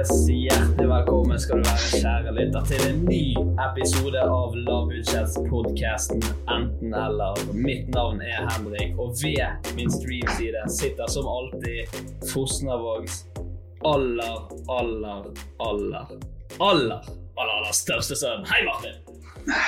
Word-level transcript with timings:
Hjertelig 0.00 0.88
velkommen 0.88 1.40
skal 1.40 1.58
du 1.60 1.66
være, 1.68 1.88
kjære 2.00 2.30
lytter, 2.32 2.62
til 2.70 2.84
en 2.88 3.00
ny 3.04 3.34
episode 3.60 4.20
av 4.24 4.54
Lavbudsjettspodkasten 4.56 6.22
Enten-eller. 6.48 7.42
Mitt 7.52 7.90
navn 7.92 8.22
er 8.24 8.46
Henrik, 8.48 8.94
og 8.96 9.12
ved 9.20 9.74
min 9.76 9.92
streamside 9.92 10.62
sitter 10.72 11.10
som 11.12 11.28
alltid 11.28 11.92
Fosnavågs 12.30 13.18
aller, 13.84 14.38
aller, 14.72 15.28
aller, 15.68 16.14
aller, 16.64 17.04
aller, 17.36 17.44
aller 17.44 17.76
største 17.76 18.16
sønn. 18.16 18.48
Hei, 18.48 18.62
Martin! 18.64 18.96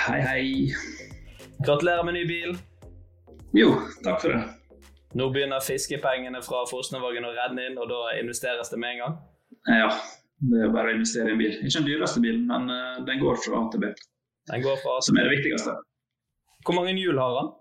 Hei, 0.06 0.22
hei. 0.30 0.46
Gratulerer 1.60 2.08
med 2.08 2.16
ny 2.16 2.24
bil. 2.30 2.56
Jo, 3.52 3.74
takk 4.00 4.24
for 4.24 4.32
det. 4.32 4.40
Nå 5.12 5.28
begynner 5.28 5.60
fiskepengene 5.60 6.40
fra 6.40 6.64
Fosnavågen 6.72 7.28
å 7.28 7.36
renne 7.36 7.68
inn, 7.68 7.76
og 7.76 7.92
da 7.92 8.16
investeres 8.16 8.72
det 8.72 8.80
med 8.80 8.96
en 8.96 9.04
gang? 9.04 9.20
Ja, 9.68 9.92
det 10.50 10.60
er 10.64 10.72
bare 10.74 10.90
å 10.90 10.96
investere 10.96 11.30
i 11.30 11.36
en 11.36 11.40
bil. 11.40 11.54
Ikke 11.60 11.78
den 11.78 11.88
dyreste 11.88 12.22
bilen, 12.22 12.46
men 12.50 12.70
uh, 12.70 13.00
den 13.06 13.20
går 13.22 13.38
fra 13.44 13.60
A 13.60 13.66
til 13.72 13.84
B. 13.84 13.90
Den 14.50 14.64
går 14.64 14.80
fra 14.82 14.96
A 14.98 15.04
Som 15.06 15.18
er 15.20 15.28
det 15.28 15.36
viktigste. 15.36 15.76
Hvor 16.66 16.78
mange 16.78 16.94
hjul 16.98 17.18
har 17.18 17.36
han? 17.38 17.52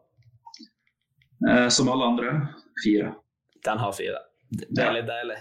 Eh, 1.49 1.67
som 1.73 1.89
alle 1.89 2.05
andre 2.05 2.47
fire. 2.83 3.13
Den 3.65 3.77
har 3.77 3.93
fire. 3.97 4.19
Det 4.49 4.83
er 4.83 4.93
litt 4.93 5.07
deilig. 5.07 5.37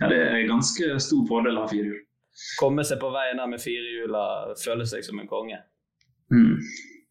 Ja, 0.00 0.10
det 0.10 0.18
er 0.18 0.44
ganske 0.46 0.98
stor 1.02 1.24
fordel 1.26 1.58
å 1.58 1.64
ha 1.64 1.70
fire 1.70 1.90
hjul. 1.90 2.04
Komme 2.58 2.84
seg 2.86 3.00
på 3.02 3.10
veien 3.10 3.40
der 3.40 3.50
med 3.50 3.62
fire 3.62 3.94
hjul 3.96 4.14
og 4.14 4.54
føle 4.62 4.86
seg 4.86 5.02
som 5.06 5.18
en 5.18 5.30
konge. 5.30 5.58
Mm. 6.30 6.54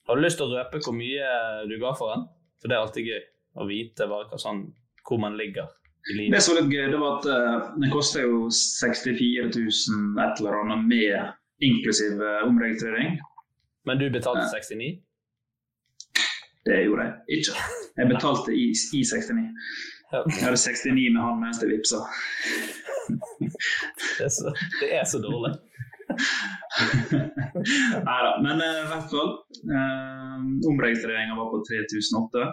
Har 0.08 0.16
du 0.16 0.24
lyst 0.24 0.40
til 0.40 0.48
å 0.48 0.56
røpe 0.56 0.80
hvor 0.84 0.96
mye 0.96 1.32
du 1.68 1.76
ga 1.82 1.92
for 2.00 2.14
den? 2.14 2.28
For 2.62 2.72
det 2.72 2.78
er 2.78 2.86
alltid 2.86 3.10
gøy 3.12 3.24
å 3.60 3.68
vite 3.68 4.08
hva, 4.08 4.22
sånn, 4.40 4.64
hvor 5.08 5.20
man 5.20 5.36
ligger. 5.40 5.68
Det 6.08 6.42
som 6.42 6.56
var 6.56 6.62
litt 6.62 6.72
gøy, 6.72 6.86
det 6.92 7.00
var 7.02 7.18
at 7.18 7.26
uh, 7.28 7.72
den 7.76 7.92
koster 7.92 8.24
jo 8.24 8.46
64 8.54 9.50
000 9.56 10.22
et 10.24 10.40
eller 10.40 10.56
annet 10.62 10.86
med 10.88 11.68
inklusiv 11.68 12.22
uh, 12.22 12.46
omregistrering. 12.48 13.18
Men 13.88 14.00
du 14.00 14.08
betalte 14.14 14.46
uh, 14.46 14.54
69? 14.56 15.02
Det 16.68 16.78
gjorde 16.86 17.08
jeg 17.08 17.40
ikke. 17.40 17.66
Jeg 18.00 18.12
betalte 18.14 18.56
i, 18.56 18.66
i 18.72 19.02
69. 19.04 19.44
Jeg 20.12 20.44
hadde 20.46 20.60
69 20.64 21.10
med 21.16 21.22
han 21.24 21.42
mens 21.42 21.60
jeg 21.64 21.74
vippsa. 21.74 22.00
det, 24.18 24.28
er 24.28 24.32
så, 24.32 24.54
det 24.80 24.92
er 24.96 25.04
så 25.08 25.20
dårlig. 25.24 25.54
Nei 28.08 28.20
da, 28.28 28.32
men 28.44 28.64
i 28.64 28.72
hvert 28.92 29.12
fall. 29.12 29.34
Omregistreringa 30.72 31.36
var 31.40 31.52
på 31.52 31.64
3008. 31.68 32.48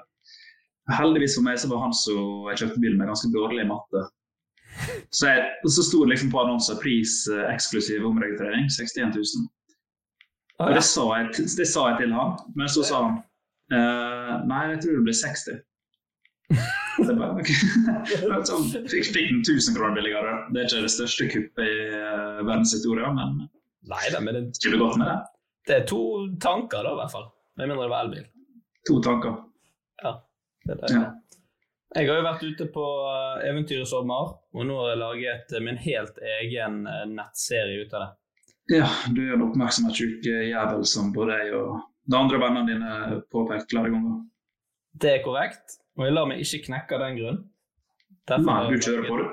Heldigvis 0.93 1.39
for 1.39 1.47
meg 1.47 1.59
så 1.61 1.71
var 1.71 1.81
han 1.87 1.95
som 1.97 2.49
jeg 2.51 2.61
kjøpte 2.61 2.83
bilen 2.83 2.99
med, 3.01 3.09
ganske 3.09 3.31
dårlig 3.33 3.63
i 3.65 3.69
matte. 3.71 4.05
Så, 5.15 5.29
jeg, 5.31 5.45
så 5.71 5.85
sto 5.87 6.03
det 6.03 6.15
liksom 6.15 6.33
på 6.33 6.41
annonser 6.43 6.81
pris 6.83 7.23
eh, 7.31 7.45
eksklusiv 7.53 8.05
omregistrering 8.09 8.67
61 8.69 9.15
000. 9.15 9.45
Og 10.65 10.75
det 10.75 10.83
sa, 10.87 11.05
jeg, 11.19 11.47
det 11.59 11.67
sa 11.71 11.85
jeg 11.91 12.01
til 12.03 12.15
han, 12.15 12.35
men 12.59 12.71
så 12.71 12.85
sa 12.87 13.05
han 13.07 13.21
eh, 13.75 14.35
nei, 14.51 14.65
jeg 14.75 14.83
tror 14.83 14.99
det 14.99 15.07
blir 15.09 15.19
60. 15.21 15.63
Det 17.05 17.15
bare, 17.19 17.41
okay. 17.41 17.57
så 18.49 18.59
fikk, 18.71 19.09
fikk 19.15 19.31
den 19.33 19.41
1000 19.43 19.79
kroner 19.79 19.97
billigere. 19.97 20.35
Det 20.53 20.63
er 20.63 20.69
ikke 20.69 20.85
det 20.85 20.93
største 20.95 21.31
kuppet 21.33 21.65
i 21.65 21.79
uh, 21.91 22.43
verdenshistorien, 22.45 23.17
men 23.19 23.49
Neida, 23.91 24.21
men 24.25 24.39
det 24.39 24.45
skulle 24.59 24.79
godt 24.81 25.01
med 25.01 25.11
det. 25.11 25.17
Det 25.69 25.75
er 25.81 25.89
to 25.89 26.03
tanker, 26.41 26.85
da, 26.85 26.93
i 26.93 27.01
hvert 27.01 27.13
fall. 27.13 27.27
Med 27.59 27.71
mindre 27.71 27.87
det 27.87 27.93
var 27.95 28.07
elbil. 28.07 28.29
To 28.89 29.01
tanker. 29.05 29.37
Ja. 30.05 30.15
Det 30.65 30.79
er 30.81 30.97
Ja. 30.97 31.05
Jeg 31.95 32.09
har 32.09 32.17
jo 32.19 32.27
vært 32.27 32.43
ute 32.43 32.67
på 32.75 32.85
eh, 33.07 33.45
eventyr 33.53 33.85
i 33.85 33.87
sommer, 33.87 34.33
og 34.51 34.67
nå 34.67 34.79
har 34.81 34.89
jeg 34.91 34.99
laget 34.99 35.53
min 35.63 35.77
helt 35.79 36.17
egen 36.41 36.81
eh, 36.91 37.05
nettserie 37.07 37.85
ut 37.85 37.95
av 37.95 38.03
det. 38.03 38.11
Ja, 38.81 38.89
du 39.15 39.21
er 39.23 39.37
en 39.37 39.45
oppmerksomhetssjuk 39.45 40.25
jævel 40.27 40.83
som 40.89 41.13
både 41.15 41.37
jeg 41.39 41.55
og 41.55 41.85
de 42.11 42.19
andre 42.19 42.41
vennene 42.41 42.67
dine 42.73 43.21
påpekte 43.31 43.77
flere 43.77 43.93
ganger. 43.93 44.19
Det 45.05 45.13
er 45.13 45.23
korrekt, 45.23 45.79
og 45.99 46.09
jeg 46.09 46.17
lar 46.17 46.29
meg 46.31 46.43
ikke 46.43 46.65
knekke 46.67 46.97
av 46.97 47.05
den 47.05 47.19
grunn. 47.21 47.41
Derfor 48.27 48.51
Nei, 48.51 48.61
du 48.73 48.87
kjører 48.89 49.09
på, 49.13 49.19
du. 49.21 49.25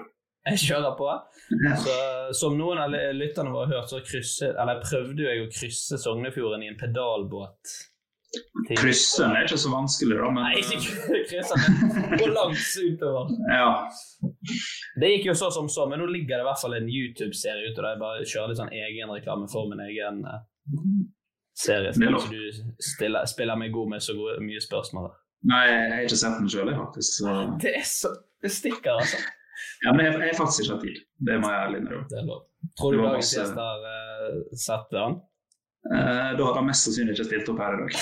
Jeg 0.51 0.61
kjører 0.67 0.97
på. 0.99 1.11
Så, 1.85 1.95
som 2.37 2.57
noen 2.59 2.81
av 2.83 2.93
lytterne 3.15 3.55
våre 3.55 3.71
har 3.71 3.79
hørt, 3.79 3.89
så 3.89 4.03
krysset, 4.05 4.53
eller 4.53 4.83
prøvde 4.83 5.25
jeg 5.25 5.45
å 5.45 5.49
krysse 5.53 5.97
Sognefjorden 6.01 6.65
i 6.65 6.69
en 6.71 6.77
pedalbåt 6.79 7.73
Kryssen 8.79 9.33
er 9.35 9.43
ikke 9.43 9.57
så 9.59 9.71
vanskelig, 9.73 10.15
da. 10.15 10.27
Men... 10.31 10.45
Nei, 10.45 10.59
ikke 10.61 11.21
kryssen, 11.27 11.63
gå 12.19 12.27
langs 12.31 12.67
utover. 12.79 13.33
ja. 13.51 13.71
Det 15.01 15.09
gikk 15.15 15.31
jo 15.31 15.35
så 15.35 15.49
som 15.51 15.67
så, 15.71 15.87
men 15.89 15.99
nå 15.99 16.07
ligger 16.11 16.37
det 16.39 16.45
i 16.45 16.47
hvert 16.47 16.61
fall 16.61 16.77
en 16.77 16.87
YouTube-serie 16.87 17.71
ute 17.71 17.81
der 17.81 17.89
jeg 17.95 18.01
bare 18.03 18.27
kjører 18.27 18.53
litt 18.53 18.61
sånn 18.61 18.75
egen 18.75 19.11
reklame 19.11 19.49
for 19.51 19.67
min 19.71 19.83
egen 19.87 20.21
uh, 20.27 20.45
serie. 21.57 21.91
Så 21.95 22.23
du 22.31 22.63
stiller, 22.79 23.27
spiller 23.27 23.59
meg 23.59 23.75
god 23.75 23.95
med 23.95 24.05
så 24.05 24.15
gode, 24.15 24.37
mye 24.45 24.63
spørsmål. 24.63 25.11
Nei, 25.51 25.61
jeg 25.67 25.91
har 25.91 26.05
ikke 26.05 26.21
sett 26.21 26.37
den 26.39 26.51
sjøl, 26.53 26.73
faktisk. 26.77 27.17
Så... 27.17 27.35
Det 27.63 27.75
er 27.81 27.87
så 27.87 28.13
Det 28.41 28.53
stikker, 28.53 28.93
altså. 28.95 29.19
Ja, 29.83 29.91
men 29.93 30.05
jeg 30.07 30.15
har 30.15 30.37
faktisk 30.37 30.63
ikke 30.63 30.77
hatt 30.77 30.87
tid. 30.87 31.03
Det 31.27 31.35
må 31.41 31.51
jeg 31.51 31.65
ærlig 31.65 31.81
innrømme. 31.81 32.39
Tror 32.79 32.95
du 32.95 33.01
dagens 33.01 33.33
gjest 33.35 33.59
har 33.59 33.83
uh, 33.83 34.39
sett 34.57 34.87
den? 34.95 35.19
Uh, 35.91 36.31
da 36.37 36.45
hadde 36.45 36.55
han 36.55 36.69
mest 36.69 36.87
sannsynlig 36.87 37.17
ikke 37.17 37.27
stilt 37.27 37.49
opp 37.51 37.59
her 37.59 37.75
i 37.75 37.81
dag. 37.81 37.97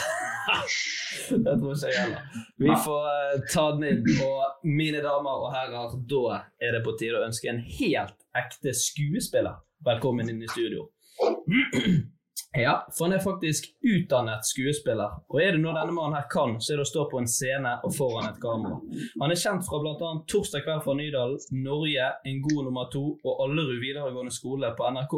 det 1.45 1.55
tror 1.61 1.73
ikke 1.73 1.89
jeg 1.89 2.03
heller. 2.03 2.43
Vi 2.61 2.75
får 2.85 3.07
uh, 3.09 3.47
ta 3.49 3.65
den 3.77 3.87
inn. 3.89 4.21
Og 4.27 4.69
mine 4.69 5.01
damer 5.05 5.47
og 5.47 5.55
herrer, 5.55 5.97
da 6.13 6.39
er 6.61 6.77
det 6.77 6.83
på 6.85 6.93
tide 6.99 7.17
å 7.17 7.25
ønske 7.25 7.49
en 7.49 7.63
helt 7.79 8.17
ekte 8.37 8.75
skuespiller 8.77 9.57
velkommen 9.85 10.29
inn 10.29 10.43
i 10.45 10.51
studio. 10.51 10.89
Ja, 12.57 12.87
for 12.97 13.05
han 13.05 13.13
er 13.13 13.21
faktisk 13.21 13.67
utdannet 13.85 14.47
skuespiller. 14.47 15.19
Og 15.29 15.37
er 15.37 15.53
det 15.53 15.61
noe 15.61 15.75
denne 15.75 15.93
mannen 15.93 16.17
her 16.17 16.25
kan, 16.33 16.55
så 16.57 16.73
er 16.73 16.79
det 16.79 16.87
å 16.87 16.89
stå 16.89 17.03
på 17.11 17.19
en 17.21 17.29
scene 17.29 17.75
og 17.85 17.93
foran 17.93 18.31
et 18.31 18.39
kamera. 18.41 18.79
Han 19.21 19.33
er 19.33 19.37
kjent 19.37 19.67
fra 19.67 19.77
bl.a. 19.83 20.09
'Torsdag 20.25 20.65
kveld 20.65 20.81
fra 20.85 20.95
Nydalen', 20.97 21.37
'Norge', 21.53 22.09
'En 22.25 22.41
god 22.47 22.63
nummer 22.65 22.89
to' 22.89 23.19
og 23.21 23.43
'Allerud 23.43 23.77
videregående 23.85 24.33
skole' 24.33 24.73
på 24.79 24.89
NRK. 24.95 25.13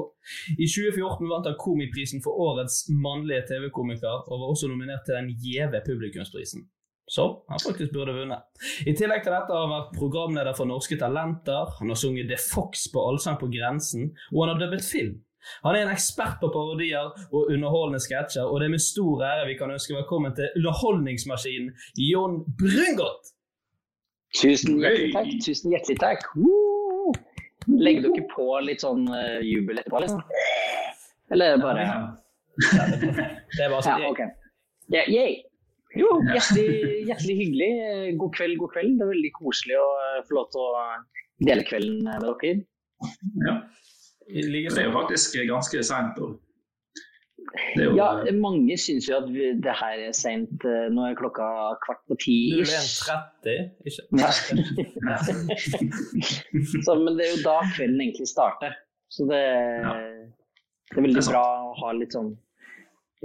I 0.59 0.67
2014 0.67 1.31
vant 1.31 1.47
han 1.47 1.57
Komiprisen 1.65 2.23
for 2.25 2.35
årets 2.35 2.83
mannlige 2.91 3.47
TV-komiker, 3.47 4.27
og 4.27 4.35
var 4.35 4.51
også 4.51 4.67
nominert 4.67 5.07
til 5.07 5.15
den 5.15 5.31
gjeve 5.39 5.79
publikumsprisen. 5.87 6.67
Så 7.07 7.23
han 7.49 7.59
faktisk 7.63 7.91
burde 7.95 8.13
vunnet. 8.15 8.43
I 8.87 8.91
tillegg 8.95 9.23
til 9.23 9.35
dette 9.35 9.51
har 9.55 9.67
han 9.67 9.75
vært 9.77 9.95
programleder 9.95 10.55
for 10.55 10.67
Norske 10.67 10.99
Talenter, 10.99 11.75
han 11.79 11.91
har 11.91 11.99
sunget 11.99 12.27
The 12.27 12.39
Fox 12.39 12.87
på 12.91 13.07
Allsang 13.07 13.39
på 13.39 13.51
grensen, 13.55 14.11
og 14.35 14.43
han 14.43 14.53
har 14.53 14.65
dubbet 14.65 14.83
film. 14.83 15.19
Han 15.65 15.75
er 15.75 15.85
en 15.85 15.93
ekspert 15.93 16.39
på 16.41 16.49
parodier 16.53 17.11
og 17.31 17.51
underholdende 17.51 18.01
sketsjer, 18.03 18.47
og 18.47 18.61
det 18.61 18.69
er 18.69 18.75
med 18.75 18.83
stor 18.83 19.23
ære 19.27 19.47
vi 19.49 19.57
kan 19.59 19.73
ønske 19.73 19.95
velkommen 19.97 20.35
til 20.37 20.49
underholdningsmaskinen 20.61 21.71
Jon 21.97 22.41
Brungot. 22.59 23.31
Tusen 24.37 24.79
hjertelig 24.79 25.11
takk. 25.15 25.31
Tusen 25.45 25.73
hjertelig 25.75 25.99
takk. 25.99 26.27
Woo! 26.39 27.13
Legger 27.67 28.07
dere 28.07 28.25
på 28.31 28.47
litt 28.65 28.83
sånn 28.83 29.03
uh, 29.11 29.39
jubel 29.45 29.81
etterpå, 29.81 30.01
liksom? 30.05 30.21
Eller 31.31 31.59
bare 31.61 31.85
Ja, 31.85 31.97
det 32.91 33.65
er 33.65 33.71
bare 33.71 33.83
sånn. 33.85 34.01
Ja, 34.03 34.11
okay. 34.11 34.31
Yeah, 34.91 35.07
yeah. 35.07 35.39
Jo, 35.99 36.07
hjertelig, 36.23 37.03
hjertelig 37.09 37.35
hyggelig. 37.41 37.71
God 38.19 38.33
kveld, 38.37 38.57
god 38.61 38.73
kveld. 38.75 38.95
Det 38.99 39.05
er 39.05 39.11
veldig 39.11 39.31
koselig 39.35 39.77
å 39.79 39.87
uh, 39.99 40.19
få 40.27 40.37
lov 40.37 40.49
til 40.53 40.63
å 40.63 40.83
dele 41.47 41.65
kvelden 41.67 42.07
med 42.07 42.25
dere. 42.25 42.53
Ja. 43.47 43.55
Like 44.31 44.69
Det 44.71 44.79
er 44.83 44.87
jo 44.89 44.93
faktisk 44.95 45.35
ganske 45.49 45.83
seint. 45.83 46.17
Ja, 47.75 48.23
mange 48.37 48.77
syns 48.79 49.09
jo 49.09 49.15
at 49.17 49.25
vi, 49.31 49.49
det 49.59 49.73
her 49.75 49.97
er 50.07 50.13
seint. 50.15 50.63
Nå 50.63 51.03
er 51.09 51.15
klokka 51.19 51.43
kvart 51.83 51.99
på 52.07 52.15
ti. 52.21 52.37
01.30, 52.63 53.69
ikke 53.89 54.03
Ja. 54.21 54.29
Så, 56.85 56.95
men 56.95 57.17
det 57.17 57.25
er 57.27 57.31
jo 57.35 57.41
da 57.43 57.57
kvelden 57.75 58.01
egentlig 58.05 58.27
starter. 58.31 58.71
Så 59.11 59.25
det, 59.27 59.41
Ja. 59.83 59.91
det 59.97 60.97
er 60.97 61.01
veldig 61.01 61.15
Det 61.19 61.27
er 61.27 61.31
bra 61.33 61.45
å 61.67 61.69
ha 61.83 61.91
litt 61.97 62.13
sånn 62.15 62.31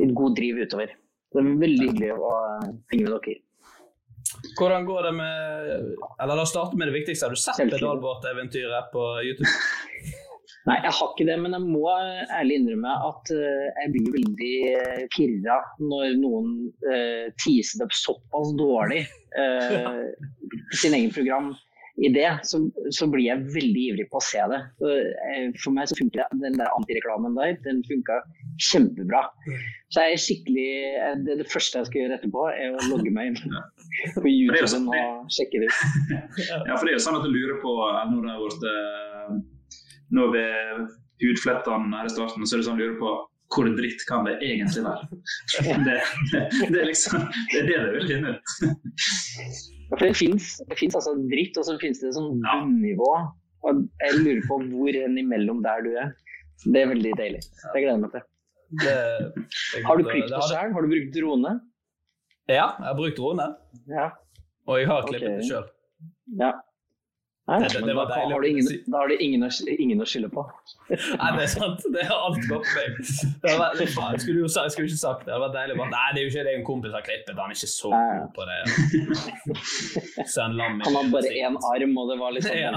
litt 0.01 0.15
god 0.19 0.35
driv 0.37 0.55
utover. 0.67 0.89
Det 1.33 1.39
er 1.43 1.47
veldig 1.63 1.87
hyggelig 1.91 2.11
å 2.17 2.19
henge 2.93 3.05
med 3.07 3.13
dere. 3.15 3.35
Hvordan 4.59 4.83
går 4.89 5.01
det 5.07 5.13
med 5.15 5.31
Eller 6.21 6.35
la 6.35 6.43
oss 6.43 6.51
starte 6.51 6.77
med 6.77 6.89
det 6.91 6.97
viktigste. 6.99 7.25
Har 7.29 7.35
du 7.35 7.39
sett 7.41 7.61
pedalbåteventyret 7.71 8.85
på 8.93 9.03
YouTube? 9.23 9.53
Nei, 10.67 10.77
jeg 10.83 10.95
har 10.99 11.11
ikke 11.13 11.27
det, 11.29 11.37
men 11.43 11.55
jeg 11.55 11.63
må 11.63 11.85
ærlig 12.35 12.57
innrømme 12.61 12.95
at 13.07 13.31
uh, 13.35 13.67
jeg 13.83 13.93
blir 13.95 14.09
veldig 14.17 14.55
pirra 15.15 15.61
når 15.79 16.17
noen 16.19 16.49
uh, 16.89 17.29
teaser 17.45 17.85
det 17.85 17.91
såpass 17.95 18.51
dårlig 18.59 19.05
uh, 19.39 20.03
sin 20.75 20.97
egen 20.99 21.15
program. 21.15 21.53
I 21.97 22.09
det 22.13 22.29
så, 22.45 22.59
så 22.93 23.07
blir 23.09 23.25
jeg 23.25 23.45
veldig 23.55 23.83
ivrig 23.91 24.05
på 24.13 24.19
å 24.19 24.25
se 24.25 24.43
det. 24.53 24.59
Eh, 24.85 25.47
For 25.63 25.73
meg 25.73 25.89
så 25.89 25.97
funker 25.97 26.27
den 26.43 26.59
der 26.59 26.69
antireklamen 26.77 27.39
der, 27.39 27.55
den 27.65 27.81
funka 27.89 28.19
kjempebra. 28.69 29.23
Så 29.95 30.05
jeg 30.05 30.17
er 30.19 30.21
skikkelig 30.21 30.67
eh, 30.91 31.15
det, 31.25 31.39
det 31.41 31.49
første 31.49 31.81
jeg 31.81 31.89
skal 31.89 32.03
gjøre 32.03 32.19
etterpå, 32.19 32.45
er 32.53 32.77
å 32.77 32.91
logge 32.91 33.13
meg 33.17 33.31
inn 33.33 33.41
på 34.13 34.29
YouTube 34.29 34.69
sånn- 34.69 34.91
og 34.93 35.33
sjekke 35.33 35.63
det 35.65 35.71
ut. 35.73 35.81
Ja, 36.69 36.77
for 36.77 36.85
det 36.85 36.93
er 36.93 36.99
jo 36.99 37.05
sånn 37.07 37.17
at 37.17 37.25
du 37.25 37.33
lurer 37.33 37.57
på 37.65 37.73
eh, 37.89 38.03
når 38.13 38.27
det 38.29 38.35
har 38.35 38.45
vært 38.45 38.69
eh, 38.75 39.16
Nå 40.15 40.29
ved 40.33 40.85
hudflettene 41.23 41.97
her 41.99 42.07
i 42.07 42.13
starten, 42.13 42.45
så 42.47 42.57
er 42.57 42.61
det 42.63 42.67
sånn 42.69 42.79
du 42.79 42.85
lurer 42.85 43.01
på 43.01 43.15
hvor 43.55 43.69
dritt 43.79 44.03
kan 44.09 44.25
det 44.27 44.35
egentlig 44.43 44.83
være? 44.83 45.07
Det, 45.87 45.97
det, 46.33 46.41
det 46.73 46.81
er 46.83 46.89
liksom 46.89 47.23
det 47.53 47.61
er 47.61 47.67
det 47.69 47.77
du 47.85 47.91
vil 47.95 48.07
finne 48.11 48.33
ut. 48.35 48.55
For 49.93 50.03
det 50.03 50.11
fins 50.19 50.97
altså 50.99 51.13
dritt, 51.31 51.55
og 51.61 51.67
så 51.69 51.77
fins 51.79 52.03
det 52.03 52.11
sånn 52.17 52.41
bunnivå. 52.43 53.11
Og 53.67 53.85
jeg 54.03 54.19
lurer 54.19 54.43
på 54.51 54.59
hvor 54.73 54.99
enn 54.99 55.15
imellom 55.23 55.63
der 55.65 55.85
du 55.87 55.93
er. 55.95 56.11
Det 56.67 56.83
er 56.83 56.91
veldig 56.91 57.13
deilig. 57.21 57.41
Det 57.47 57.85
gleder 57.85 57.95
jeg 57.95 58.03
meg 58.03 58.17
til. 58.17 58.27
Har 59.87 59.99
du 60.01 60.05
klippet 60.11 60.33
det 60.35 60.43
sjøl? 60.51 60.75
Har 60.75 60.83
du 60.87 60.91
brukt 60.91 61.15
drone? 61.15 61.55
Ja, 62.51 62.67
jeg 62.79 62.87
har 62.91 62.99
brukt 62.99 63.17
drone, 63.19 63.47
Ja. 63.91 64.09
og 64.67 64.79
jeg 64.81 64.87
har 64.91 65.07
klippet 65.07 65.23
klippet 65.23 65.43
det 65.43 65.49
sjøl. 65.51 65.67
ja. 66.43 66.53
Nei, 67.49 67.59
Det- 67.63 67.69
det- 67.79 67.87
det 67.87 67.95
var 67.95 68.07
da 68.11 68.15
har 68.27 68.41
du 68.43 68.49
ingen, 68.49 68.67
da 68.91 68.99
har 68.99 69.07
du 69.09 69.15
ingen, 69.23 69.51
ingen 69.79 70.01
å 70.01 70.05
skylde 70.05 70.29
på. 70.35 70.43
Nei, 70.91 71.31
det 71.37 71.43
er 71.45 71.47
sant. 71.47 71.81
Det 71.95 72.03
har 72.09 72.17
alt 72.27 72.41
gått 72.51 72.67
meg. 72.75 72.91
Faen, 73.47 73.79
jeg 74.13 74.21
skulle 74.25 74.41
jo 74.43 74.49
jeg 74.51 74.71
skulle 74.75 74.89
ikke 74.91 74.99
sagt 74.99 75.23
det. 75.27 75.31
Det 75.33 75.39
var 75.45 75.51
deilig. 75.55 75.77
Bare, 75.79 75.91
nei, 75.91 76.09
det 76.15 76.19
er 76.21 76.25
jo 76.27 76.31
ikke 76.33 76.45
det 76.49 76.55
en 76.59 76.65
kompis 76.67 76.93
har 76.93 77.03
klippet. 77.07 77.39
Han 77.39 77.51
er 77.51 77.55
ikke 77.55 77.71
så 77.71 77.89
god 77.95 78.35
på 78.35 78.43
det. 78.51 78.59
Han 80.35 80.59
har 80.99 81.05
bare 81.15 81.31
én 81.39 81.55
arm, 81.71 81.93
og 81.99 82.05
det 82.11 82.17
var 82.19 82.31
litt 82.35 82.45
sånn 82.51 82.59
Ja. 82.59 82.73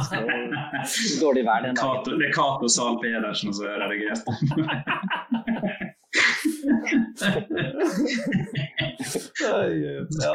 dårlig 1.24 1.44
vær 1.50 1.60
den 1.66 1.74
dagen. 1.74 2.06
Cato- 2.06 2.18
Det 2.20 2.26
er 2.30 2.34
Cato 2.38 2.68
Zahl 2.68 2.98
Pedersen 3.02 3.50
som 3.54 3.66
er 3.66 3.80
Ja. 10.22 10.34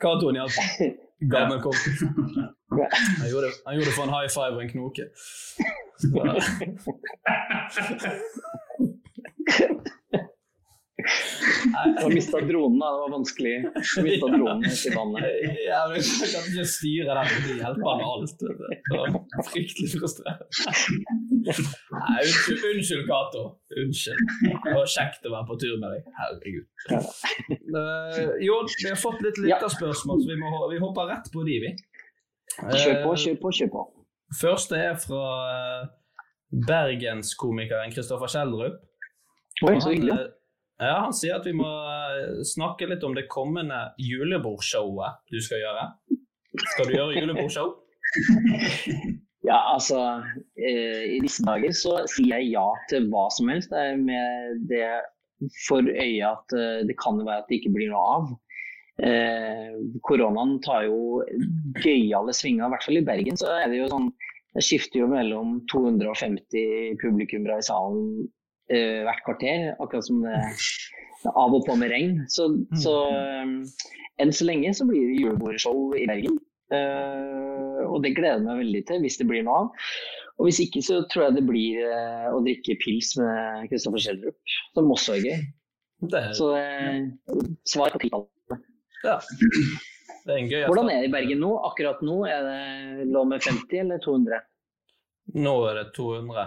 Katoen 0.00 0.34
hjalp. 0.40 0.56
Gammel 1.32 1.60
kompis. 1.64 2.00
Han 3.20 3.28
gjorde, 3.30 3.48
han 3.66 3.74
gjorde 3.78 3.92
for 3.96 4.04
en 4.04 4.14
high 4.16 4.28
five 4.28 4.54
og 4.56 4.62
en 4.62 4.70
knoke. 4.74 5.04
Du 10.96 12.02
har 12.02 12.14
mista 12.14 12.40
dronen, 12.40 12.78
da. 12.80 12.86
Det 12.94 13.00
var 13.02 13.10
vanskelig. 13.12 13.54
Du 13.96 14.02
mista 14.06 14.28
dronen 14.32 14.64
i 14.64 14.92
vannet. 14.94 15.26
Ja, 15.66 15.80
men 15.90 15.98
jeg 16.00 16.30
kan 16.32 16.46
ikke 16.50 16.64
styre 16.72 17.16
den, 17.18 17.34
de 17.46 17.56
hjelper 17.60 17.98
med 18.00 18.06
alt. 18.12 18.38
Det 18.40 19.00
var 19.00 19.44
Fryktelig 19.50 19.90
frustrerende. 19.92 20.46
Nei, 21.46 22.22
unnskyld, 22.22 22.64
unnskyld, 22.70 23.04
Cato. 23.10 23.42
Unnskyld. 23.82 24.32
Det 24.64 24.72
var 24.78 24.88
kjekt 24.94 25.28
å 25.28 25.34
være 25.34 25.48
på 25.50 25.58
tur 25.62 25.76
med 25.82 25.92
deg. 25.96 26.08
Herregud. 26.22 26.66
Uh, 27.76 28.32
jo, 28.46 28.62
vi 28.80 28.88
har 28.88 28.98
fått 29.00 29.20
litt 29.26 29.42
lytterspørsmål, 29.44 30.24
så 30.24 30.32
vi, 30.32 30.38
må, 30.40 30.54
vi 30.72 30.80
hopper 30.80 31.12
rett 31.12 31.28
på 31.34 31.44
de, 31.46 31.60
vi. 31.66 31.74
Kjør 32.56 33.02
på, 33.04 33.12
Eh, 33.12 33.20
kjør 33.20 33.38
på, 33.42 33.52
kjør 33.58 33.70
på. 33.74 33.84
Første 34.40 34.78
er 34.80 34.96
fra 34.98 35.22
eh, 35.52 35.88
bergenskomikeren 36.66 37.92
Kristoffer 37.92 38.32
Kjeldrup. 38.32 38.80
Oi, 39.66 39.76
så 39.80 39.92
hyggelig. 39.92 40.16
Eh, 40.80 40.86
Ja, 40.86 41.02
han 41.06 41.16
sier 41.16 41.38
at 41.38 41.46
vi 41.48 41.54
må 41.56 41.66
eh, 41.66 42.42
snakke 42.46 42.88
litt 42.90 43.04
om 43.06 43.16
det 43.16 43.28
kommende 43.32 43.88
julebordshowet 44.02 45.22
du 45.32 45.38
skal 45.44 45.62
gjøre. 45.64 45.86
Skal 46.72 46.90
du 46.90 46.98
gjøre 46.98 47.20
julebordshow? 47.20 47.76
Ja, 49.46 49.58
altså 49.76 49.98
eh, 50.58 51.02
I 51.16 51.18
disse 51.22 51.44
dager 51.46 51.74
så 51.76 52.00
sier 52.10 52.40
jeg 52.40 52.54
ja 52.56 52.66
til 52.90 53.06
hva 53.12 53.28
som 53.30 53.50
helst. 53.52 53.70
Er 53.70 53.94
med 54.00 54.64
det 54.70 54.88
for 55.68 55.86
øye 55.86 56.30
at 56.32 56.56
eh, 56.56 56.82
det 56.88 56.96
kan 56.98 57.20
være 57.20 57.44
at 57.44 57.50
det 57.50 57.60
ikke 57.60 57.74
blir 57.76 57.92
noe 57.92 58.16
av. 58.16 58.32
Eh, 59.06 59.76
koronaen 60.08 60.56
tar 60.64 60.86
jo 60.88 61.20
gøyale 61.84 62.34
svinger, 62.34 62.66
i 62.66 62.74
hvert 62.74 62.86
fall 62.88 62.98
i 62.98 63.04
Bergen. 63.06 63.38
Så 63.38 63.52
er 63.52 63.68
det 63.70 63.82
jo 63.84 63.90
sånn 63.92 64.10
Det 64.56 64.62
skifter 64.64 65.02
jo 65.02 65.06
mellom 65.10 65.58
250 65.68 66.94
publikummere 67.02 67.58
i 67.60 67.64
salen 67.66 68.06
eh, 68.72 69.02
hvert 69.06 69.24
kvarter. 69.26 69.72
Akkurat 69.80 70.06
som 70.06 70.22
det 70.24 70.36
det 71.26 71.32
er 71.32 71.38
av 71.42 71.54
og 71.56 71.64
på 71.66 71.74
med 71.80 71.90
regn. 71.90 72.18
Så, 72.30 72.44
så 72.78 72.92
um, 73.42 73.56
enn 74.22 74.32
så 74.34 74.46
lenge 74.46 74.70
så 74.76 74.86
blir 74.88 75.08
det 75.08 75.22
julebordshow 75.24 75.96
i 75.98 76.04
Bergen. 76.08 76.36
Uh, 76.70 77.82
og 77.86 78.00
det 78.04 78.14
gleder 78.16 78.36
jeg 78.38 78.44
meg 78.46 78.60
veldig 78.62 78.82
til, 78.86 79.02
hvis 79.02 79.18
det 79.20 79.26
blir 79.30 79.42
noe 79.46 79.64
av. 79.64 79.88
Og 80.36 80.48
hvis 80.48 80.60
ikke, 80.66 80.82
så 80.84 81.00
tror 81.10 81.28
jeg 81.28 81.38
det 81.38 81.44
blir 81.48 81.80
uh, 81.88 82.28
å 82.36 82.42
drikke 82.44 82.76
pils 82.82 83.14
med 83.18 83.66
Kristoffer 83.72 84.02
Schjelderup, 84.04 84.38
som 84.76 84.92
også 84.94 85.16
er 85.16 85.24
gøy. 85.24 85.44
Det, 86.04 86.20
er- 86.20 86.36
Så 86.36 86.50
uh, 86.54 87.42
svar 87.66 87.94
på 87.94 88.02
titallet. 88.04 88.66
ja. 89.06 89.16
det 90.26 90.34
er 90.34 90.38
en 90.42 90.50
gøy 90.50 90.62
Hvordan 90.68 90.90
er 90.92 91.00
det 91.00 91.08
i 91.08 91.14
Bergen 91.16 91.42
nå? 91.42 91.54
Akkurat 91.70 92.04
nå 92.06 92.20
er 92.28 92.46
det 92.46 93.08
lov 93.14 93.26
med 93.32 93.42
50 93.42 93.82
eller 93.82 94.02
200? 94.04 94.44
Nå 95.42 95.56
er 95.72 95.80
det 95.80 95.88
200. 95.96 96.46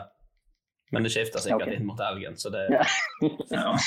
Men 0.94 1.06
det 1.06 1.12
skifter 1.14 1.44
sikkert 1.44 1.68
okay. 1.68 1.78
inn 1.78 1.88
mot 1.88 2.00
elgen, 2.02 2.38
så 2.38 2.52
det, 2.54 2.66
Ja. 2.74 2.86
Ja. 3.54 3.76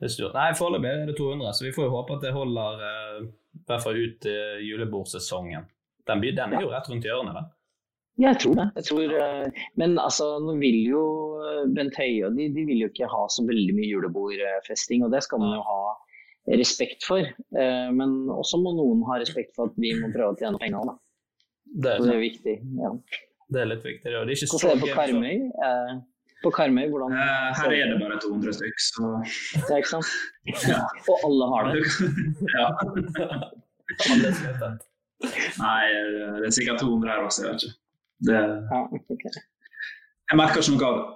det 0.00 0.12
styr. 0.12 0.30
Nei, 0.36 0.50
foreløpig 0.58 0.90
er 0.90 1.10
det 1.10 1.18
200, 1.18 1.56
så 1.56 1.66
vi 1.66 1.74
får 1.76 1.88
jo 1.88 1.96
håpe 1.96 2.16
at 2.16 2.24
det 2.24 2.36
holder 2.36 2.70
uh, 2.84 3.18
i 3.24 3.66
hvert 3.68 3.84
fall 3.84 4.00
ut 4.00 4.30
uh, 4.30 4.56
julebordsesongen. 4.64 5.68
Den, 6.08 6.24
den 6.24 6.56
er 6.56 6.64
jo 6.64 6.72
rett 6.72 6.88
rundt 6.90 7.08
hjørnet, 7.08 7.36
da. 7.36 7.44
Jeg 8.24 8.38
tror 8.38 8.54
det. 8.60 8.66
Jeg 8.78 8.84
tror, 8.88 9.14
uh, 9.18 9.64
men 9.80 9.90
altså, 9.98 10.24
nå 10.44 10.52
vil 10.60 10.80
jo 10.86 11.04
eh, 11.42 11.64
Bent 11.74 11.96
Høie 11.98 12.28
og 12.28 12.36
de, 12.38 12.44
de 12.54 12.62
vil 12.68 12.84
jo 12.84 12.90
ikke 12.92 13.10
ha 13.10 13.24
så 13.32 13.42
veldig 13.46 13.74
mye 13.74 13.90
julebordfesting, 13.90 15.04
og 15.04 15.12
det 15.12 15.24
skal 15.26 15.42
man 15.42 15.56
jo 15.58 15.62
ha 15.66 15.80
respekt 16.46 17.04
for. 17.04 17.20
Eh, 17.20 17.92
Men 17.92 18.16
også 18.30 18.60
må 18.62 18.74
noen 18.76 19.04
ha 19.08 19.18
respekt 19.20 19.54
for 19.56 19.70
at 19.70 19.78
vi 19.80 19.94
må 19.98 20.10
prøve 20.14 20.34
å 20.34 20.40
tjene 20.40 20.60
penger. 20.60 20.90
Da. 20.90 20.96
Det 21.64 21.94
er, 21.94 22.02
det 22.02 22.10
er, 22.10 22.14
er 22.14 22.22
viktig. 22.22 22.56
Ja. 22.80 22.92
Det 23.52 23.60
er 23.62 23.68
litt 23.70 23.84
viktig. 23.84 24.04
Det 24.10 24.16
er 24.18 24.32
ikke 24.34 24.46
så 24.50 24.58
Hvordan 24.58 24.70
er 24.70 24.80
det 24.80 24.84
på 24.84 24.96
Karmøy? 24.98 25.34
Eh, 25.68 25.94
På 26.44 26.50
Karmøy, 26.52 26.86
hvordan 26.92 27.12
Eh, 27.16 27.50
her 27.58 27.72
er 27.72 27.86
det 27.92 27.98
bare 28.02 28.18
200 28.20 28.52
stykk, 28.58 28.80
så 28.88 29.10
Ja, 29.68 29.76
ikke 29.80 29.92
sant? 29.94 30.10
Ja. 30.72 30.80
Og 31.08 31.16
alle 31.28 31.44
har 31.52 31.68
det. 31.68 31.74
ja. 32.58 32.66
Nei, 35.64 35.82
det 36.40 36.46
er 36.48 36.54
sikkert 36.56 36.80
200 36.80 37.10
her 37.12 37.24
også, 37.24 37.44
jeg 37.44 37.52
vet 37.52 37.66
ikke. 37.68 37.76
Det, 38.28 38.40
Ja, 38.72 38.80
okay. 38.96 39.32
jeg 40.30 40.36
merker 40.40 40.60
ikke 40.62 40.76
noe 40.76 40.88
av 40.88 40.96
det. 40.98 41.06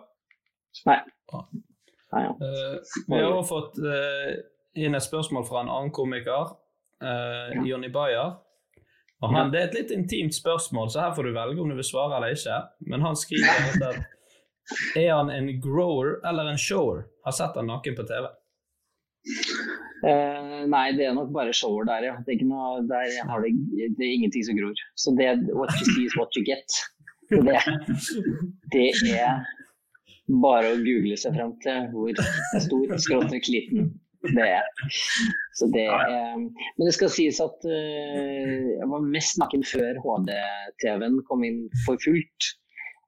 Nei. 0.89 0.99
Nei, 2.13 2.23
ja. 2.25 2.33
Eh, 2.33 2.77
vi 3.09 3.21
har 3.21 3.33
også 3.33 3.49
fått 3.53 3.79
eh, 3.85 4.31
inn 4.85 4.97
et 4.97 5.05
spørsmål 5.05 5.45
fra 5.49 5.63
en 5.65 5.73
annen 5.73 5.93
komiker, 5.95 6.55
uh, 7.05 7.51
Jonny 7.67 7.91
Bayer. 7.93 8.37
Og 9.19 9.35
han, 9.35 9.51
Det 9.51 9.61
er 9.61 9.67
et 9.69 9.79
litt 9.81 9.95
intimt 9.95 10.37
spørsmål, 10.37 10.93
så 10.93 11.03
her 11.03 11.15
får 11.17 11.27
du 11.27 11.33
velge 11.35 11.63
om 11.63 11.73
du 11.73 11.77
vil 11.79 11.87
svare 11.87 12.21
eller 12.21 12.37
ikke. 12.37 12.59
Men 12.91 13.03
han 13.03 13.19
skriver 13.19 13.73
at 13.89 14.05
er 15.01 15.11
han 15.15 15.33
en 15.33 15.49
grower 15.65 16.19
eller 16.29 16.53
en 16.53 16.61
shower? 16.61 17.07
Har 17.25 17.35
sett 17.35 17.57
han 17.59 17.67
naken 17.71 17.97
på 17.99 18.05
TV. 18.07 18.29
Uh, 20.05 20.63
nei, 20.71 20.85
det 20.95 21.09
er 21.09 21.17
nok 21.17 21.33
bare 21.35 21.55
shower 21.57 21.89
der, 21.89 22.07
ja. 22.07 22.15
Det 22.23 22.31
er, 22.31 22.37
ikke 22.39 22.51
noe, 22.53 22.85
der 22.87 23.17
har 23.31 23.43
det, 23.43 23.53
det 23.99 24.07
er 24.07 24.15
ingenting 24.15 24.47
som 24.47 24.59
gror. 24.61 24.83
Så 24.95 25.17
det 25.19 25.33
what 25.51 25.75
you 25.81 25.89
see 25.89 26.07
is 26.07 26.17
what 26.19 26.39
you 26.39 26.45
get. 26.47 26.79
Det, 27.29 27.59
det 28.73 28.87
er 29.19 29.43
bare 30.41 30.75
å 30.75 30.79
google 30.85 31.17
seg 31.21 31.35
frem 31.37 31.57
til 31.65 31.91
hvor 31.93 32.23
stor 32.63 32.95
skråstrek 33.03 33.51
liten 33.53 33.91
det 34.23 34.47
er. 34.47 34.65
Så 35.55 35.69
det 35.75 35.87
er 35.87 36.37
Men 36.39 36.85
det 36.85 36.95
skal 36.97 37.11
sies 37.13 37.41
at 37.43 37.67
eh, 37.67 38.79
jeg 38.79 38.89
var 38.91 39.05
mest 39.05 39.39
naken 39.43 39.65
før 39.67 40.01
HD-TV-en 40.05 41.21
kom 41.29 41.45
inn 41.47 41.67
for 41.85 42.01
fullt. 42.05 42.51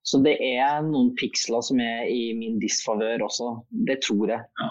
Så 0.07 0.21
det 0.25 0.37
er 0.40 0.81
noen 0.87 1.12
piksler 1.19 1.62
som 1.67 1.81
er 1.83 2.07
i 2.09 2.31
min 2.38 2.59
disfavør 2.62 3.26
også. 3.26 3.52
Det 3.88 4.00
tror 4.07 4.33
jeg. 4.37 4.47
Ja. 4.61 4.71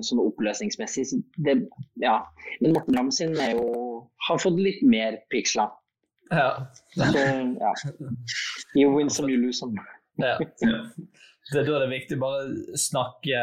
sånn 0.00 0.22
oppløsningsmessig. 0.22 1.06
Så 1.10 1.18
det, 1.44 1.58
ja. 2.00 2.20
Men 2.60 2.76
Morten 2.76 2.96
Ramm 2.96 3.10
sin 3.12 3.34
er 3.36 3.56
jo, 3.56 3.66
har 4.28 4.40
fått 4.40 4.60
litt 4.60 4.80
mer 4.86 5.18
piksler. 5.32 5.72
Ja. 6.32 6.50
Så 6.96 7.10
ja. 7.14 7.72
You 8.76 8.92
win 8.96 9.10
some, 9.10 9.30
you 9.30 9.40
lose 9.40 9.60
some. 9.60 9.76
ja. 10.18 10.38
Det 11.52 11.60
er 11.60 11.66
da 11.68 11.78
det 11.78 11.86
er 11.86 11.92
viktig 11.94 12.16
bare 12.18 12.76
snakke 12.80 13.42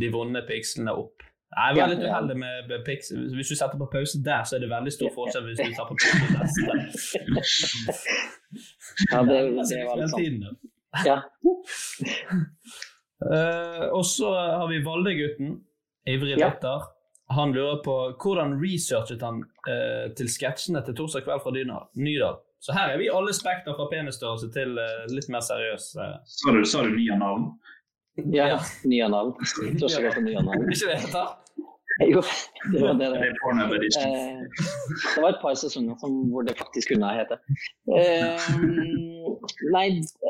de 0.00 0.08
vonde 0.14 0.40
pikslene 0.48 0.92
opp. 0.96 1.24
Nei, 1.56 1.66
Jeg 1.72 1.76
var 1.78 1.90
litt 1.92 2.04
uheldig 2.04 2.36
med 2.36 2.72
piksel. 2.84 3.26
Hvis 3.36 3.48
du 3.52 3.56
setter 3.56 3.78
på 3.80 3.86
pause 3.92 4.18
der, 4.24 4.42
så 4.44 4.56
er 4.56 4.64
det 4.64 4.70
veldig 4.72 4.92
stor 4.92 5.12
forskjell 5.14 5.46
hvis 5.46 5.60
du 5.62 5.76
tar 5.76 5.88
på 5.88 5.96
pause 6.02 6.16
neste. 6.36 7.96
Ja, 9.12 9.20
det, 9.26 9.38
det 9.68 9.80
var 9.84 9.98
litt 10.00 10.12
sånn. 10.12 10.44
Ja. 11.04 11.16
uh, 13.20 13.86
og 13.92 14.04
så 14.08 14.30
har 14.32 14.68
vi 14.70 14.78
Valde-gutten, 14.84 15.56
ivrig 16.08 16.38
Ja. 16.40 16.52
Han 17.36 17.52
lurer 17.52 17.80
på 17.82 17.94
hvordan 18.22 18.54
researchet 18.62 19.22
han 19.26 19.42
uh, 19.66 20.06
til 20.16 20.28
sketsjene 20.30 20.84
til 20.86 20.94
Torsdag 20.96 21.24
kveld 21.26 21.42
fra 21.42 21.52
Dyna- 21.56 21.82
Nydal. 21.98 22.38
Så 22.64 22.74
her 22.74 22.92
er 22.94 23.00
vi 23.00 23.08
alle 23.12 23.34
spekter 23.36 23.76
fra 23.78 23.88
penisstørrelse 23.90 24.50
til 24.54 24.78
uh, 24.80 25.06
litt 25.12 25.28
mer 25.32 25.44
seriøs. 25.44 25.90
Uh. 25.98 26.16
Sa 26.38 26.54
du, 26.56 26.62
sa 26.66 26.84
du 26.86 26.94
nye 26.96 27.18
navn? 27.20 27.50
Ja, 28.32 28.48
ja. 28.54 28.60
nye 28.88 29.08
navn. 29.12 29.34
Ikke 30.72 30.88
det 30.88 31.00
heter? 31.04 31.34
Jo, 32.04 32.20
det 32.72 32.80
var 32.82 32.94
det. 32.94 33.08
Det 33.08 33.20
det. 33.80 34.04
Eh, 34.04 34.40
det 35.14 35.22
var 35.22 35.28
et 35.30 35.40
par 35.42 35.54
sesonger 35.54 35.96
som, 36.00 36.16
hvor 36.32 36.44
det 36.44 36.56
faktisk 36.58 36.92
kunne 36.92 37.12
hete. 37.16 37.38
Eh, 37.96 38.48
nei, 39.72 39.86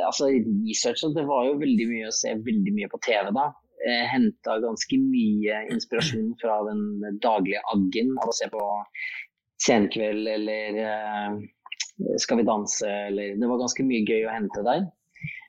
altså 0.07 0.31
researchen 0.31 1.15
Det 1.17 1.27
var 1.27 1.49
jo 1.49 1.57
veldig 1.59 1.89
mye 1.91 2.11
å 2.11 2.15
se 2.15 2.37
veldig 2.47 2.75
mye 2.77 2.91
på 2.93 3.01
TV 3.07 3.33
da. 3.35 3.49
Jeg 3.83 4.07
henta 4.13 4.61
ganske 4.63 4.99
mye 5.03 5.65
inspirasjon 5.75 6.31
fra 6.41 6.61
den 6.71 7.19
daglige 7.23 7.63
aggen 7.75 8.15
av 8.23 8.31
å 8.31 8.37
se 8.37 8.49
på 8.53 8.63
Senkveld 9.67 10.29
eller 10.29 10.81
eh, 10.85 11.37
Skal 12.21 12.41
vi 12.41 12.47
danse 12.49 12.89
eller 13.09 13.39
Det 13.41 13.49
var 13.49 13.61
ganske 13.63 13.85
mye 13.87 14.05
gøy 14.05 14.27
å 14.27 14.35
hente 14.35 14.65
der. 14.67 14.87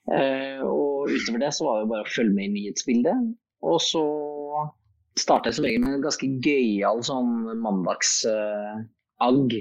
Eh, 0.07 0.61
og 0.63 1.11
utover 1.11 1.41
det 1.43 1.51
så 1.55 1.67
var 1.67 1.81
det 1.81 1.89
bare 1.91 2.05
å 2.05 2.11
følge 2.13 2.35
med 2.35 2.47
i 2.47 2.53
nyhetsbildet. 2.55 3.31
Og 3.67 3.79
så 3.83 4.03
starta 5.17 5.49
jeg 5.49 5.57
som 5.57 5.65
regel 5.67 5.83
med 5.83 5.97
en 5.97 6.05
ganske 6.05 6.29
gøyal 6.45 7.01
sånn 7.05 7.33
mandagsagg. 7.63 9.57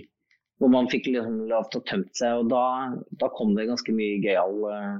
hvor 0.56 0.70
man 0.72 0.86
fikk 0.88 1.10
liksom 1.10 1.42
lov 1.50 1.66
til 1.72 1.82
å 1.82 1.86
tømt 1.88 2.14
seg. 2.16 2.38
Og 2.40 2.48
da, 2.52 2.62
da 3.20 3.28
kom 3.36 3.54
det 3.56 3.68
ganske 3.68 3.92
mye 3.92 4.20
gøyal 4.24 4.62
eh, 4.72 4.94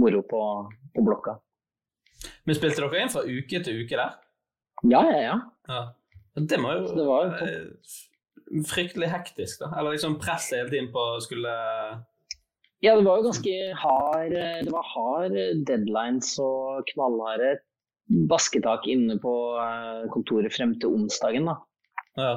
moro 0.00 0.22
på, 0.30 0.42
på 0.94 1.04
blokka. 1.04 1.38
Men 2.44 2.56
spilte 2.56 2.80
dere 2.80 3.02
inn 3.02 3.12
fra 3.12 3.24
uke 3.26 3.60
til 3.64 3.82
uke 3.84 3.98
der? 3.98 4.16
Ja, 4.88 5.02
ja, 5.08 5.20
ja. 5.20 5.36
Ja. 5.68 5.82
Det 6.34 6.58
jo 6.58 6.94
det 6.96 7.04
var 7.06 7.28
jo 7.28 7.46
eh, 7.46 7.66
fryktelig 8.62 9.08
hektisk, 9.10 9.60
da. 9.64 9.72
Eller 9.78 9.96
liksom 9.96 10.18
presset 10.22 10.58
hele 10.60 10.70
tiden 10.72 10.90
på 10.94 11.02
å 11.14 11.20
skulle 11.24 11.52
Ja, 12.84 12.94
det 12.96 13.04
var 13.06 13.18
jo 13.18 13.28
ganske 13.30 13.54
hard 13.80 14.34
eh, 14.36 14.58
Det 14.66 14.72
var 14.74 14.90
hard 14.90 15.38
deadlines 15.68 16.34
og 16.42 16.84
knallharde 16.92 17.56
basketak 18.30 18.84
inne 18.92 19.16
på 19.22 19.32
eh, 19.58 20.04
kontoret 20.12 20.52
frem 20.52 20.74
til 20.80 20.92
onsdagen. 20.92 21.48
da. 21.48 21.56
Ja. 22.20 22.32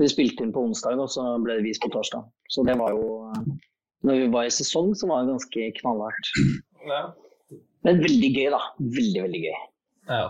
Vi 0.00 0.08
spilte 0.08 0.46
inn 0.46 0.52
på 0.54 0.62
onsdag, 0.64 1.00
og 1.02 1.10
så 1.12 1.24
ble 1.42 1.58
det 1.58 1.66
vist 1.66 1.82
på 1.82 1.90
torsdag. 1.92 2.28
Så 2.48 2.62
det 2.64 2.78
var 2.80 2.94
jo 2.94 3.08
eh, 3.34 3.50
Når 4.06 4.22
vi 4.22 4.28
var 4.32 4.46
i 4.48 4.52
sesong, 4.54 4.94
så 4.96 5.10
var 5.10 5.24
det 5.26 5.34
ganske 5.34 5.72
knallhardt. 5.80 6.30
ja. 6.88 7.02
Men 7.84 8.00
veldig 8.04 8.30
gøy, 8.36 8.46
da. 8.52 8.60
Veldig, 8.78 9.22
veldig 9.26 9.42
gøy. 9.48 9.58
ja. 10.12 10.28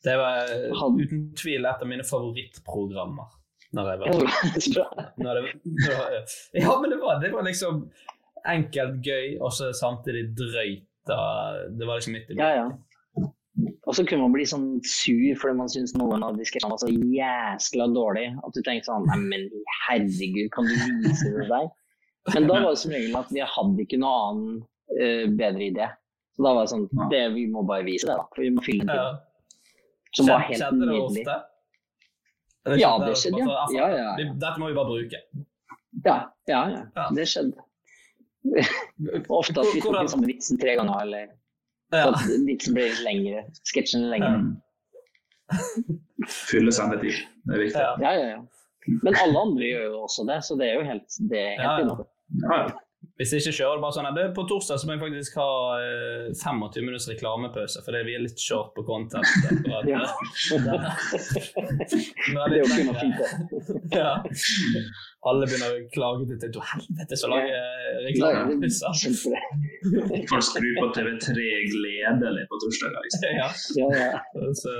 Det 0.00 0.14
var 0.16 0.48
eh, 0.48 0.72
uten 0.72 1.26
tvil 1.36 1.66
et 1.68 1.82
av 1.84 1.88
mine 1.88 2.04
favorittprogrammer. 2.08 3.28
Når 3.76 3.90
jeg 3.90 4.00
var 4.00 4.06
Ja, 4.10 4.86
når 5.24 5.34
det, 5.38 5.42
når 5.64 6.14
det 6.14 6.22
Ja, 6.62 6.72
men 6.80 6.90
det 6.90 7.00
var, 7.02 7.20
det 7.22 7.32
var 7.32 7.46
liksom 7.46 7.84
enkelt 8.48 9.02
gøy, 9.06 9.36
og 9.40 9.52
så 9.52 9.70
samtidig 9.76 10.30
drøyt. 10.38 10.86
Det 11.06 11.86
var 11.86 11.98
liksom 11.98 12.16
midt 12.16 12.30
i 12.30 12.38
Ja, 12.38 12.54
ja. 12.62 12.70
Og 13.88 13.96
så 13.96 14.04
kunne 14.06 14.22
man 14.22 14.32
bli 14.32 14.44
sånn 14.48 14.66
sur 14.86 15.36
fordi 15.40 15.56
man 15.58 15.68
syntes 15.68 15.92
noen 15.98 16.22
av 16.24 16.36
de 16.38 16.46
sketsjene 16.46 16.70
var 16.70 16.80
så 16.80 16.90
jæskla 16.90 17.88
dårlig 17.92 18.28
at 18.38 18.54
du 18.54 18.60
tenkte 18.62 18.88
sånn 18.88 19.08
Nei, 19.10 19.18
men 19.32 19.46
herregud, 19.88 20.46
kan 20.54 20.68
du 20.68 20.76
vise 20.76 21.32
det 21.34 21.48
der? 21.50 21.66
Men 22.34 22.46
da 22.46 22.60
var 22.60 22.68
det 22.70 22.80
som 22.82 22.94
regel 22.94 23.16
at 23.18 23.32
vi 23.34 23.42
hadde 23.54 23.84
ikke 23.84 23.98
noe 24.00 24.20
annen 24.28 24.60
uh, 24.94 25.26
bedre 25.40 25.66
idé. 25.66 25.88
Så 26.36 26.46
da 26.46 26.54
var 26.54 26.68
det 26.68 26.72
sånn 26.72 26.86
det, 27.10 27.24
Vi 27.34 27.46
må 27.50 27.64
bare 27.68 27.84
vise 27.88 28.08
det, 28.08 28.16
da. 28.20 28.28
For 28.36 28.44
vi 28.46 28.52
må 28.54 28.64
fylle 28.64 28.86
den 28.86 29.00
Ja. 29.02 29.10
Som 30.16 30.26
var 30.26 30.42
helt 30.42 30.58
Skjedde 30.58 30.86
det 30.86 30.94
nydelig. 30.94 31.24
Ofte? 32.66 32.78
Ja, 32.80 32.90
det 33.04 33.16
skjedde, 33.16 33.40
ja. 33.40 33.48
Altså, 33.62 33.76
Ja, 33.76 33.88
ja, 33.88 34.04
ja. 34.20 34.32
Dette 34.44 34.60
må 34.60 34.68
vi 34.70 34.76
bare 34.76 34.90
bruke. 34.90 35.20
Ja, 36.04 36.16
ja, 36.48 36.60
ja. 36.70 36.82
Ja. 36.96 37.06
Det 37.16 37.26
skjedde. 37.28 37.66
Ofte 39.28 39.60
at 39.60 39.68
vi 39.74 39.80
tok 39.84 39.96
den 39.98 40.08
samme 40.08 40.28
vitsen 40.30 40.60
tre 40.60 40.76
ganger, 40.78 41.00
eller 41.04 41.26
Ja. 41.92 42.06
at 42.12 42.22
vitsen 42.46 42.74
ble 42.76 42.86
litt 42.88 43.02
lengre. 43.04 43.42
Sketsjen 43.68 44.06
lengre. 44.12 44.30
Um, 44.38 45.98
Fylle 46.30 46.72
sendetid. 46.72 47.18
Det 47.48 47.56
er 47.56 47.64
viktig. 47.64 47.80
Ja. 47.80 47.96
Ja, 48.00 48.12
ja, 48.16 48.28
ja. 48.36 48.40
Men 49.04 49.16
alle 49.20 49.40
andre 49.44 49.66
gjør 49.68 49.84
jo 49.90 49.98
også 50.06 50.24
det, 50.28 50.38
så 50.46 50.56
det 50.60 50.68
er 50.70 50.78
jo 50.78 50.84
helt, 50.88 51.18
det 51.30 51.40
er 51.40 51.60
Ja, 51.60 51.74
helt 51.76 51.90
ja. 51.90 52.06
Ja, 52.44 52.60
Hvis 53.20 53.32
ikke 53.36 53.52
kjører 53.52 53.76
det 53.76 53.82
bare 53.84 53.94
sånn 53.96 54.06
at 54.08 54.16
det 54.16 54.22
På 54.36 54.42
torsdag 54.48 54.78
så 54.80 54.86
må 54.88 54.94
jeg 54.94 55.00
faktisk 55.02 55.34
ha 55.40 55.48
eh, 55.80 56.26
25 56.36 56.84
minutts 56.86 57.06
reklamepause, 57.10 57.82
fordi 57.84 58.00
vi 58.06 58.14
er 58.16 58.22
litt 58.24 58.40
short 58.40 58.70
på 58.76 58.84
content. 58.88 59.24
akkurat. 59.50 59.84
Ja. 59.90 60.00
Det 62.30 62.56
er 62.56 62.60
jo 62.60 62.66
ikke 62.68 62.86
noe 62.88 63.00
fint, 63.00 63.18
det. 63.20 63.28
Ja. 63.98 64.12
Alle 65.28 65.46
begynner 65.48 65.74
å 65.76 65.82
klage 65.92 66.26
til 66.30 66.38
til 66.40 66.62
helvete 66.70 67.18
så 67.20 67.28
lange 67.32 67.58
reklamepauser. 68.06 68.96
Kjempe 69.02 69.34
det. 69.34 70.22
Folk 70.30 70.46
skrur 70.48 70.80
på 70.80 70.88
TV3 70.96 71.44
gledelig 71.74 72.44
på 72.52 72.60
torsdager. 72.64 73.00
Liksom. 73.04 73.28
Ja. 73.40 73.48
Ja, 73.80 73.88
ja. 74.00 74.50
Så, 74.56 74.72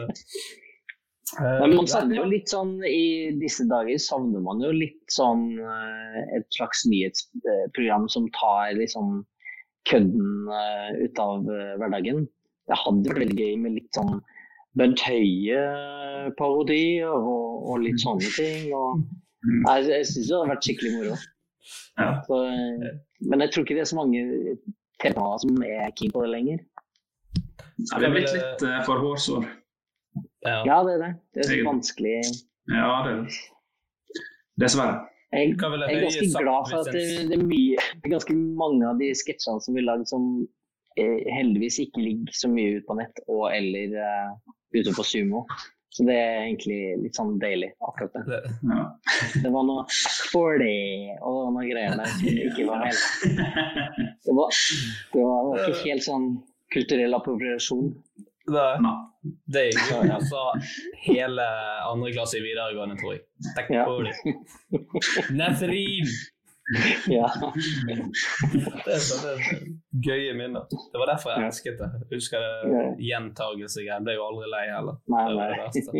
men 1.38 1.76
man 1.76 1.86
savner 1.90 2.18
jo 2.18 2.24
litt 2.26 2.50
sånn 2.50 2.80
I 2.86 3.30
disse 3.38 3.66
dager 3.70 4.00
savner 4.02 4.42
man 4.42 4.62
jo 4.64 4.72
litt 4.74 5.12
sånn 5.14 5.44
eh, 5.58 6.18
et 6.38 6.46
slags 6.56 6.82
nyhetsprogram 6.90 8.08
som 8.10 8.26
tar 8.34 8.74
liksom 8.78 9.20
kødden 9.90 10.50
eh, 10.56 10.90
ut 11.06 11.22
av 11.22 11.46
eh, 11.46 11.76
hverdagen. 11.80 12.26
Det 12.70 12.78
hadde 12.78 13.12
vært 13.12 13.22
veldig 13.24 13.38
gøy 13.46 13.54
med 13.62 13.76
litt 13.78 13.96
sånn 13.96 14.18
Bent 14.78 15.02
Høie-parodi 15.02 16.84
og, 17.06 17.30
og 17.70 17.80
litt 17.82 18.02
sånne 18.02 18.34
ting. 18.36 18.68
Og, 18.76 19.00
jeg 19.66 19.88
jeg 19.88 20.10
syns 20.10 20.28
det 20.28 20.36
hadde 20.36 20.52
vært 20.52 20.68
skikkelig 20.68 20.92
moro. 20.98 21.16
Ja. 21.98 22.10
Så, 22.26 22.42
eh, 22.50 22.92
men 23.30 23.44
jeg 23.44 23.54
tror 23.54 23.66
ikke 23.66 23.78
det 23.78 23.86
er 23.86 23.90
så 23.90 23.98
mange 23.98 24.26
TV-kanaler 25.00 25.42
som 25.42 25.64
er 25.64 25.96
keen 25.98 26.12
på 26.14 26.24
det 26.24 26.30
lenger. 26.34 26.62
Ja, 27.80 27.98
vi 27.98 28.04
har 28.04 28.14
blitt 28.14 28.34
litt 28.36 28.64
eh, 28.66 28.80
for 28.86 29.02
hårsår. 29.02 29.48
Ja. 30.46 30.60
Ja, 30.66 30.76
det 30.86 30.96
er 30.96 31.02
det. 31.04 31.12
Det 31.34 31.44
er 31.44 31.50
så 31.50 31.64
vanskelig. 31.66 32.16
Ja, 32.70 32.90
det 33.04 33.12
er 33.12 33.24
det. 33.24 33.40
Dessverre. 34.60 34.98
Jeg, 35.30 35.52
jeg 35.54 35.94
er 35.94 36.00
ganske 36.02 36.42
glad 36.42 36.70
for 36.70 36.80
at 36.82 36.88
det, 36.90 37.02
det 37.30 37.36
er 37.36 37.42
mye 37.46 37.76
det 37.78 38.08
er 38.08 38.14
ganske 38.16 38.34
mange 38.34 38.86
av 38.88 38.98
de 38.98 39.12
sketsjene 39.14 39.62
som 39.62 39.76
vi 39.78 39.84
lager 39.84 40.08
som 40.10 40.24
eh, 40.98 41.20
heldigvis 41.30 41.78
ikke 41.84 42.02
ligger 42.02 42.34
så 42.34 42.50
mye 42.50 42.80
ute 42.80 42.86
på 42.88 42.96
nett 42.98 43.20
og 43.28 43.44
eller 43.54 43.94
uh, 43.94 44.32
ute 44.74 44.94
på 44.96 45.06
Sumo. 45.06 45.44
Så 45.90 46.04
det 46.06 46.14
er 46.14 46.44
egentlig 46.44 46.78
litt 47.02 47.18
sånn 47.18 47.32
deilig, 47.42 47.72
akkurat 47.82 48.14
det. 48.14 48.22
Det, 48.26 48.52
Ja. 48.70 48.82
Det 49.42 49.50
var 49.50 49.64
noe 49.66 49.86
for 50.30 50.58
det 50.62 51.16
og 51.18 51.40
noe 51.54 51.64
greier 51.66 51.96
der 51.98 52.12
som 52.14 52.28
ikke 52.30 52.66
var 52.68 52.84
helt 52.86 53.24
Det 54.26 54.36
var, 54.36 54.60
det 55.14 55.24
var 55.24 55.64
ikke 55.64 55.88
helt 55.88 56.06
sånn 56.06 56.28
kulturell 56.70 57.16
appropriasjon. 57.18 57.90
Det, 58.54 58.66
Nei. 58.84 58.96
det 59.54 59.62
er 59.68 59.78
jo 59.90 60.00
altså 60.16 60.42
hele 61.06 61.46
andre 61.90 62.12
klasse 62.14 62.38
i 62.38 62.44
videregående, 62.44 62.96
tror 63.00 63.12
jeg. 63.16 63.22
Tenk 63.56 63.70
Ja. 63.74 63.84
på 63.84 64.02
det. 64.04 64.14
Nesrin! 65.38 66.06
Ja. 67.10 67.26
Det 68.84 68.92
er 68.94 69.00
sånne 69.02 69.32
gøye 70.06 70.34
minner. 70.38 70.68
Det 70.70 71.00
var 71.02 71.10
derfor 71.10 71.32
jeg 71.34 71.48
elsket 71.48 71.78
det. 71.80 71.88
Jeg 72.10 72.20
husker 72.20 72.44
det 72.44 72.70
Ja. 72.70 72.82
gjentagelse. 73.10 73.82
Jeg 73.86 74.04
ble 74.06 74.14
jo 74.14 74.26
aldri 74.28 74.50
lei 74.52 74.66
heller. 74.70 75.00
Nei, 75.10 75.24
Det 75.28 75.36
var 75.36 75.48
det 75.48 75.56
nei. 75.56 75.64
verste. 75.64 75.90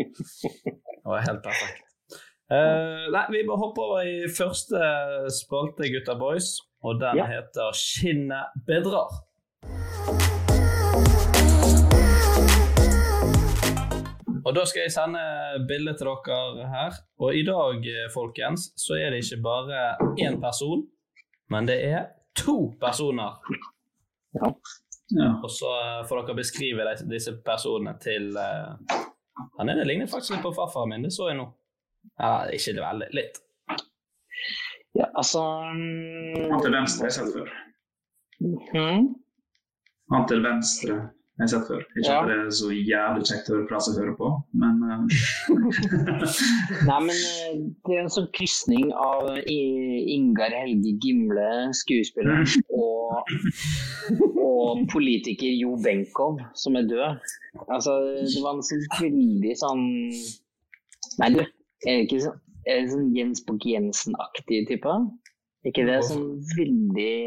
Det 0.71 1.09
var 1.11 1.25
helt 1.27 1.43
perfekt. 1.43 1.87
Uh, 2.51 3.05
nei, 3.15 3.25
vi 3.31 3.43
må 3.47 3.55
hoppe 3.59 3.79
over 3.83 4.01
i 4.03 4.27
første 4.27 4.79
spalte, 5.31 5.87
gutta 5.91 6.15
boys. 6.19 6.53
Og 6.83 6.99
den 6.99 7.17
Ja. 7.19 7.25
heter 7.25 7.71
'Skinnet 7.75 8.55
bedrar'. 8.67 9.11
Og 14.45 14.55
Da 14.55 14.63
skal 14.65 14.85
jeg 14.85 14.93
sende 14.93 15.21
bilde 15.69 15.93
til 15.97 16.07
dere 16.07 16.69
her. 16.69 16.97
Og 17.19 17.35
i 17.35 17.43
dag, 17.45 17.85
eh, 17.87 18.09
folkens, 18.13 18.71
så 18.77 18.97
er 18.97 19.09
det 19.11 19.23
ikke 19.23 19.43
bare 19.43 19.95
én 20.19 20.39
person, 20.41 20.87
men 21.49 21.67
det 21.67 21.85
er 21.85 22.05
to 22.35 22.73
personer. 22.79 23.37
Ja. 24.33 24.49
Og 25.43 25.49
så 25.51 25.71
eh, 25.83 26.07
får 26.07 26.21
dere 26.21 26.35
beskrive 26.35 26.95
disse 27.09 27.35
personene 27.45 27.97
til 27.99 28.31
uh, 28.37 28.77
Han 29.59 29.69
ene 29.69 29.83
ligner 29.87 30.07
faktisk 30.07 30.35
litt 30.35 30.45
på 30.45 30.53
farfaren 30.55 30.89
min, 30.93 31.03
det 31.03 31.13
så 31.13 31.29
jeg 31.29 31.39
nå. 31.39 31.47
Ja, 32.19 32.47
ikke 32.53 32.75
det 32.77 32.83
veldig. 32.83 33.07
Litt. 33.17 33.41
ja, 34.95 35.07
altså 35.15 35.41
mm, 35.75 36.51
Han 36.51 36.63
til 36.63 36.75
venstre 36.75 37.03
har 37.03 37.11
jeg 37.11 37.17
sett 37.19 37.33
før. 37.35 37.49
Han 40.11 40.27
til 40.27 40.43
venstre 40.43 40.97
har 41.43 41.51
sett 41.51 41.67
før. 41.69 41.81
Ikke 41.95 42.07
Ja. 42.07 42.17
at 42.21 42.27
det 42.29 42.35
er 42.37 42.49
så 42.57 42.69
jævlig 42.71 43.25
kjekt 43.29 43.49
å 43.49 43.55
høre 43.55 43.67
på 43.69 43.75
den 43.75 43.85
som 43.85 43.97
hører 43.99 44.15
på, 44.19 44.29
men 44.61 44.75
eh, 44.87 45.01
Nei, 46.89 46.99
men 47.07 47.15
eh, 47.15 47.55
det 47.87 47.95
er 47.95 48.03
en 48.03 48.13
sånn 48.15 48.29
krysning 48.37 48.91
av 48.93 49.29
Ingar 49.45 50.53
Helge 50.55 50.93
Gimle, 51.03 51.47
skuespiller, 51.81 52.45
og, 52.81 53.33
og 54.43 54.85
politiker 54.93 55.51
Jo 55.57 55.75
Benkow, 55.83 56.37
som 56.53 56.77
er 56.79 56.87
død. 56.89 57.33
Altså, 57.67 57.97
det 58.21 58.43
var 58.43 58.55
en 58.55 58.63
sånn 58.65 58.85
veldig 58.99 59.57
sånn 59.59 59.87
Nei, 61.19 61.27
du, 61.33 61.41
er 61.43 61.97
det 61.97 62.05
ikke 62.05 62.21
sånn, 62.23 62.37
er 62.69 62.83
det 62.85 62.91
sånn 62.93 63.09
Jens 63.17 63.41
Bukk-Jensen-aktig 63.47 64.61
type? 64.69 64.93
ikke 65.67 65.83
det 65.85 65.99
sånn 66.07 66.39
veldig 66.57 67.17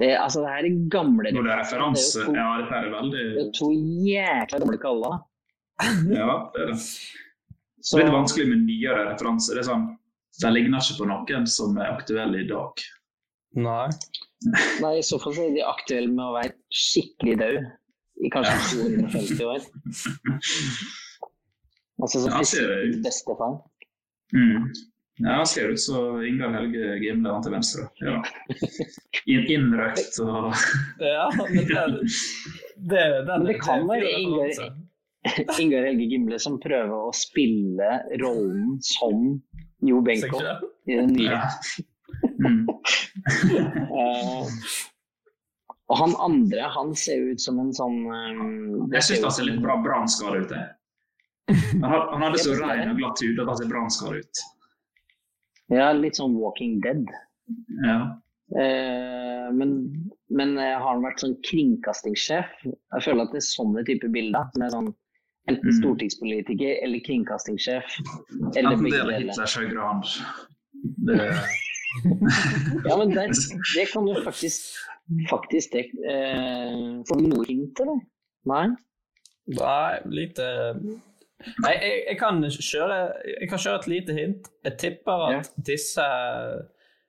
det, 0.00 0.10
Altså, 0.20 0.42
det 0.44 0.52
her 0.52 0.68
er 0.68 0.80
gamle 0.92 1.32
når 1.32 1.46
det 1.46 1.52
er 1.54 1.60
referanse 1.62 2.20
Det 2.20 2.24
er 2.24 2.32
to, 2.32 2.34
Ja, 2.36 2.48
dette 2.60 2.80
er 2.80 2.90
veldig 2.94 3.22
det 3.36 3.44
er 3.44 3.52
to 3.58 3.70
jækla 4.08 4.60
gamle 4.62 4.80
kaller. 4.82 5.16
Ja, 6.12 6.34
det 6.52 6.64
er 6.64 6.72
det. 6.72 6.76
Så, 6.82 7.96
Det 7.96 8.02
er 8.02 8.08
litt 8.08 8.16
vanskelig 8.16 8.50
med 8.50 8.66
nyere 8.66 9.06
referanser. 9.12 9.56
Det 9.56 9.64
er 9.64 9.70
sånn, 9.70 9.88
De 10.42 10.52
ligner 10.52 10.84
ikke 10.84 10.98
på 11.00 11.08
noen 11.08 11.48
som 11.48 11.76
er 11.80 11.94
aktuelle 11.94 12.42
i 12.44 12.48
dag. 12.50 12.84
Nei. 13.56 13.88
Nei, 14.82 14.92
i 14.98 15.04
så 15.06 15.16
fall 15.22 15.32
så 15.32 15.46
er 15.46 15.54
de 15.56 15.64
aktuelle 15.64 16.12
med 16.12 16.24
å 16.26 16.34
være 16.34 16.52
skikkelig 16.68 17.38
død 17.40 17.58
i 18.26 18.30
kanskje 18.32 18.56
250 18.76 19.44
år. 19.48 19.66
Altså 21.96 22.20
så 22.20 22.28
Ja, 22.28 22.40
bestefar. 23.00 23.54
Mm. 24.36 24.66
Ja, 25.18 25.32
Han 25.40 25.46
ser 25.48 25.68
ut 25.72 25.80
som 25.80 26.20
Ingar 26.24 26.52
Helge 26.52 26.98
Gimle 27.00 27.30
han 27.32 27.42
til 27.44 27.52
venstre. 27.54 27.86
Ja. 28.04 28.18
In 29.26 29.46
innrøkt 29.48 30.18
og 30.20 30.52
Ja, 31.00 31.30
men 31.38 31.56
det, 31.56 31.84
det, 32.76 33.00
Er, 33.00 33.24
Men 33.24 33.46
det 33.48 33.56
kan 33.62 33.80
er 33.80 33.88
være 33.94 34.10
Ingar. 34.20 34.50
Ingar 35.58 35.86
Helge 35.88 36.04
Gimle 36.12 36.38
som 36.42 36.58
prøver 36.62 37.08
å 37.08 37.12
spille 37.16 37.88
rollen 38.22 38.76
som 38.84 39.40
Jo 39.88 40.00
Benkow 40.04 40.38
Sikkert. 40.40 40.62
i 40.86 41.00
den 41.00 41.12
nye. 41.16 41.30
ja. 41.32 41.40
Mm. 42.40 42.66
Og 45.86 45.98
han 46.00 46.14
andre, 46.18 46.66
han 46.74 46.94
ser 46.98 47.20
ut 47.30 47.40
som 47.42 47.58
en 47.62 47.72
sånn 47.76 47.98
um, 48.10 48.88
Jeg 48.90 49.04
syns 49.06 49.20
ut 49.20 49.26
han 49.28 49.34
ser 49.36 49.46
litt 49.50 49.60
bra 49.62 49.76
brannskada 49.84 50.40
ut. 50.42 50.50
jeg. 50.54 50.66
Han 51.84 52.24
hadde 52.24 52.40
så 52.42 52.56
rein 52.58 52.90
og 52.90 52.98
glatt 52.98 53.22
hud 53.22 53.38
at 53.38 53.50
han 53.52 53.58
ser 53.60 53.68
brannskada 53.70 54.18
ut. 54.22 54.40
Ja, 55.72 55.90
litt 55.92 56.18
sånn 56.20 56.36
Walking 56.38 56.78
Dead. 56.84 57.06
Ja. 57.84 57.96
Eh, 58.54 59.48
men, 59.54 59.72
men 60.30 60.54
jeg 60.60 60.76
har 60.78 60.86
han 60.92 61.02
vært 61.02 61.22
sånn 61.24 61.34
kringkastingssjef? 61.48 62.52
Jeg 62.66 63.02
føler 63.02 63.26
at 63.26 63.34
det 63.34 63.40
er 63.42 63.46
sånne 63.48 63.82
typer 63.88 64.12
bilder. 64.14 64.46
Som 64.54 64.62
er 64.66 64.74
sånn 64.76 64.92
enten 65.50 65.70
Mm. 65.70 65.76
stortingspolitiker 65.80 66.80
eller 66.82 67.02
kringkastingssjef. 67.06 67.96
Eller 68.56 68.70
det 68.76 68.82
begge 68.82 68.98
deler. 68.98 69.18
Hitlers 69.20 69.56
hand. 69.56 70.04
Det, 71.06 71.18
Ja, 72.88 72.96
men 73.00 73.14
det, 73.14 73.30
det 73.74 73.86
kan 73.92 74.06
du 74.06 74.14
faktisk 74.24 74.66
Faktisk 75.30 75.72
det 75.72 75.84
eh, 76.04 76.98
Får 77.08 77.20
du 77.22 77.28
noe 77.30 77.46
hint, 77.46 77.78
eller? 77.80 78.00
Nei? 78.50 78.66
Nei, 79.54 79.92
lite 80.10 80.48
Nei, 81.62 81.72
jeg, 81.76 81.98
jeg, 82.08 82.16
kan 82.18 82.40
kjøre, 82.42 82.96
jeg 83.40 83.48
kan 83.50 83.60
kjøre 83.60 83.80
et 83.82 83.90
lite 83.92 84.16
hint. 84.16 84.48
Jeg 84.64 84.78
tipper 84.80 85.26
at 85.28 85.52
disse 85.66 86.06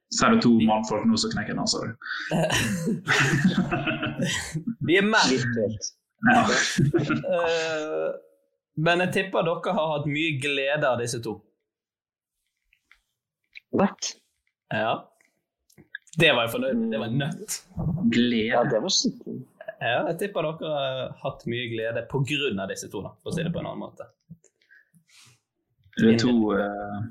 så 0.09 0.25
er 0.25 0.37
det 0.37 0.43
to 0.45 0.53
mannfolk 0.63 1.03
nå 1.03 1.17
som 1.19 1.33
knekker 1.33 1.55
nesa 1.57 1.81
di. 1.83 1.89
Vi 4.87 4.95
er 4.95 5.03
menn. 5.03 5.33
Virtuelt. 5.33 5.89
Ja. 6.31 6.43
Eh, 7.33 8.07
men 8.87 9.03
jeg 9.03 9.13
tipper 9.17 9.43
dere 9.47 9.75
har 9.75 9.91
hatt 9.97 10.07
mye 10.07 10.37
glede 10.41 10.87
av 10.87 11.01
disse 11.03 11.19
to. 11.25 11.35
What? 13.75 14.13
Ja. 14.71 14.93
Det 16.17 16.31
var 16.33 16.47
jeg 16.47 16.53
fornøyd 16.55 16.79
med. 16.79 16.91
Det 16.93 16.99
var 17.03 17.13
nødt. 17.13 17.59
Ja, 17.75 17.83
Glede. 18.15 18.63
det 18.71 18.81
var 18.85 18.93
skikkelig. 18.95 19.41
Ja, 19.77 20.07
jeg 20.09 20.17
tipper 20.23 20.47
dere 20.47 20.73
har 20.73 21.11
hatt 21.21 21.45
mye 21.49 21.67
glede 21.69 22.01
på 22.09 22.23
grunn 22.25 22.59
av 22.63 22.71
disse 22.71 22.89
to, 22.89 23.03
da, 23.05 23.13
for 23.21 23.31
å 23.31 23.35
si 23.35 23.45
det 23.45 23.53
på 23.53 23.61
en 23.61 23.69
annen 23.69 23.83
måte. 23.85 24.07
Det 25.97 26.13
er 26.13 26.19
to 26.21 26.33
uh, 26.53 27.01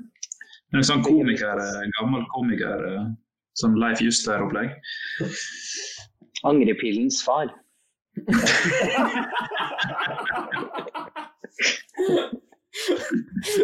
det 0.67 0.81
er 0.81 0.87
sånn 0.89 1.03
komiker, 1.05 1.59
eh, 1.63 1.83
gammel 1.95 2.25
komiker, 2.33 2.81
eh, 2.89 3.05
sånn 3.55 3.77
Leif 3.79 4.01
Juster-opplegg. 4.03 4.73
Angrepillens 6.47 7.21
far. 7.23 7.47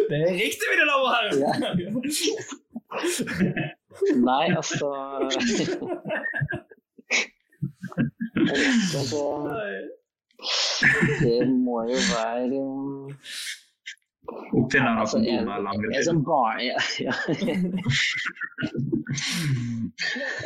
Det 0.08 0.16
er 0.16 0.32
riktig, 0.34 0.66
mine 0.70 0.84
damer 0.88 1.04
og 1.04 1.10
herrer! 1.14 1.38
Nei, 4.28 4.46
altså 4.56 4.88
altså, 8.50 9.22
Det 11.22 11.48
må 11.48 11.82
jo 11.88 11.96
være 12.12 12.60
Opp 14.24 14.70
til 14.70 14.80
den 14.80 14.98
altså, 14.98 15.18
en, 15.18 15.24
en 15.48 15.64
langere. 15.66 16.02
sånn. 16.06 16.24
Ja, 16.64 16.78
ja. 17.04 17.12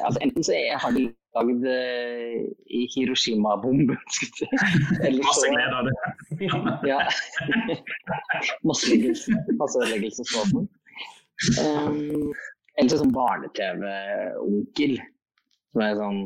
altså, 0.04 0.18
enten 0.24 0.42
så 0.46 0.52
jeg 0.56 0.78
har 0.82 0.90
de 0.96 1.02
lagd 1.36 1.62
uh, 1.68 2.36
i 2.74 2.76
Hiroshima-bomben, 2.94 3.98
eller 5.06 5.22
så 5.22 5.26
Masse 5.28 5.46
glede 5.54 5.74
av 5.78 5.82
det. 5.86 5.94
Ja. 6.88 7.00
Masseødeleggelse- 8.66 9.42
Masseødeleggelsesvåpen. 9.60 10.62
Um, 11.62 12.32
eller 12.78 12.90
så 12.90 12.98
sånn 13.04 13.14
barne-TV-onkel. 13.14 14.92
Som 15.70 15.80
er 15.86 15.92
sånn 16.02 16.20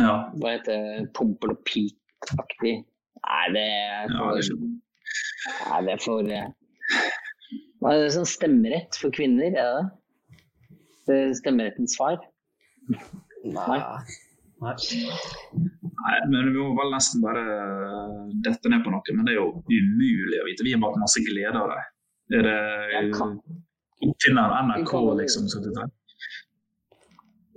Ja. 0.00 0.14
Hva 0.40 0.54
heter 0.56 0.84
det? 0.84 1.06
Pompel 1.16 1.54
og 1.54 1.60
Pete-aktig. 1.68 2.74
Nei, 3.24 3.44
det 3.54 3.64
er 3.64 4.10
Ja, 4.10 4.18
for 4.18 4.36
det 4.36 4.44
skjønner 4.46 4.72
Nei, 5.70 5.78
det 5.86 5.92
er 5.94 6.02
for 6.02 6.32
eh, 6.36 6.48
Hva 7.80 7.92
er 7.94 8.02
det 8.02 8.12
sånn 8.16 8.28
stemmerett 8.28 8.98
for 9.00 9.14
kvinner, 9.14 9.54
er 9.54 9.78
det? 9.78 9.84
det? 11.08 11.18
er 11.20 11.34
Stemmerettens 11.38 11.96
far? 12.00 12.18
Nei. 12.88 13.78
Nei. 14.64 14.76
Nei, 16.04 16.18
men 16.30 16.52
Vi 16.52 16.58
må 16.58 16.70
vel 16.78 16.92
nesten 16.94 17.24
bare 17.24 17.42
dette 18.44 18.70
ned 18.72 18.84
på 18.84 18.92
noe, 18.92 19.16
men 19.16 19.26
det 19.26 19.34
er 19.34 19.40
jo 19.40 19.50
umulig 19.68 20.40
å 20.40 20.46
vite. 20.48 20.64
Vi 20.66 20.72
har 20.76 20.82
bare 20.84 21.00
masse 21.02 21.22
glede 21.26 21.60
av 21.60 21.72
det. 21.72 21.82
Er 22.38 22.46
det 22.48 22.58
oppfinneren 24.04 24.70
NRK, 24.70 24.94
liksom? 25.20 25.48
Så 25.52 25.60
det 25.64 25.74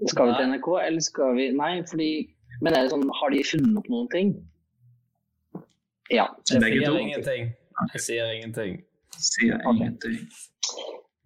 Skal 0.05 0.29
vi 0.29 0.33
til 0.37 0.51
NRK, 0.51 0.67
eller 0.87 1.01
skal 1.01 1.35
vi 1.37 1.47
Nei, 1.57 1.71
fordi 1.89 2.11
Men 2.61 2.73
er 2.73 2.85
det 2.85 2.93
sånn, 2.93 3.05
har 3.19 3.33
de 3.33 3.43
funnet 3.45 3.77
opp 3.77 3.89
noen 3.93 4.07
ting? 4.13 4.29
Ja. 6.09 6.25
Jeg 6.49 6.61
sier 6.63 6.95
ingenting. 6.97 7.49
Jeg 7.93 8.01
sier 8.01 8.31
ingenting. 8.33 8.77
Sier 9.17 9.61
ingenting. 9.69 10.15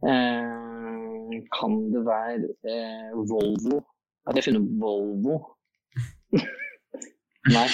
Eh, 0.10 1.36
kan 1.56 1.78
det 1.94 2.02
være 2.08 2.50
eh, 2.68 3.14
Volvo? 3.30 3.80
At 4.28 4.36
jeg 4.36 4.42
har 4.42 4.48
funnet 4.50 4.64
opp 4.66 4.74
Volvo? 4.84 5.38
Nei. 7.56 7.68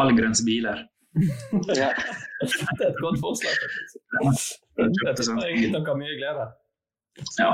Allgrønns 0.00 0.44
biler. 0.46 0.86
Ja. 1.74 1.90
Det 2.44 2.84
er 2.84 2.90
et 2.90 2.98
godt 3.00 3.20
forslag. 3.22 3.54
faktisk. 3.64 4.64
Dette 4.76 5.26
gir 5.54 5.70
dere 5.74 5.94
mye 5.98 6.16
glede. 6.18 6.48
Ja. 7.38 7.52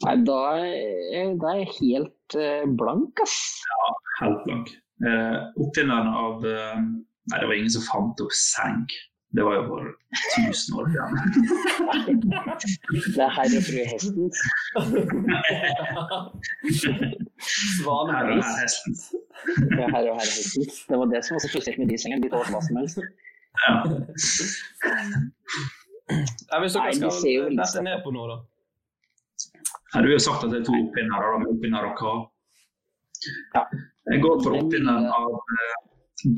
Nei, 0.00 0.14
da 0.24 0.56
er 0.56 1.34
da 1.40 1.46
er 1.52 1.58
jeg 1.60 1.68
helt 1.80 2.30
eh, 2.40 2.64
blank, 2.80 3.12
ass. 3.24 3.36
Helt 4.20 4.40
blank. 4.46 4.66
Eh, 5.04 5.36
oppfinneren 5.60 6.08
av 6.08 6.44
eh, 6.48 6.78
Nei, 7.30 7.38
det 7.38 7.46
var 7.46 7.54
ingen 7.54 7.70
som 7.72 7.82
fant 7.86 8.20
opp 8.24 8.32
seng. 8.34 8.86
Det 9.36 9.42
var 9.46 9.54
jo 9.54 9.62
for 9.68 9.80
1000 10.48 10.78
år 10.80 10.86
siden. 10.90 11.12
Det 13.14 13.22
er 13.22 13.30
herr 13.36 13.50
og 13.58 13.62
fru 13.68 13.78
Hestens. 13.92 14.38
Her 14.74 14.82
og 16.00 16.06
Svanemus. 17.76 18.44
her 18.44 18.54
hesten. 18.62 18.92
Det 19.70 19.80
er 19.84 19.90
herr 19.94 20.06
og 20.10 20.14
herr 20.18 20.26
Hestens. 20.26 20.76
Det 20.88 20.96
var 20.98 21.06
det 21.12 21.20
som 21.24 21.32
var 21.34 21.40
så 21.44 21.48
spesielt 21.52 21.78
med 21.78 21.88
de 21.92 21.96
sengene. 22.02 22.22
De 22.24 22.28
tålte 22.32 22.50
hva 22.56 22.62
som 22.66 22.74
helst. 22.80 22.98
Ja. 23.66 23.74
Nei, 26.50 26.58
hvis 26.64 26.74
dere 26.74 26.92
skal 26.98 27.10
dette 27.60 27.78
ned 27.86 27.96
på 28.02 28.08
noe, 28.16 28.26
da. 28.32 28.36
Her, 29.90 30.04
du 30.06 30.12
har 30.12 30.20
sagt 30.22 30.44
at 30.46 30.52
det 30.52 30.60
er 30.60 30.66
to 30.68 30.76
oppfinnere, 30.76 31.30
da, 31.32 31.38
men 31.40 31.50
oppfinner 31.50 31.86
av 31.88 31.96
hva? 31.98 32.12
Ja. 33.56 33.64
Jeg 34.10 34.22
går 34.22 34.42
for 34.44 34.56
oppfinneren 34.58 35.08
av 35.10 35.56
eh, 35.56 35.74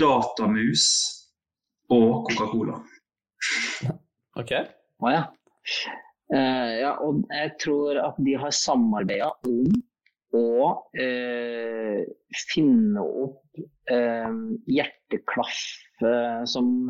datamus 0.01 0.87
og 1.93 2.31
Coca-Cola. 2.31 2.79
Ok? 4.41 4.55
Å 5.05 5.13
ja. 5.13 5.23
Uh, 6.33 6.71
ja. 6.81 6.93
Og 7.05 7.23
jeg 7.29 7.53
tror 7.61 8.01
at 8.01 8.21
de 8.25 8.37
har 8.41 8.55
samarbeida 8.57 9.29
om 9.49 9.75
å 10.33 10.47
uh, 10.97 11.99
finne 12.49 13.05
opp 13.05 13.61
uh, 13.93 14.33
hjerteklaff 14.65 15.61
som 16.51 16.89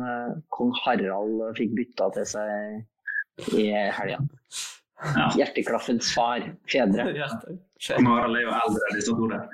kong 0.55 0.71
Harald 0.81 1.43
fikk 1.59 1.75
bytta 1.77 2.07
til 2.15 2.23
seg 2.31 3.59
i 3.61 3.67
helga. 3.69 4.23
Ja. 5.03 5.27
Hjerteklaffens 5.37 6.13
far. 6.15 6.45
Fedre. 6.71 7.05
Nå 7.99 8.15
er 8.15 8.29
er 8.29 8.45
jo 8.45 8.53
eldre 8.55 8.91
disse 8.95 9.15
to 9.17 9.27
der. 9.31 9.47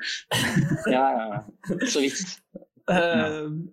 Ja, 0.92 1.06
ja. 1.18 1.42
Så 1.90 2.04
vidt. 2.04 2.36
Uh, 2.90 3.70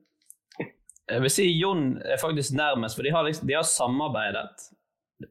jeg 1.06 1.22
vil 1.22 1.32
si 1.32 1.46
Jon 1.52 1.84
er 2.04 2.18
faktisk 2.20 2.56
nærmest, 2.56 2.96
for 2.96 3.06
de 3.06 3.12
har, 3.14 3.26
liksom, 3.26 3.46
de 3.48 3.54
har 3.54 3.66
samarbeidet. 3.68 4.70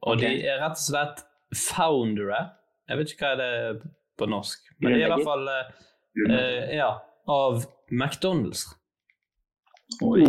Og 0.01 0.21
de 0.21 0.29
er 0.45 0.61
rett 0.61 0.77
og 0.77 0.85
slett 0.85 1.25
foundere. 1.55 2.45
Jeg 2.89 3.01
vet 3.01 3.13
ikke 3.13 3.27
hva 3.27 3.35
det 3.41 3.49
er 3.57 3.83
på 4.15 4.29
norsk, 4.29 4.71
men 4.79 4.93
de 4.93 5.01
er 5.01 5.09
i 5.09 5.11
hvert 5.11 5.27
fall 5.27 5.49
uh, 5.49 5.73
eh, 6.29 6.75
ja, 6.77 6.91
av 7.27 7.65
McDonald's. 7.91 8.63
Oi. 10.05 10.25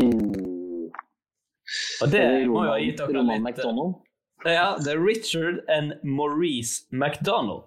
Og 2.02 2.10
det 2.12 2.24
må 2.50 2.64
jo 2.66 2.72
ha 2.72 2.80
gitt 2.80 3.00
dere 3.00 3.22
litt 3.22 3.42
McDonald. 3.42 3.96
Ja, 4.44 4.76
det 4.84 4.92
er 4.92 5.00
Richard 5.06 5.62
and 5.68 5.92
Maurice 6.04 6.84
McDonald. 6.92 7.64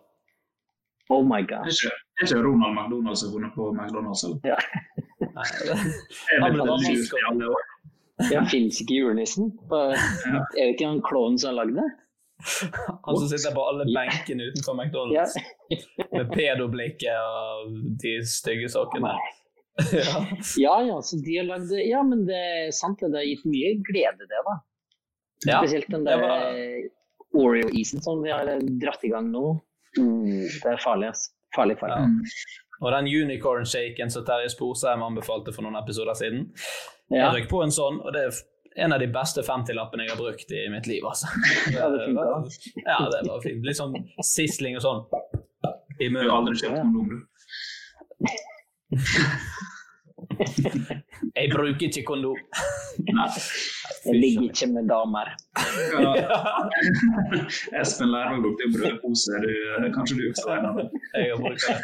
Oh 1.10 1.24
my 1.26 1.42
god. 1.48 1.66
ikke, 1.68 1.90
er 2.22 2.26
ikke 2.28 2.44
Ronald 2.46 2.76
McDonald 2.78 3.18
som 3.18 3.30
har 3.30 3.34
vunnet 3.40 3.54
på 3.56 3.72
McDonald's? 3.74 4.22
Eller? 4.26 4.40
Nei, 5.34 5.48
det- 5.66 5.80
Han 6.44 6.54
det 6.54 6.62
alle 8.30 8.46
Fins 8.52 8.82
ikke 8.84 8.94
julenissen? 9.00 9.50
Er 9.72 9.96
det 10.54 10.76
ikke 10.76 10.86
han 10.92 11.02
klovnen 11.02 11.40
som 11.40 11.54
har 11.56 11.64
lagd 11.64 11.76
det? 11.80 11.88
Han 13.08 13.18
som 13.18 13.28
sitter 13.32 13.56
på 13.56 13.64
alle 13.72 13.86
benkene 13.90 14.46
utenfor 14.52 14.76
Ja. 14.76 14.84
McDonald's 14.84 15.36
med 16.14 16.32
pedoblikket 16.36 17.18
og 17.18 17.74
de 18.04 18.14
stygge 18.28 18.70
sokkene. 18.72 19.12
ja. 19.96 20.26
ja 20.60 20.76
ja, 20.92 20.98
så 21.02 21.18
de 21.26 21.38
har 21.40 21.48
lagd 21.50 21.70
det. 21.72 21.86
Ja, 21.90 22.04
men 22.04 22.26
det 22.28 22.36
er 22.38 22.72
sant, 22.76 23.00
det. 23.00 23.10
Det 23.12 23.22
har 23.24 23.28
gitt 23.32 23.46
mye 23.48 23.74
glede, 23.90 24.28
det, 24.30 24.44
da. 24.48 24.56
Ja, 25.48 25.60
Spesielt 25.62 25.90
den 25.90 26.04
der 26.06 26.18
var- 26.22 26.52
eh, 26.56 26.90
Oreo-isen 27.34 28.02
som 28.02 28.22
vi 28.24 28.32
har 28.32 28.46
dratt 28.82 29.04
i 29.04 29.10
gang 29.10 29.30
nå. 29.32 29.60
Mm, 29.98 30.48
det 30.64 30.66
er 30.66 30.78
farlig, 30.84 31.10
ass. 31.10 31.30
Farlig, 31.56 31.78
farlig. 31.80 32.10
Og 32.82 32.92
den 32.92 33.06
unicorn-shaken 33.08 34.10
som 34.12 34.26
Terje 34.26 34.50
Sporsheim 34.50 35.02
anbefalte 35.04 35.54
for 35.54 35.62
noen 35.66 35.76
episoder 35.82 36.14
siden. 36.18 36.48
Ja. 37.12 37.28
Jeg 37.32 37.34
røyk 37.44 37.50
på 37.50 37.64
en 37.64 37.70
sånn, 37.72 38.00
og 38.06 38.14
det 38.14 38.24
er 38.28 38.32
en 38.86 38.94
av 38.94 39.00
de 39.00 39.08
beste 39.08 39.42
50-lappene 39.44 40.06
jeg 40.08 40.10
har 40.14 40.18
brukt 40.22 40.52
i 40.52 40.70
mitt 40.74 40.88
liv. 40.88 41.04
Altså. 41.04 41.28
Ja, 41.78 41.90
det 41.90 42.06
funka. 42.06 42.24
Ja, 42.86 43.00
det 43.10 43.24
var 43.30 43.42
fint. 43.44 43.66
Litt 43.66 43.78
sånn 43.78 43.96
sisling 44.24 44.76
og 44.78 44.82
sånn 44.82 45.06
i 46.00 46.08
Du 46.10 46.18
har 46.22 46.38
aldri 46.40 46.56
kjøpt 46.56 46.82
kondom, 46.82 47.10
du? 47.10 47.18
Jeg 50.40 51.52
bruker 51.52 51.86
ikke 51.90 52.04
kondom. 52.08 52.38
Nei. 53.10 53.28
Jeg 54.06 54.16
ligger 54.16 54.48
ikke 54.48 54.68
med 54.72 54.88
damer. 54.92 55.32
Ja. 56.00 56.14
Espen 57.82 58.12
Lærvåg 58.14 58.44
brukte 58.46 58.70
brødpose. 58.76 59.42
Kanskje 59.96 60.20
du 60.20 60.24
også 60.30 60.48
er 60.54 60.62
en 60.62 60.70
av 60.70 60.80
dem? 60.80 60.88
Jeg 61.16 61.34
har 61.34 61.40
brukt 61.44 61.64
det. 61.68 61.76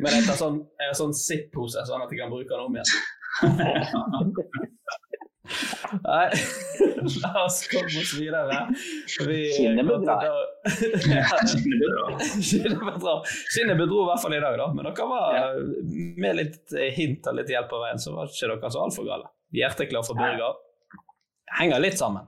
Men 0.00 0.10
jeg 0.16 0.24
tar 0.26 0.38
sånn, 0.40 0.62
sånn 0.98 1.14
zip-pose, 1.14 1.84
sånn 1.86 2.02
at 2.06 2.10
jeg 2.12 2.24
kan 2.24 2.32
bruke 2.32 2.50
den 2.50 2.64
om 2.64 2.78
igjen. 2.78 2.88
Nei, 6.04 6.30
la 7.22 7.44
oss 7.44 7.58
komme 7.68 7.86
oss 8.00 8.14
videre. 8.16 8.62
Vi 9.28 9.38
Skinnet 9.52 9.86
bedrar. 9.86 10.24
Ja, 11.10 11.38
Det 11.44 12.60
er 12.64 12.98
bra. 12.98 13.16
Skinnet 13.52 13.76
bedro 13.78 14.04
i 14.04 14.08
hvert 14.08 14.22
fall 14.24 14.34
i 14.36 14.40
dag, 14.40 14.56
da. 14.58 14.70
Men 14.72 14.88
dere 14.88 15.08
var 15.10 15.58
med 16.24 16.38
litt 16.40 16.76
hint 16.96 17.28
og 17.28 17.36
litt 17.38 17.52
hjelp 17.52 17.68
på 17.70 17.80
veien, 17.84 18.00
så 18.00 18.14
var 18.16 18.32
ikke 18.32 18.54
dere 18.54 18.72
så 18.72 18.84
altfor 18.86 19.08
gale. 19.08 19.28
Hjerteklar 19.54 20.06
for 20.06 20.18
burger. 20.18 20.56
Henger 21.60 21.82
litt 21.84 22.00
sammen. 22.00 22.26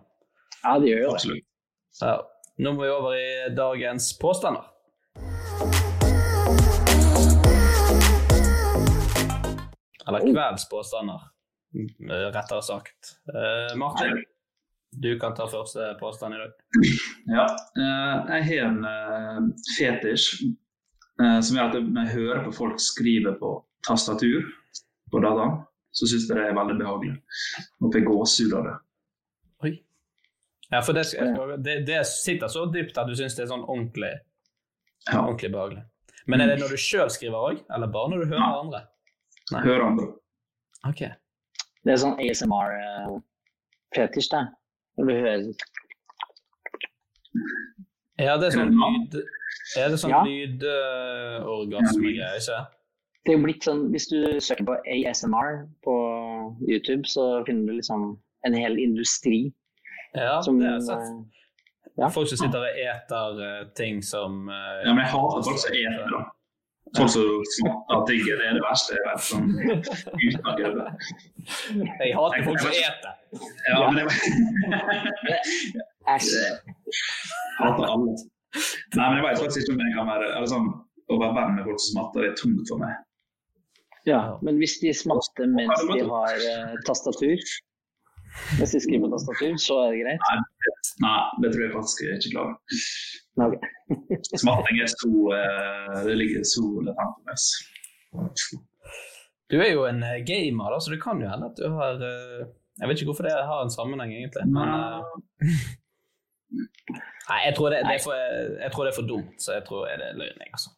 Ja, 0.62 0.76
det 0.82 0.92
gjør 0.92 1.04
jo 1.06 1.14
det. 1.16 1.40
Ja. 2.02 2.16
Nå 2.62 2.72
må 2.76 2.84
vi 2.84 2.92
over 2.92 3.16
i 3.16 3.54
dagens 3.56 4.12
påstander. 4.20 4.68
Eller 10.06 10.20
kvelds 10.22 10.68
påstander, 10.70 11.14
mm, 11.14 11.35
rettere 12.34 12.62
sagt. 12.62 13.16
Eh, 13.32 13.76
Martin, 13.78 14.22
du 14.96 15.10
kan 15.20 15.34
ta 15.36 15.46
første 15.50 15.90
påstand 16.00 16.34
i 16.34 16.38
dag. 16.42 16.52
Ja. 17.28 17.46
eh, 17.78 18.34
jeg 18.36 18.46
har 18.50 18.68
en 18.70 18.84
eh, 18.84 19.40
fetisj 19.78 20.46
eh, 21.20 21.40
som 21.40 21.56
gjør 21.58 21.70
at 21.70 21.80
når 21.82 22.06
jeg 22.06 22.14
hører 22.20 22.44
på 22.46 22.54
folk 22.60 22.80
skrive 22.80 23.34
på 23.40 23.54
tastatur 23.86 24.46
på 25.12 25.20
dataen, 25.22 25.60
så 25.96 26.06
syns 26.10 26.26
jeg 26.28 26.36
det 26.36 26.46
er 26.50 26.56
veldig 26.56 26.78
behagelig. 26.80 27.16
Og 27.80 27.92
får 27.94 28.04
gåsehud 28.04 28.54
av 28.58 28.64
det. 28.68 28.76
Oi. 29.64 29.74
Ja, 30.72 30.80
for 30.82 30.92
det, 30.96 31.04
skal- 31.08 31.56
det, 31.62 31.76
det 31.88 32.00
sitter 32.10 32.50
så 32.52 32.66
dypt 32.74 32.98
at 32.98 33.06
du 33.08 33.14
syns 33.16 33.36
det 33.38 33.46
er 33.46 33.52
sånn 33.52 33.64
ordentlig, 33.68 34.14
Ja. 35.06 35.20
ordentlig 35.22 35.52
behagelig. 35.54 35.84
Men 36.26 36.40
er 36.42 36.50
det 36.50 36.56
når 36.58 36.72
du 36.74 36.80
sjøl 36.82 37.10
skriver 37.14 37.38
òg, 37.52 37.60
eller 37.70 37.86
bare 37.94 38.10
når 38.10 38.24
du 38.24 38.30
hører 38.32 38.42
Ja. 38.42 38.60
andre? 38.64 38.80
Nei. 39.52 39.60
Hører 39.62 39.84
andre. 39.86 40.06
Ok. 40.90 41.02
Det 41.86 41.92
er 41.94 42.00
sånn 42.02 42.16
ASMR-fetisj, 42.18 44.26
det. 44.32 44.40
Når 44.98 45.04
du 45.06 45.12
hører 45.14 45.42
Ja, 48.18 48.36
det 48.40 48.46
er 48.48 48.52
sånn 48.56 48.72
lyd... 48.74 49.14
Er 49.76 49.88
det 49.92 49.98
sånn 50.00 50.10
Ja. 50.14 50.22
lydorgasmegreier, 50.24 52.36
ikke? 52.40 52.60
Det 53.26 53.32
er 53.32 53.36
jo 53.38 53.42
blitt 53.44 53.62
sånn, 53.66 53.82
Hvis 53.92 54.06
du 54.10 54.18
søker 54.40 54.64
på 54.68 54.74
ASMR 54.86 55.50
på 55.84 55.94
YouTube, 56.68 57.04
så 57.10 57.22
finner 57.46 57.64
du 57.66 57.72
liksom 57.80 58.00
en 58.46 58.54
hel 58.54 58.74
industri 58.78 59.52
Ja, 60.14 60.40
som 60.42 60.58
det 60.58 60.66
har 60.68 60.74
jeg 60.78 60.82
sett. 60.86 60.98
eh, 60.98 61.02
ja. 61.98 62.08
Folk 62.14 62.28
som 62.30 62.38
sitter 62.38 62.58
og 62.62 62.68
eter 62.78 63.40
eh, 63.46 63.64
ting 63.74 64.02
som 64.02 64.48
eh, 64.48 64.82
Ja, 64.86 64.92
men 64.94 65.02
jeg 65.04 65.10
hater 65.12 65.42
folk 65.42 65.58
som 65.58 65.72
eter 65.74 66.06
da. 66.14 66.22
Folk 66.94 67.10
som 67.10 67.42
smatter 67.56 68.04
ting. 68.08 68.22
Det 68.24 68.46
er 68.46 68.54
det 68.54 68.62
verste 68.62 68.94
jeg 68.94 69.04
vet. 69.06 69.22
Sånn, 69.26 69.48
uten 70.22 70.46
å 70.46 70.54
kødde. 70.60 70.84
Jeg 71.98 72.14
hater 72.14 72.46
folk 72.46 72.62
som 72.62 72.76
eter. 72.78 73.12
Ja, 73.66 73.80
men 73.90 73.96
jeg 74.00 74.06
Æsj. 76.14 76.30
hater 77.58 77.88
alle. 77.90 78.14
Nei, 78.96 79.06
men 79.08 79.18
jeg 79.18 79.24
vet 79.26 79.42
faktisk 79.42 79.64
ikke 79.66 79.74
om 79.74 79.82
jeg 79.82 79.96
kan 79.96 80.10
være 80.12 80.30
eller 80.36 80.50
sånn, 80.50 80.68
Å 81.06 81.16
være 81.20 81.36
venn 81.36 81.52
med 81.54 81.66
folk 81.68 81.78
som 81.78 81.92
smatter, 81.92 82.24
det 82.24 82.30
er 82.32 82.38
tungt 82.40 82.70
for 82.70 82.82
meg. 82.82 82.94
Ja, 84.10 84.20
men 84.42 84.56
hvis 84.58 84.78
de 84.82 84.90
smatter 84.94 85.46
mens 85.50 85.84
de 85.86 86.00
har 86.06 86.40
uh, 86.42 86.72
tastatur, 86.86 87.42
hvis 88.58 88.74
de 88.74 88.80
skriver 88.82 89.04
på 89.04 89.12
tastatur, 89.12 89.54
så 89.62 89.76
er 89.84 89.94
det 89.94 90.00
greit? 90.02 90.24
Nei, 90.26 90.74
det 91.42 91.52
tror 91.52 91.62
jeg 91.64 91.74
faktisk 91.74 92.02
jeg 92.04 92.18
ikke 92.20 92.34
klarer. 92.36 92.56
Ok. 93.36 93.56
Smatting 94.40 94.80
er 94.80 94.90
så 94.90 95.10
eh, 95.36 95.98
Det 96.06 96.16
ligger 96.18 96.44
så 96.48 96.64
latent 96.86 97.16
på 97.16 98.22
meg. 98.22 98.36
Du 99.52 99.58
er 99.60 99.72
jo 99.74 99.84
en 99.86 100.00
eh, 100.02 100.22
gamer, 100.26 100.72
da, 100.72 100.78
så 100.80 100.94
det 100.94 101.02
kan 101.02 101.20
jo 101.22 101.28
hende 101.30 101.50
at 101.50 101.60
du 101.60 101.68
har 101.76 102.00
eh, 102.02 102.46
Jeg 102.80 102.88
vet 102.88 103.02
ikke 103.02 103.10
hvorfor 103.12 103.28
det 103.28 103.36
har 103.50 103.60
en 103.62 103.72
sammenheng, 103.72 104.14
egentlig. 104.16 104.46
Men, 104.48 104.72
nei, 107.28 107.38
jeg 107.46 107.54
tror 107.58 107.70
det, 107.72 107.84
det 107.86 107.94
er 107.98 108.02
for, 108.04 108.24
jeg 108.64 108.72
tror 108.72 108.84
det 108.88 108.92
er 108.92 108.98
for 108.98 109.12
dumt, 109.12 109.38
så 109.42 109.58
jeg 109.58 109.68
tror 109.68 109.86
det 109.86 110.10
er 110.10 110.18
løgn. 110.18 110.42
jeg, 110.42 110.50
Altså. 110.56 110.74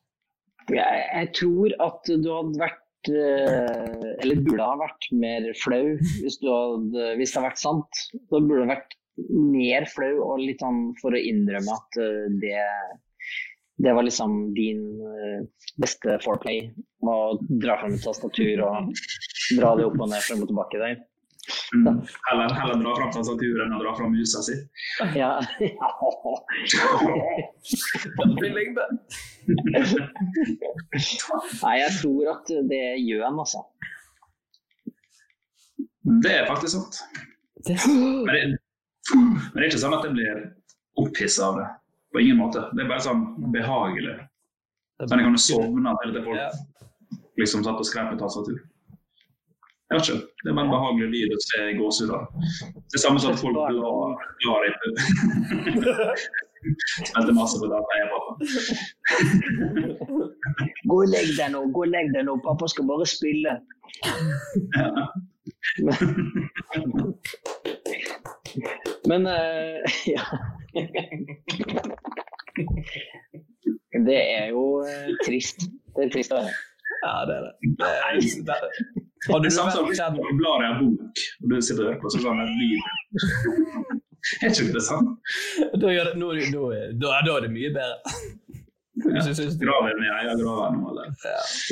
Jeg, 0.69 1.01
jeg 1.15 1.33
tror 1.39 1.75
at 1.89 2.13
du 2.13 2.29
hadde 2.29 2.61
vært 2.61 2.85
Eller 3.09 4.41
burde 4.45 4.67
ha 4.67 4.75
vært 4.77 5.07
mer 5.17 5.47
flau 5.57 5.95
hvis, 5.97 6.37
du 6.43 6.49
hadde, 6.51 7.13
hvis 7.17 7.33
det 7.33 7.39
hadde 7.39 7.49
vært 7.49 7.63
sant. 7.63 8.03
Da 8.29 8.43
burde 8.43 8.67
du 8.67 8.73
vært 8.75 8.98
mer 9.29 9.89
flau 9.91 10.15
og 10.25 10.43
litt 10.43 10.63
sånn 10.63 10.93
for 11.01 11.15
å 11.15 11.21
innrømme 11.31 11.77
at 11.77 12.01
eh, 12.03 12.25
det 12.43 12.65
det 13.79 13.93
var 13.95 14.03
liksom 14.03 14.55
din 14.55 14.81
eh, 15.07 15.45
beste 15.79 16.17
foreplay. 16.25 16.65
Å 17.07 17.39
dra 17.63 17.77
fram 17.79 17.95
et 17.95 18.03
tastatur 18.03 18.65
og 18.67 18.91
dra 19.55 19.77
det 19.79 19.87
opp 19.87 20.01
og 20.01 20.11
ned 20.11 20.25
frem 20.27 20.43
og 20.43 20.51
tilbake 20.51 20.81
der. 20.83 20.97
Mm. 21.77 22.01
Heller, 22.29 22.55
heller 22.59 22.83
dra 22.83 22.95
fram 22.97 23.13
tastaturet 23.15 23.63
enn 23.65 23.77
å 23.77 23.81
dra 23.85 23.95
fram 23.97 24.13
musa 24.13 24.43
si. 24.45 24.57
Ja. 25.17 25.31
Blir 28.41 28.53
lengde. 28.57 28.85
Nei, 31.63 31.75
jeg 31.85 31.93
tror 32.01 32.35
at 32.35 32.53
det 32.73 32.85
gjør 33.05 33.29
en, 33.31 33.43
altså. 33.47 33.63
Det 36.25 36.35
er 36.35 36.49
faktisk 36.51 36.75
sant. 36.81 36.95
Men 37.69 38.33
det, 38.33 38.59
men 39.15 39.55
det 39.55 39.61
er 39.63 39.69
ikke 39.71 39.83
sånn 39.85 39.97
at 39.97 40.05
jeg 40.07 40.15
blir 40.17 40.41
opphissa 41.01 41.43
av 41.49 41.55
det. 41.61 41.69
På 42.13 42.21
ingen 42.23 42.39
måte. 42.41 42.61
Det 42.75 42.83
er 42.85 42.89
bare 42.91 43.05
sånn 43.05 43.23
behagelig. 43.55 44.17
Sånn 45.05 45.21
jeg 45.21 45.29
kan 45.29 45.39
sovne 45.39 45.91
til 46.03 46.11
Ja. 46.17 46.23
folk 46.25 46.41
liksom 47.39 47.63
satt 47.65 47.79
og 47.79 47.87
skrev 47.87 48.11
på 48.11 48.19
tastatur. 48.19 48.59
Jeg 49.89 49.95
vet 49.97 50.09
ikke. 50.09 50.21
Det 50.45 50.51
er 50.51 50.55
bare 50.57 50.67
en 50.67 50.75
behagelig 50.75 51.09
lyd 51.13 51.31
å 51.33 51.39
se 51.41 51.59
gåsehud 51.79 52.11
av. 52.13 52.23
Det 52.77 52.97
er 52.99 53.03
samme 53.05 53.21
som 53.23 53.33
at 53.33 53.41
folk 53.41 53.55
blar, 53.57 54.17
blar 54.43 54.63
i 54.67 54.71
Spilte 57.09 57.33
masse 57.41 57.57
på 57.63 57.67
data, 57.71 57.91
jeg, 57.97 58.09
pappa. 58.13 58.33
Gå 60.91 60.95
og 60.99 61.09
legg 61.09 61.29
deg 61.39 61.49
nå, 61.55 61.61
gå 61.73 61.81
og 61.87 61.93
legg 61.95 62.09
deg 62.13 62.23
nå, 62.29 62.35
pappa 62.45 62.65
skal 62.69 62.85
bare 62.91 63.07
spille. 63.09 63.53
Men 69.09 69.27
uh, 69.27 69.83
ja. 70.15 70.25
Det 74.09 74.19
er 74.19 74.47
jo 74.53 74.65
uh, 74.85 75.11
trist. 75.27 75.69
Det 75.97 76.07
er 76.07 76.11
trist 76.13 76.35
å 76.35 76.43
høre. 76.43 76.57
Ja, 77.03 77.13
det 77.29 77.35
er 77.37 77.43
det. 77.47 77.53
det, 77.79 77.89
er, 77.89 78.19
det 78.47 78.55
er. 78.55 78.61
Det 79.29 79.35
du 79.45 79.59
vært 79.59 79.89
hvis 79.89 80.01
du 80.01 80.39
blar 80.39 80.63
i 80.63 80.69
en 80.69 80.79
bok, 80.81 81.23
og 81.43 81.53
du 81.53 81.61
sitter 81.61 81.83
og 81.85 81.89
hører 81.91 82.01
på, 82.03 82.11
så 82.15 82.19
kan 82.23 82.41
det 82.41 82.47
bli 82.55 82.69
Er 84.43 84.51
ikke 84.51 84.75
det 84.75 84.85
sant? 84.87 85.11
da, 85.75 85.93
gjør 85.93 86.11
det, 86.11 86.15
nå, 86.21 86.33
nå, 86.55 86.63
da, 87.03 87.19
da 87.27 87.37
er 87.37 87.47
det 87.47 87.53
mye 87.55 87.71
bedre. 87.75 88.17
Hvis 89.05 89.27
du 89.27 89.35
synes 89.35 89.57
det. 89.59 89.67
Graven 89.67 90.05
i 90.05 90.09
egen 90.15 90.43
grav 90.43 90.77
eller? 90.91 91.13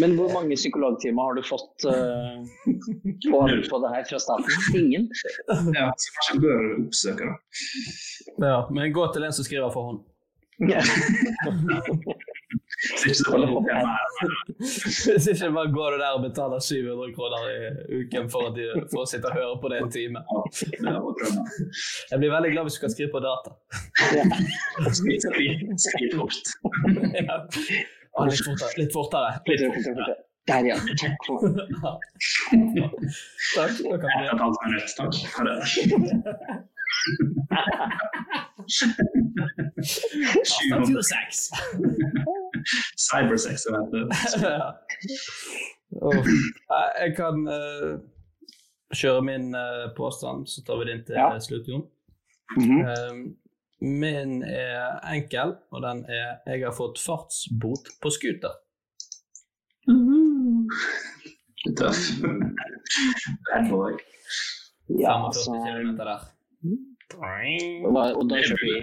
Men 0.03 0.17
hvor 0.19 0.33
mange 0.35 0.59
psykologtimer 0.59 1.29
har 1.29 1.39
du 1.39 1.43
fått 1.47 1.87
uh, 1.89 2.43
på, 3.31 3.41
på 3.71 3.81
det 3.85 3.95
her 3.95 4.05
fra 4.11 4.21
staten? 4.27 4.51
Ingen? 4.79 5.09
Ja, 5.77 5.91
så 5.95 6.17
kanskje 6.19 6.41
bør 6.45 6.57
bør 6.57 6.87
oppsøke 6.87 7.25
det. 7.25 7.37
Ja, 8.47 8.59
men 8.71 8.93
gå 8.93 9.13
til 9.13 9.27
en 9.27 9.37
som 9.37 9.45
skriver 9.45 9.71
for 9.75 9.83
hånd. 9.91 10.01
Så 12.99 13.09
ikke 13.09 13.15
så. 13.15 13.25
Hvis 15.13 15.27
ikke 15.27 15.53
bare 15.55 15.73
går 15.73 15.91
du 15.91 15.97
der 16.03 16.13
og 16.17 16.23
betaler 16.23 16.61
700 16.61 17.15
kroner 17.17 17.41
i 17.51 17.57
uken 18.01 18.31
for, 18.31 18.43
de, 18.57 18.67
for 18.93 19.03
å 19.03 19.07
sitte 19.11 19.31
og 19.31 19.35
høre 19.39 19.57
på 19.63 19.71
det 19.73 19.79
en 19.83 19.91
time. 19.97 20.23
Det. 20.55 20.95
Jeg 22.13 22.19
blir 22.23 22.31
veldig 22.37 22.53
glad 22.55 22.63
hvis 22.69 22.77
du 22.79 22.83
kan 22.85 22.95
skrive 22.95 23.11
på 23.17 23.21
data. 23.25 23.51
Skriv, 25.01 25.19
skriv, 25.27 25.53
skriv 25.89 26.11
fort. 26.21 26.45
Ja. 27.17 27.41
Ah, 28.17 28.25
litt 28.31 28.45
fortere. 28.47 28.73
Litt 28.81 28.93
fortere. 28.95 29.31
Litt 29.51 29.67
fortere. 29.67 30.15
Der, 30.47 30.63
ja. 30.71 30.77
Takk 31.03 31.21
for 31.27 31.35
meg. 31.51 31.59
Takk. 33.57 33.75
Da 33.83 33.97
kan 34.05 34.11
vi 34.71 34.79
takk. 34.95 35.15
Ha 35.35 35.41
det. 35.51 35.57
Tastatursex. 40.35 41.51
Cybersex, 43.07 43.67
jeg 43.67 43.73
det. 43.93 44.05
Jeg 47.01 47.11
kan 47.17 47.37
uh, 47.49 47.99
kjøre 48.95 49.23
min 49.27 49.55
uh, 49.55 49.87
påstand, 49.97 50.47
så 50.51 50.65
tar 50.67 50.81
vi 50.83 50.91
den 50.91 51.05
til 51.07 51.15
Ja. 51.19 51.39
slutt, 51.41 51.69
Jon. 51.69 51.85
Mhm. 52.57 52.81
Eh, 52.81 53.15
min 53.81 54.43
er 54.43 55.01
enkel, 55.13 55.57
og 55.71 55.83
den 55.83 56.05
er 56.09 56.39
'Jeg 56.47 56.65
har 56.65 56.73
fått 56.73 56.99
fartsbot 56.99 57.89
på 58.03 58.09
scooter'. 58.09 58.57
Tøff. 61.77 62.01
Bad 63.47 63.71
boy. 63.71 63.93
Ja, 64.89 65.13
45 65.19 65.27
altså 65.27 65.51
km 65.67 65.97
der. 65.97 66.21
Hva- 67.15 68.15
Og 68.17 68.29
da 68.31 68.37
kjørte 68.43 68.67
vi 68.67 68.81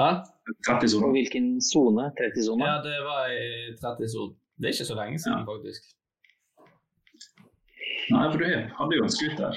Hæ? 0.00 0.10
30 0.66 0.80
på 0.80 0.88
soner. 0.88 1.10
hvilken 1.12 1.60
sone? 1.60 2.04
30-sone? 2.18 2.64
Ja, 2.64 2.76
det 2.82 2.96
var 3.04 3.26
i 3.30 3.74
30-sonen. 3.82 4.36
Det 4.60 4.64
er 4.68 4.72
ikke 4.74 4.84
så 4.88 4.94
lenge 4.94 5.18
siden, 5.18 5.44
faktisk. 5.46 5.82
Nei, 8.10 8.24
for 8.32 8.38
du 8.38 8.44
hadde 8.78 8.96
jo 8.96 9.04
en 9.04 9.10
scooter. 9.14 9.54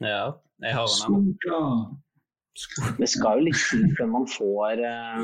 Ja, 0.00 0.30
jeg 0.62 0.74
har 0.74 0.86
den 0.86 1.36
ennå. 1.44 1.96
Det 2.98 3.08
skal 3.08 3.38
jo 3.38 3.44
litt 3.48 3.62
til 3.70 3.86
før 3.98 4.06
man 4.12 4.26
får 4.28 4.82
eh, 4.90 5.18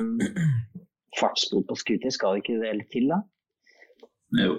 fartsbot 1.20 1.66
på 1.68 1.74
scooter. 1.76 2.10
Skal 2.10 2.34
det 2.36 2.42
ikke 2.44 2.60
det 2.62 2.72
litt 2.80 2.90
til, 2.92 3.08
da? 3.12 3.20
Jo. 4.42 4.56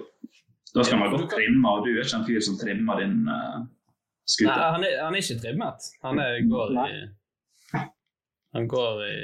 Da 0.74 0.82
skal 0.84 0.98
man 1.00 1.10
godt 1.16 1.30
trimme, 1.32 1.68
og 1.68 1.84
du 1.86 1.90
er 1.92 2.04
ikke 2.04 2.16
en 2.20 2.26
fyr 2.28 2.40
som 2.44 2.56
trimmer 2.60 3.00
din 3.00 3.28
uh, 3.28 3.64
Nei, 4.44 4.56
han 4.74 4.84
er, 4.84 4.96
han 5.04 5.14
er 5.16 5.22
ikke 5.24 5.38
trimmet. 5.42 5.86
Han 6.04 6.18
er, 6.20 6.42
går 6.50 6.74
i 6.84 6.98
Han 8.56 8.68
går 8.68 9.02
i 9.06 9.16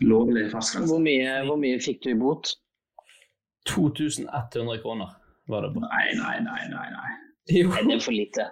Lovlig 0.00 0.46
fartsgrense. 0.52 0.88
Hvor 0.88 1.02
hvor 1.48 1.58
mye 1.60 1.80
fikk 1.84 2.02
du 2.04 2.10
i 2.10 2.18
bot? 2.20 2.54
2100 3.68 4.78
kroner, 4.82 5.10
var 5.50 5.66
det 5.66 5.72
på. 5.74 5.80
Nei, 5.82 6.06
nei, 6.20 6.36
nei, 6.46 6.62
nei. 6.70 6.86
nei. 6.94 7.10
Jo. 7.50 7.68
Nei, 7.74 7.82
det 7.88 7.96
er 7.98 8.04
for 8.04 8.14
lite. 8.14 8.46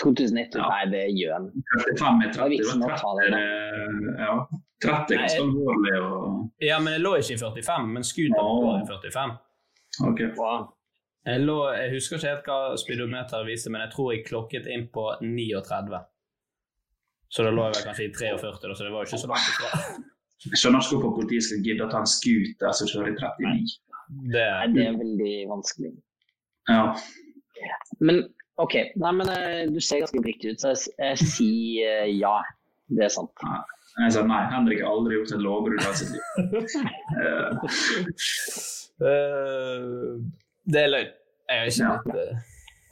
2001? 0.00 0.56
Ja. 0.56 0.66
Nei, 0.72 0.84
det 0.94 1.04
gjør 1.12 1.34
han. 1.36 1.46
35 1.76 2.24
er 2.24 2.32
30. 2.32 2.32
Det 2.32 2.40
var 2.40 2.50
vitsen 2.54 2.82
å 2.82 2.90
ta 3.02 3.12
det, 3.20 3.28
er- 3.36 4.18
Ja. 4.24 4.34
30 4.80 5.14
er 5.14 5.18
ganske 5.20 5.42
alvorlig 5.44 5.94
og 6.00 6.64
Ja, 6.64 6.78
men 6.80 6.94
jeg 6.96 7.02
lå 7.04 7.14
ikke 7.20 7.34
i 7.36 7.40
45, 7.42 7.88
men 7.94 8.02
scooteren 8.10 8.62
var 8.64 8.78
i 8.80 8.86
45. 8.88 9.34
OK. 10.08 10.20
Wow. 10.40 10.68
Jeg, 11.26 11.42
lå, 11.44 11.56
jeg 11.76 11.92
husker 11.92 12.16
ikke 12.16 12.30
helt 12.30 12.46
hva 12.48 12.78
speedometeret 12.80 13.48
viste, 13.48 13.70
men 13.72 13.82
jeg 13.84 13.92
tror 13.92 14.12
jeg 14.14 14.24
klokket 14.28 14.68
inn 14.72 14.86
på 14.94 15.04
39. 15.20 16.00
Så 17.30 17.44
da 17.46 17.52
lå 17.54 17.66
jeg 17.68 17.76
vel 17.76 17.86
kanskje 17.90 18.06
i 18.06 18.12
43, 18.16 18.74
så 18.74 18.86
det 18.86 18.92
var 18.94 19.04
jo 19.04 19.08
ikke 19.10 19.20
så 19.20 19.30
langt 19.30 19.50
ifra. 19.52 19.70
Jeg 20.46 20.60
skjønner 20.62 20.80
ikke 20.80 20.96
hvorfor 20.96 21.16
politiet 21.18 21.46
skal 21.46 21.64
gidde 21.66 21.84
å 21.84 21.90
ta 21.92 22.00
en 22.00 22.08
scooter 22.08 22.76
som 22.78 22.88
kjører 22.90 23.12
i 23.12 23.16
39. 23.18 23.74
Det, 24.32 24.46
er, 24.46 24.72
det 24.74 24.86
er 24.88 24.96
veldig 24.98 25.34
vanskelig. 25.50 25.92
Ja. 26.70 26.84
Men 28.00 28.24
OK. 28.60 28.74
Nei, 29.00 29.12
men 29.20 29.28
eh, 29.32 29.68
du 29.70 29.78
ser 29.84 30.02
ganske 30.02 30.24
riktig 30.24 30.54
ut, 30.54 30.64
så 30.64 30.72
jeg, 30.72 30.96
jeg 30.98 31.28
sier 31.36 32.00
eh, 32.00 32.14
ja. 32.16 32.38
Det 32.90 33.04
er 33.06 33.12
sant. 33.14 33.44
Jeg 34.00 34.14
sa 34.16 34.24
nei, 34.26 34.40
Henrik 34.50 34.80
har 34.82 34.90
aldri 34.90 35.14
gjort 35.14 35.36
et 35.36 35.44
lovbrudd 35.44 35.84
i 35.84 35.92
sitt 36.00 36.10
liv. 36.16 36.24
Eh, 39.00 40.16
det 40.66 40.82
er 40.84 40.88
løgn. 40.92 41.12
Jeg 41.50 41.58
har 41.58 41.66
ikke 41.66 41.86
Ja. 41.88 41.96
blitt 42.04 42.20
eh, 42.20 42.36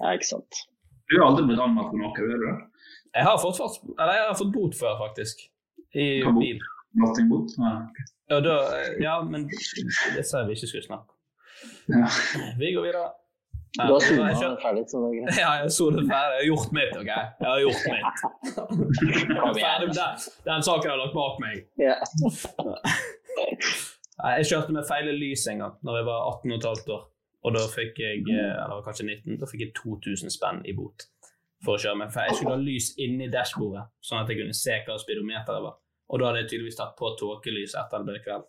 Ja, 0.01 0.13
ikke 0.15 0.29
sant. 0.29 0.55
du 1.11 1.19
har 1.21 1.27
aldri 1.31 1.45
blitt 1.47 1.61
anmeldt 1.61 1.91
for 1.91 1.99
noe, 1.99 2.13
gjør 2.17 2.33
du 2.39 2.47
det? 2.47 2.57
Jeg 3.15 3.25
har 3.25 3.39
fått, 3.39 3.57
fast, 3.59 3.83
eller 3.99 4.13
jeg 4.15 4.27
har 4.29 4.35
fått 4.39 4.53
bot 4.53 4.75
før, 4.79 4.99
faktisk. 5.07 5.41
I 5.95 6.23
bil. 6.39 6.59
Nottingbot? 6.95 7.55
Nei. 7.59 7.77
Ja, 8.31 8.41
da, 8.45 8.57
ja, 9.01 9.23
men 9.23 9.49
det 9.49 10.25
sa 10.29 10.45
vi 10.45 10.53
ikke 10.55 10.69
skulle 10.69 10.85
snakke 10.85 11.09
om. 11.09 11.17
Ja. 11.89 12.07
Vi 12.59 12.73
går 12.75 12.85
videre. 12.85 13.09
Du 13.79 13.83
har 13.85 14.01
jeg 14.01 14.37
sona 14.37 14.57
ferdig, 14.63 14.85
så 14.89 15.01
det 15.03 15.09
er 15.09 15.15
greit. 15.19 15.39
Ja, 15.39 15.51
jeg 15.59 15.69
har 15.69 15.91
det 15.97 16.05
ferdig. 16.09 16.35
Jeg 16.35 16.41
har 16.41 16.47
gjort 16.49 16.73
mitt, 16.79 16.93
OK? 17.01 17.11
Jeg 17.41 17.49
har 17.49 17.61
gjort 17.65 17.83
mitt. 17.93 18.17
Jeg 19.29 19.49
er 19.49 19.59
ferdig 19.65 19.87
med 19.89 19.99
den, 19.99 20.15
den 20.49 20.63
saken 20.69 20.85
jeg 20.89 20.93
har 20.95 21.01
lagt 21.03 21.15
bak 21.19 21.35
meg. 21.43 21.57
Ja. 21.79 21.97
Jeg 24.37 24.47
kjørte 24.51 24.73
med 24.75 24.87
feil 24.89 25.11
lys 25.15 25.45
en 25.53 25.59
gang 25.63 25.75
når 25.87 25.97
jeg 26.01 26.07
var 26.09 26.19
18 26.33 26.51
15 26.61 26.95
år. 26.97 27.05
Og 27.45 27.55
da 27.55 27.61
fikk 27.71 27.99
jeg, 28.03 28.25
eh, 28.35 28.65
eller 28.65 28.83
kanskje 28.83 29.07
19, 29.07 29.39
da 29.39 29.47
fikk 29.47 29.61
jeg 29.61 29.75
2000 29.79 30.31
spenn 30.35 30.63
i 30.67 30.73
bot 30.75 31.07
for 31.65 31.77
å 31.77 31.81
kjøre 31.83 31.99
med 31.99 32.13
feil. 32.15 32.29
Jeg 32.31 32.37
skulle 32.41 32.57
ha 32.57 32.63
lys 32.63 32.89
inni 32.99 33.29
dashbordet, 33.31 33.85
sånn 34.03 34.23
at 34.23 34.29
jeg 34.29 34.39
kunne 34.41 34.55
se 34.55 34.75
hva 34.87 34.99
speedometeret 34.99 35.63
var. 35.63 35.77
Og 36.11 36.19
da 36.21 36.27
hadde 36.31 36.43
jeg 36.43 36.51
tydeligvis 36.53 36.77
tatt 36.79 36.97
på 36.99 37.13
tåkelys 37.21 37.75
etter 37.79 37.99
det 38.05 38.07
ble 38.07 38.23
kveld. 38.27 38.45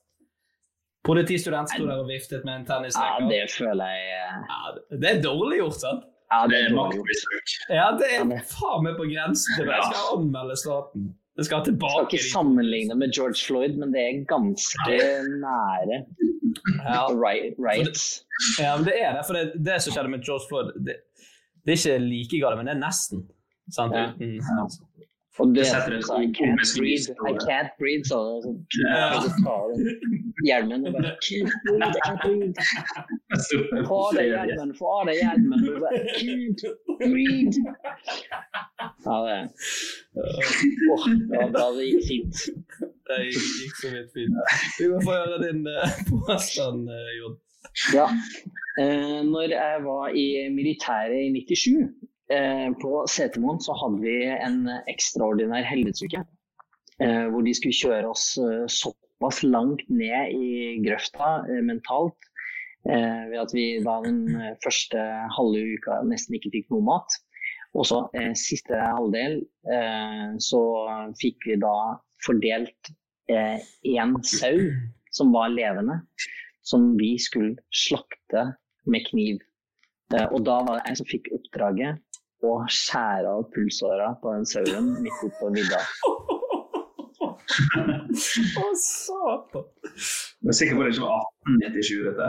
Politistudent 1.05 1.69
sto 1.71 1.85
der 1.87 2.01
og 2.03 2.07
viftet 2.09 2.43
med 2.45 2.69
en 2.69 2.83
Ja, 2.91 3.19
det 3.29 3.45
føler 3.51 3.85
jeg 3.93 4.09
eh, 4.19 4.41
Ja, 4.49 4.71
det- 4.75 4.99
det 5.01 5.09
er 5.17 5.21
dårlig 5.23 5.59
gjort, 5.61 5.79
sant? 5.79 6.03
Ja, 6.31 6.45
Det 6.45 6.49
det 6.51 6.69
er 6.69 6.75
maktmisbruk. 6.75 7.47
Ja, 7.69 7.87
det 7.97 8.09
er 8.19 8.43
faen 8.45 8.83
meg 8.83 8.97
på 8.97 9.05
grensen 9.09 9.55
til 9.57 9.65
hva 9.65 9.77
Jeg 9.79 9.83
skal 9.93 10.17
anmelde 10.17 10.57
staten. 10.57 11.15
Det 11.37 11.45
skal 11.45 11.63
tilbake. 11.63 12.11
Jeg 12.11 12.19
skal 12.19 12.19
ikke 12.19 12.31
sammenligne 12.33 12.95
med 12.99 13.13
George 13.15 13.39
Floyd, 13.47 13.77
men 13.77 13.91
det 13.93 14.01
er 14.01 14.25
ganske 14.25 14.97
nære 15.39 16.05
Ja. 16.83 17.07
right, 17.25 17.55
riots. 17.59 18.23
Ja, 18.59 18.75
men 18.77 18.85
det 18.85 18.95
er 19.01 19.13
det. 19.17 19.23
For 19.27 19.37
det, 19.37 19.45
det 19.65 19.81
som 19.83 19.95
skjedde 19.95 20.11
med 20.13 20.23
George 20.25 20.45
Floyd, 20.49 20.73
det, 20.85 20.95
det 21.65 21.75
er 21.75 21.81
ikke 21.81 21.99
like 22.05 22.41
galt, 22.43 22.57
men 22.59 22.69
det 22.69 22.75
er 22.77 22.83
nesten. 22.85 23.25
Sant? 23.75 23.95
Ja. 23.95 24.11
Uten, 24.15 24.41
Og 25.39 25.55
det 25.55 25.65
setter 25.69 25.93
et 25.95 26.03
I 26.03 26.27
can't 26.35 26.59
breathe, 26.75 27.07
I 27.29 27.33
can't 27.47 27.71
breathe, 27.79 28.05
så 28.11 28.17
hjelmen 30.47 30.87
og 30.87 30.93
bare. 30.93 31.13
Få 33.87 33.99
av 34.07 34.17
deg 34.17 34.25
hjelmen, 34.33 34.73
få 34.79 34.91
av 34.97 35.07
deg 35.07 35.21
hjelmen. 35.21 35.63
Du 35.63 35.69
bare, 35.79 36.01
Can't 36.19 36.61
breathe. 37.05 37.63
Ja, 39.05 39.15
det 39.27 39.39
oh, 40.91 41.07
det 41.07 41.37
var 41.37 41.51
bra 41.55 41.67
det 41.77 41.87
gikk 41.87 42.03
fint. 42.09 42.35
Det 43.09 43.19
gikk 43.33 43.77
så 43.81 43.93
vidt 43.93 44.15
fint. 44.15 44.39
Vi 44.79 44.89
må 44.91 45.03
få 45.05 45.17
høre 45.17 45.39
din 45.43 45.65
uh, 45.67 46.01
påstand, 46.09 46.89
uh, 46.89 47.11
Jon. 47.19 47.37
Ja. 47.93 48.07
Eh, 48.79 49.21
når 49.27 49.51
jeg 49.51 49.83
var 49.83 50.13
i 50.15 50.27
militæret 50.53 51.19
i 51.25 51.31
97, 51.35 51.89
eh, 52.31 52.69
på 52.81 53.03
Setermoen, 53.11 53.59
så 53.61 53.75
hadde 53.81 54.01
vi 54.03 54.15
en 54.29 54.59
ekstraordinær 54.91 55.67
helvetsuke. 55.67 56.23
Eh, 56.99 57.25
hvor 57.31 57.43
de 57.43 57.53
skulle 57.55 57.75
kjøre 57.75 58.11
oss 58.11 58.25
eh, 58.43 58.65
såpass 58.67 59.43
langt 59.43 59.83
ned 59.89 60.35
i 60.35 60.79
grøfta 60.85 61.39
eh, 61.47 61.63
mentalt. 61.63 62.27
Eh, 62.87 63.23
ved 63.31 63.39
at 63.43 63.55
vi 63.55 63.65
da 63.83 63.99
den 64.05 64.21
eh, 64.35 64.55
første 64.63 64.99
halve 65.35 65.63
uka 65.75 66.01
nesten 66.07 66.37
ikke 66.37 66.53
fikk 66.57 66.69
noe 66.73 66.85
mat. 66.91 67.19
Og 67.75 67.87
så 67.87 68.01
eh, 68.17 68.33
siste 68.39 68.75
halvdel 68.79 69.41
eh, 69.71 70.29
så 70.43 70.61
fikk 71.19 71.51
vi 71.51 71.59
da 71.61 71.75
fordelt 72.25 72.91
én 73.29 74.15
sau 74.25 74.57
som 75.13 75.31
var 75.35 75.49
levende 75.53 75.99
som 76.65 76.97
vi 76.97 77.11
skulle 77.21 77.55
slakte 77.73 78.47
med 78.89 79.05
kniv. 79.09 79.37
Eh, 80.13 80.25
Og 80.33 80.43
da 80.45 80.59
var 80.65 80.79
det 80.79 80.87
jeg 80.89 80.97
som 80.99 81.07
fikk 81.09 81.29
oppdraget 81.37 82.01
å 82.45 82.53
skjære 82.71 83.27
av 83.37 83.43
pulsåra 83.53 84.11
på 84.21 84.33
den 84.33 84.45
sauen 84.49 84.91
midt 85.03 85.19
ute 85.23 85.35
på 85.39 85.49
vidda. 85.53 85.81
Å, 87.19 88.65
satan! 88.79 89.65
Jeg 90.39 90.51
er 90.53 90.57
sikker 90.57 90.77
på 90.79 90.85
det 90.85 90.91
ikke 90.93 91.05
var 91.05 91.25
1897, 91.49 91.97
dette. 92.07 92.25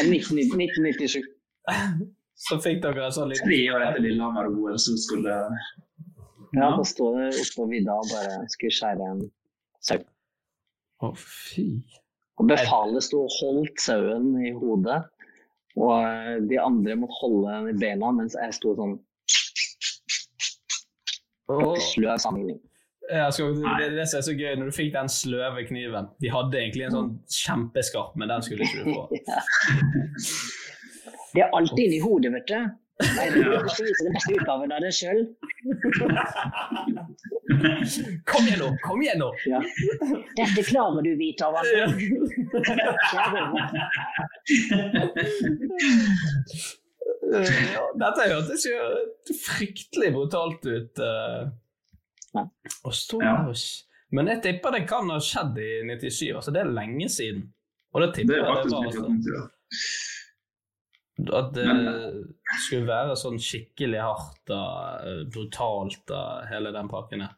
Eh, 0.00 0.04
19, 0.08 0.38
1997. 0.60 1.24
Så 2.44 2.58
fikk 2.62 2.80
dere 2.82 3.06
en 3.08 3.14
sånn 3.14 3.30
liten 3.30 3.46
Tre 3.48 3.58
år 3.74 3.80
etter 3.88 4.02
Lillehammer-OL 4.04 4.76
så 4.82 4.94
skulle 5.00 5.34
Ja, 6.54 6.70
da 6.76 6.84
sto 6.86 7.10
det 7.16 7.30
oppå 7.42 7.66
vidda 7.70 7.96
og 7.98 8.10
bare 8.12 8.44
skulle 8.52 8.74
skjære 8.74 9.08
en 9.12 9.22
sau. 9.84 10.02
Å, 11.02 11.10
fy. 11.18 11.66
Og 12.40 12.50
befalet 12.50 13.04
sto 13.06 13.24
og 13.26 13.34
holdt 13.40 13.82
sauen 13.82 14.32
i 14.42 14.52
hodet, 14.56 15.00
og 15.78 15.92
eh, 15.98 16.36
de 16.50 16.60
andre 16.62 16.96
måtte 16.98 17.18
holde 17.20 17.50
den 17.50 17.72
i 17.72 17.78
bena 17.78 18.12
mens 18.14 18.36
jeg 18.38 18.54
sto 18.54 18.74
sånn 18.78 18.94
Åh. 21.50 21.74
sløv 21.92 22.16
sammenligning. 22.22 22.62
Ja, 23.12 23.26
skal, 23.34 23.52
det 23.58 23.68
det 23.76 23.86
er 23.90 23.96
det 23.98 24.06
som 24.08 24.18
er 24.18 24.24
så 24.24 24.32
gøy, 24.32 24.54
når 24.56 24.70
du 24.70 24.76
fikk 24.78 24.94
den 24.94 25.10
sløve 25.12 25.66
kniven 25.68 26.06
De 26.22 26.30
hadde 26.32 26.56
egentlig 26.56 26.86
en 26.86 26.94
sånn 26.94 27.10
kjempeskarp, 27.28 28.14
men 28.16 28.32
den 28.32 28.46
skulle 28.46 28.64
ikke 28.64 28.80
du 28.80 28.94
få. 28.94 29.02
Det 31.34 31.42
er 31.42 31.50
alltid 31.50 31.80
inni 31.82 31.98
hodet, 31.98 32.30
vet 32.30 32.46
du. 32.46 32.58
Nei, 33.02 33.24
du 33.34 33.40
skal 33.74 33.88
vise 33.88 34.04
den 34.06 34.14
beste 34.14 34.34
utgaven 34.38 34.70
av 34.74 34.78
deg 34.84 34.92
sjøl. 34.94 35.20
Kom 38.30 38.42
igjen 38.46 38.60
nå! 38.62 38.68
Kom 38.84 38.98
igjen 39.02 39.18
nå! 39.22 39.30
Ja. 39.50 39.58
Dette 40.38 40.62
klarer 40.68 41.02
du, 41.02 41.10
Vita. 41.18 41.46
Ja. 41.74 41.86
Ja, 47.74 47.82
Dette 47.98 48.26
hørtes 48.30 48.62
jo 48.68 48.76
fryktelig 49.46 50.10
brutalt 50.14 50.66
ut. 50.68 50.98
eh. 51.02 51.42
Ja. 52.34 52.42
Å 52.84 52.90
stå 52.94 53.18
der 53.22 53.48
og 53.50 53.56
Men 54.14 54.26
jeg 54.30 54.42
tipper 54.44 54.70
det 54.74 54.84
kan 54.90 55.10
ha 55.10 55.18
skjedd 55.22 55.54
i 55.58 55.68
97, 55.88 56.34
altså 56.38 56.50
det 56.54 56.60
er 56.62 56.70
lenge 56.76 57.08
siden. 57.10 57.42
Og 57.94 58.00
det 58.02 58.08
Det 58.08 58.14
tipper 58.20 58.34
er 58.34 58.38
jeg 58.38 58.44
det 58.44 58.50
faktisk 58.54 58.76
var 58.76 58.84
altså. 58.84 59.02
At 61.22 61.52
det 61.54 61.64
Men- 61.68 62.34
skulle 62.66 62.88
være 62.88 63.14
sånn 63.16 63.38
skikkelig 63.38 64.00
hardt 64.02 64.50
og 64.50 65.30
brutalt 65.34 66.10
og 66.10 66.46
hele 66.50 66.72
den 66.74 66.88
pakken 66.90 67.22
her. 67.26 67.34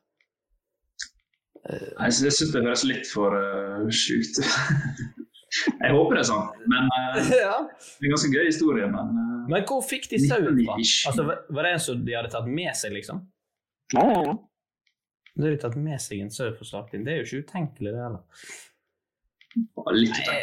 Jeg 1.67 2.15
syns 2.15 2.53
det 2.55 2.63
høres 2.63 2.85
litt 2.87 3.09
for 3.11 3.35
uh, 3.35 3.87
sjukt 3.91 4.39
ut. 4.39 4.51
Jeg 5.81 5.95
håper 5.95 6.19
det 6.19 6.21
er 6.21 6.27
sant, 6.29 6.57
men 6.69 6.89
uh, 6.93 7.17
ja. 7.47 7.55
det 7.65 8.05
er 8.05 8.09
en 8.09 8.13
ganske 8.13 8.31
gøy 8.35 8.45
historie. 8.49 8.87
Men 8.93 9.13
uh, 9.17 9.47
Men 9.51 9.65
hvor 9.67 9.81
fikk 9.87 10.09
de 10.13 10.21
sauen 10.23 10.59
fra? 10.63 10.77
Altså, 10.79 11.25
var- 11.27 11.65
det 11.67 11.73
en 11.73 11.83
som 11.83 12.05
de 12.07 12.15
hadde 12.17 12.31
tatt 12.35 12.47
med 12.51 12.71
seg, 12.79 12.95
liksom? 12.97 13.25
Ja, 13.95 14.05
ja, 14.13 14.21
ja. 14.31 14.37
Da 15.37 15.45
har 15.45 15.53
de 15.57 15.61
tatt 15.67 15.77
med 15.77 16.01
seg 16.01 16.23
en 16.25 16.31
sau 16.33 16.49
for 16.57 16.65
slakting. 16.69 17.03
Det 17.05 17.13
er 17.13 17.19
jo 17.21 17.27
ikke 17.27 17.43
utenkelig, 17.51 17.93
det 17.93 18.03
heller. 18.05 18.23
Litt 19.97 20.19
Nei. 20.27 20.41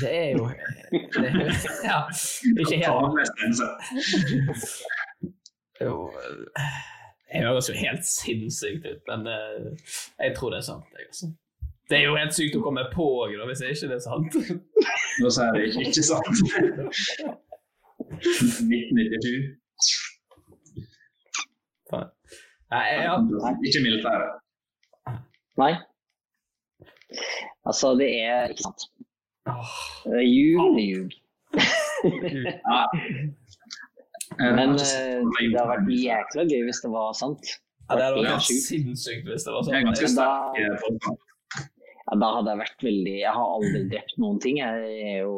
Det 0.00 0.10
er 0.10 0.30
jo 0.36 0.48
det 0.48 1.28
er, 1.30 1.34
Ja, 1.88 2.00
ikke 2.60 2.76
helt 2.82 2.90
jo, 5.80 5.94
Det 7.32 7.40
høres 7.42 7.68
jo 7.70 7.74
helt 7.78 8.04
sinnssykt 8.06 8.86
ut, 8.86 9.00
men 9.10 9.26
eh, 9.26 9.72
jeg 10.20 10.36
tror 10.36 10.54
det 10.54 10.58
er 10.60 10.68
sant. 10.68 10.84
Jeg, 10.92 11.08
altså. 11.08 11.32
Det 11.90 11.98
er 11.98 12.04
jo 12.06 12.16
helt 12.16 12.36
sykt 12.36 12.56
å 12.56 12.62
komme 12.64 12.84
på 12.94 13.04
òg, 13.24 13.34
hvis 13.48 13.60
det 13.64 13.74
ikke 13.74 13.94
er 13.96 14.04
sant. 14.04 14.38
Nå 15.20 15.32
sier 15.34 15.58
jeg 15.58 15.72
ikke, 15.72 15.82
ikke 15.90 16.04
sant. 16.06 16.26
1997. 18.14 19.60
Nei, 22.74 22.86
ja. 23.04 23.18
Ikke 23.68 23.82
militæret. 23.84 24.30
Nei. 25.60 25.74
Altså, 27.64 27.94
det 27.98 28.08
er 28.24 28.52
ikke 28.52 28.66
sant. 28.66 28.86
Åh, 29.48 29.74
Det 30.10 30.18
er 30.20 30.28
jul, 30.28 30.78
ljug. 30.80 31.12
Men 34.38 34.74
eh, 34.74 35.20
det 35.52 35.60
hadde 35.60 35.68
vært 35.70 35.90
jækla 35.94 36.44
gøy 36.50 36.64
hvis 36.66 36.80
det 36.84 36.90
var 36.92 37.12
sant. 37.16 37.44
Ja, 37.84 37.96
det 37.98 38.04
hadde 38.08 38.24
vært 38.24 38.48
sinnssykt 38.48 39.28
hvis 39.28 39.44
det 39.46 39.52
var 39.54 39.62
sant. 39.66 39.74
eh. 40.56 41.12
Ja, 42.04 42.16
da 42.20 42.28
hadde 42.36 42.50
jeg 42.52 42.60
vært 42.60 42.82
veldig 42.84 43.14
Jeg 43.20 43.32
har 43.36 43.52
aldri 43.58 43.82
drept 43.92 44.16
noen 44.20 44.40
ting. 44.42 44.58
Jeg 44.60 44.96
er 45.14 45.20
jo 45.22 45.36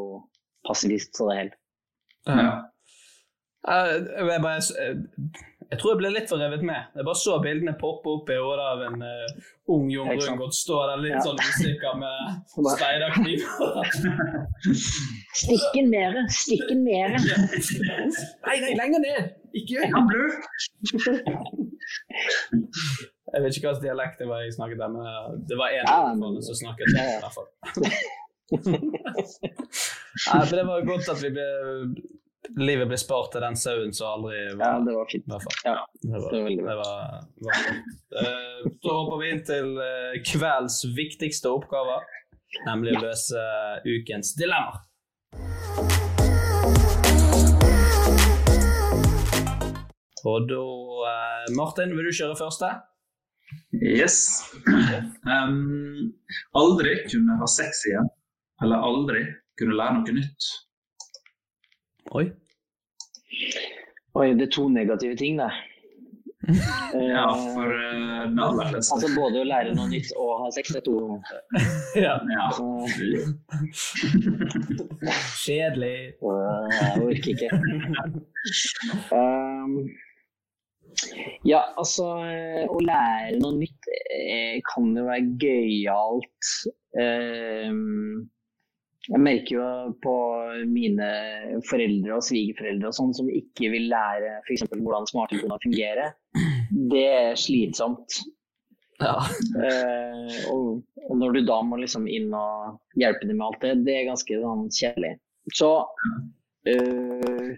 pasifist 0.67 1.15
så 1.19 1.29
det 1.31 1.37
er 1.37 1.43
helt. 1.45 1.59
Ja. 2.27 2.49
Jeg, 3.67 4.41
bare, 4.43 4.61
jeg 5.70 5.79
tror 5.81 5.90
jeg 5.92 5.98
ble 6.00 6.11
litt 6.14 6.29
for 6.31 6.38
revet 6.38 6.62
med. 6.66 6.81
Jeg 6.94 7.05
bare 7.09 7.18
så 7.18 7.37
bildene 7.42 7.72
poppe 7.81 8.07
opp 8.12 8.29
i 8.31 8.37
hodet 8.38 8.66
av 8.70 8.83
en 8.87 9.00
uh, 9.02 9.26
ung 9.74 9.88
Jon 9.90 10.11
Ikke 10.14 10.46
stå 10.55 10.76
der 10.90 11.00
litt 11.02 11.16
Ja. 11.16 11.22
sånn 11.26 11.40
usikker 11.42 11.96
med 11.98 12.16
speiderkniv. 12.76 13.40
stikken 15.42 15.90
mere! 15.90 16.22
Stikk 16.33 16.64
den 16.70 16.85
mere! 16.87 17.18
nei, 18.46 18.57
nei, 18.62 18.72
lenger 18.79 19.00
ned! 19.07 19.33
Ikke 19.57 19.79
gjør 19.79 19.90
Han 19.96 20.07
blø! 20.11 20.24
Jeg 23.35 23.42
vet 23.42 23.57
ikke 23.59 23.66
hva 23.66 23.72
slags 23.74 23.83
dialekt 23.83 24.20
det 24.22 24.29
var 24.31 24.44
jeg 24.44 24.55
snakket 24.55 24.79
der, 24.81 24.90
men 24.94 25.02
det 25.50 25.57
var 25.59 25.68
en 25.74 25.83
Ja, 25.90 25.98
men- 26.14 26.42
som 26.46 26.55
snakket 26.62 26.87
sånn, 26.94 27.11
i 27.11 27.20
hvert 27.24 27.35
fall. 27.35 27.48
Nei, 30.26 30.38
men 30.38 30.55
det 30.55 30.64
var 30.68 30.84
godt 30.86 31.09
at 31.11 31.18
vi 31.24 31.30
ble, 31.34 31.47
livet 32.57 32.88
ble 32.90 32.99
spart 33.01 33.32
til 33.34 33.42
den 33.44 33.57
sauen 33.59 33.92
som 33.97 34.07
aldri 34.18 34.38
var 34.57 34.76
Ja, 34.76 34.80
det 34.86 34.94
var 34.97 35.09
fint. 35.11 35.24
i 35.26 35.32
hvert 35.32 35.47
fall. 35.47 35.59
Ja, 35.64 35.76
Det 36.03 36.11
var, 36.12 36.30
det 36.30 36.42
var 36.42 36.51
det 36.51 36.76
var, 36.80 37.24
var 37.49 37.62
fint. 37.66 37.97
Uh, 38.16 38.70
Så 38.84 38.97
hopper 38.99 39.22
vi 39.22 39.30
inn 39.34 39.42
til 39.49 39.72
uh, 39.80 40.18
kveldens 40.26 40.80
viktigste 40.97 41.51
oppgaver, 41.53 42.07
nemlig 42.68 42.97
å 42.99 43.05
løse 43.09 43.40
uh, 43.40 43.80
ukens 43.97 44.34
dilemma. 44.38 44.78
Og 50.26 50.49
da, 50.51 50.61
Martin, 51.57 51.92
vil 51.97 52.09
du 52.09 52.14
kjøre 52.16 52.38
første? 52.38 52.70
Yes. 53.78 54.16
Um, 55.22 56.11
aldri 56.59 56.97
kunne 57.07 57.36
ha 57.38 57.47
sex 57.51 57.84
igjen. 57.86 58.09
Eller 58.64 58.82
aldri 58.82 59.22
kunne 59.61 59.76
lære 59.78 60.01
noe 60.01 60.16
nytt. 60.16 60.49
Oi. 62.14 62.30
Oi, 64.16 64.26
det 64.34 64.46
er 64.46 64.52
to 64.54 64.68
negative 64.68 65.16
ting, 65.16 65.38
det. 65.40 65.50
Eh, 66.94 67.09
Ja, 67.11 67.24
for 67.34 67.66
uh, 67.66 68.28
den 68.28 68.38
aller 68.38 68.68
fleste. 68.70 68.94
Altså 68.94 69.09
både 69.16 69.40
å 69.42 69.46
lære 69.48 69.72
noe 69.74 69.88
nytt 69.90 70.12
og 70.20 70.28
ha 70.44 70.50
sex 70.54 70.76
er 70.78 70.82
to 70.86 70.92
Ja. 72.04 72.12
Ja. 72.30 72.44
Kjedelig. 75.42 75.96
Uh, 76.22 76.68
Jeg 76.70 77.02
orker 77.02 77.30
ikke. 77.34 77.50
Um, 79.11 79.74
ja, 81.48 81.64
altså 81.80 82.07
Å 82.70 82.78
lære 82.84 83.40
noe 83.42 83.59
nytt 83.59 83.90
eh, 83.96 84.62
kan 84.70 84.94
jo 84.96 85.09
være 85.09 85.26
gøyalt. 85.42 86.52
Um, 86.94 88.28
jeg 89.07 89.22
merker 89.22 89.54
jo 89.54 89.66
på 90.02 90.14
mine 90.66 91.09
foreldre 91.68 92.16
og 92.16 92.24
svigerforeldre 92.26 92.90
og 92.90 92.96
sånn 92.96 93.12
som 93.14 93.28
ikke 93.30 93.70
vil 93.74 93.86
lære 93.92 94.40
f.eks. 94.42 94.66
hvordan 94.72 95.07
smarttelefoner 95.11 95.62
fungerer. 95.62 96.16
Det 96.90 97.04
er 97.12 97.38
slitsomt. 97.38 98.18
Ja. 98.98 99.14
Eh, 99.62 100.36
og, 100.50 100.82
og 101.07 101.18
når 101.20 101.36
du 101.36 101.40
da 101.46 101.61
må 101.62 101.78
liksom 101.78 102.09
inn 102.11 102.34
og 102.34 102.80
hjelpe 102.98 103.28
dem 103.28 103.38
med 103.38 103.46
alt 103.46 103.62
det, 103.62 103.74
det 103.86 103.94
er 103.94 104.11
ganske 104.11 104.40
sånn 104.42 104.66
kjedelig. 104.74 105.12
Så 105.54 105.70
eh, 106.66 107.50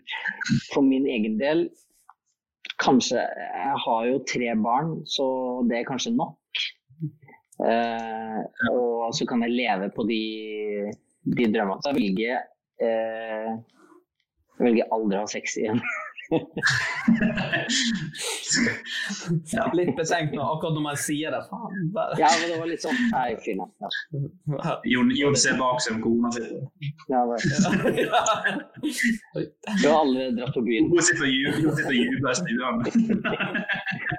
for 0.72 0.84
min 0.84 1.08
egen 1.08 1.38
del 1.40 1.68
Kanskje 2.78 3.18
Jeg 3.18 3.78
har 3.82 4.02
jo 4.06 4.18
tre 4.30 4.52
barn, 4.62 4.92
så 5.10 5.24
det 5.66 5.80
er 5.80 5.86
kanskje 5.88 6.12
nok. 6.14 6.60
Eh, 7.66 8.68
og 8.70 9.08
så 9.18 9.26
kan 9.26 9.42
jeg 9.42 9.56
leve 9.56 9.88
på 9.96 10.04
de, 10.06 10.18
de 11.36 11.48
drømmene. 11.54 11.82
Så 11.84 11.92
jeg 11.92 11.98
velger 12.00 12.38
eh, 12.84 13.50
jeg 14.58 14.66
velger 14.66 14.94
aldri 14.94 15.18
å 15.18 15.24
ha 15.24 15.30
sex 15.30 15.56
igjen. 15.60 15.82
Litt 19.78 19.96
betenkt 19.96 20.34
nå, 20.34 20.42
akkurat 20.44 20.74
når 20.76 20.82
man 20.84 20.96
sier 21.00 21.30
det. 21.32 21.40
Faen, 21.48 21.72
Ja, 22.20 22.28
men 22.40 22.46
det 22.52 22.58
var 22.60 22.68
litt 22.68 22.82
sånn 22.84 22.98
Nei. 23.12 23.30
Ja. 23.48 24.74
Jon, 24.92 25.08
Jon 25.16 25.36
ser 25.38 25.54
bak 25.60 25.80
seg 25.84 25.96
om 25.96 26.02
kona 26.04 26.28
sitter. 26.34 26.60
Ja, 27.08 27.20
Vi 29.78 29.86
har 29.86 29.98
allerede 30.00 30.36
dratt 30.38 30.54
på 30.56 30.62
byen. 30.66 30.84
Hun 30.92 31.02
sitter 31.04 31.24
og 31.24 31.32
jubler, 31.32 32.30
i 32.30 32.34
stuen. 32.38 32.76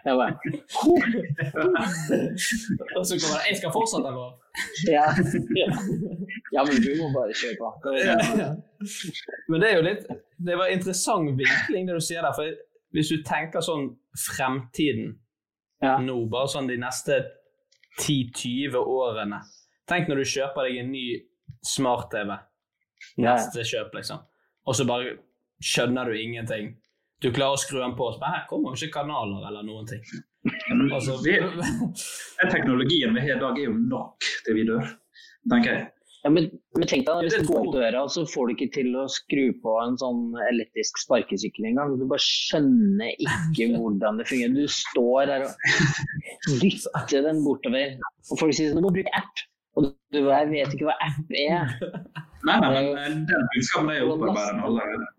Ja, 0.06 0.12
bare, 0.16 0.34
Og 2.98 3.04
så 3.06 3.14
kommer 3.20 3.38
det 3.38 3.46
'Jeg 3.50 3.58
skal 3.58 3.72
fortsette', 3.76 4.10
eller? 4.10 4.30
ja, 4.92 5.06
ja. 5.62 5.68
ja, 6.56 6.62
men 6.68 6.76
du 6.84 6.90
må 7.02 7.06
bare 7.14 7.34
kjøre 7.42 7.58
på. 7.62 7.68
Men 9.50 9.62
det 9.62 9.68
er 9.72 9.76
jo 9.78 9.84
litt 9.90 10.04
Det 10.40 10.56
var 10.58 10.72
interessant 10.72 11.34
vinkling, 11.38 11.86
det 11.88 11.96
du 11.98 12.04
sier 12.04 12.22
der. 12.24 12.34
For 12.34 12.54
hvis 12.96 13.10
du 13.12 13.24
tenker 13.28 13.60
sånn 13.66 13.90
fremtiden 14.18 15.18
Ja. 15.82 15.98
nå, 16.04 16.26
bare 16.30 16.48
sånn 16.52 16.68
de 16.68 16.76
neste 16.78 17.22
10-20 18.00 18.76
årene 18.80 19.42
Tenk 19.90 20.08
når 20.10 20.22
du 20.22 20.26
kjøper 20.30 20.68
deg 20.68 20.76
en 20.84 20.92
ny 20.94 21.04
smart-TV. 21.66 22.36
Ja. 23.18 23.32
Neste 23.34 23.64
kjøp, 23.66 23.96
liksom. 23.98 24.20
Og 24.70 24.76
så 24.78 24.86
bare 24.86 25.16
skjønner 25.66 26.06
du 26.12 26.14
ingenting. 26.20 26.76
Du 27.24 27.32
klarer 27.34 27.56
å 27.58 27.60
skru 27.60 27.80
den 27.82 27.96
på, 27.98 28.06
og 28.12 28.20
så 28.20 28.30
Her 28.30 28.44
kommer 28.48 28.76
jo 28.76 28.86
ikke 28.86 28.94
kanaler 29.00 29.48
eller 29.50 29.64
noen 29.66 29.88
ting. 29.90 30.04
Altså, 30.94 31.18
Vi- 31.24 31.40
Den 31.42 32.52
teknologien 32.54 33.16
vi 33.18 33.20
har 33.26 33.36
i 33.36 33.40
dag, 33.42 33.58
er 33.58 33.66
jo 33.66 33.74
nok 33.74 34.22
til 34.46 34.56
vi 34.56 34.64
dør, 34.70 34.86
tenker 35.52 35.74
jeg. 35.74 35.88
Ja, 36.24 36.30
men, 36.36 36.50
men 36.76 36.90
tenk 36.92 37.06
deg 37.08 37.22
hvis 37.24 37.36
du 37.40 37.48
går 37.48 37.62
opp 37.62 37.76
døra, 37.78 38.02
og 38.04 38.10
så 38.12 38.26
får 38.28 38.50
du 38.50 38.54
ikke 38.58 38.74
til 38.76 38.90
å 39.00 39.06
skru 39.12 39.54
på 39.64 39.76
en 39.80 39.94
sånn 40.02 40.34
elektrisk 40.50 41.00
sparkesykkel 41.00 41.70
engang. 41.70 41.94
Du 41.96 42.04
bare 42.12 42.24
skjønner 42.24 43.14
ikke 43.16 43.70
hvordan 43.78 44.20
det 44.20 44.28
fungerer. 44.28 44.58
Du 44.58 44.74
står 44.74 45.30
der 45.32 45.46
og 45.48 46.60
dytter 46.60 47.24
den 47.30 47.40
bortover. 47.46 47.96
Og 48.28 48.42
folk 48.42 48.58
sier 48.58 48.74
sånn, 48.74 48.82
du 48.82 48.88
må 48.90 48.92
bruke 48.98 49.16
app. 49.16 49.46
Og 49.80 49.88
du 50.12 50.20
jeg 50.20 50.52
vet 50.52 50.76
ikke 50.76 50.90
hva 50.90 50.98
app 51.08 51.32
er. 51.40 51.72
Nei, 52.44 52.60
nei, 52.60 52.68
men 52.68 52.92
eh, 52.98 53.16
den 53.30 53.50
kunnskapen 53.54 53.94
er 53.94 54.02
jo 54.02 54.12
opparbeidet 54.18 54.68
allerede. 54.68 55.10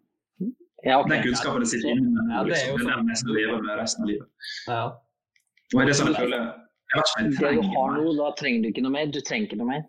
Ja, 0.84 1.00
okay. 1.00 1.16
Den 1.16 1.26
kunnskapen 1.28 1.66
sitter 1.68 1.92
inne 1.92 2.12
med 2.12 2.32
Ja, 2.32 2.44
det 2.44 2.56
er 2.56 2.72
liksom. 2.72 2.80
Det 2.80 2.92
er 2.92 3.00
den 3.00 3.12
jeg 3.12 3.20
skal 3.20 3.36
leve 3.36 3.58
med 3.64 3.80
resten 3.80 4.04
av 4.04 4.12
livet. 4.12 4.52
ja. 4.68 4.84
Og 5.70 5.80
er 5.80 5.86
det 5.86 5.94
sånn 5.94 6.08
jeg 6.10 6.18
føler 6.18 6.40
Jeg 6.40 6.98
vet 6.98 7.10
ikke 7.10 7.20
jeg 7.22 7.34
Det 7.36 7.50
du 7.60 7.68
har 7.76 7.92
noe, 7.94 8.04
nå, 8.04 8.14
da 8.18 8.30
trenger 8.40 8.64
du 8.64 8.70
ikke 8.72 8.82
noe 8.84 8.94
mer. 8.96 9.12
Du 9.14 9.20
trenger 9.22 9.48
ikke 9.48 9.60
noe 9.60 9.68
mer. 9.70 9.84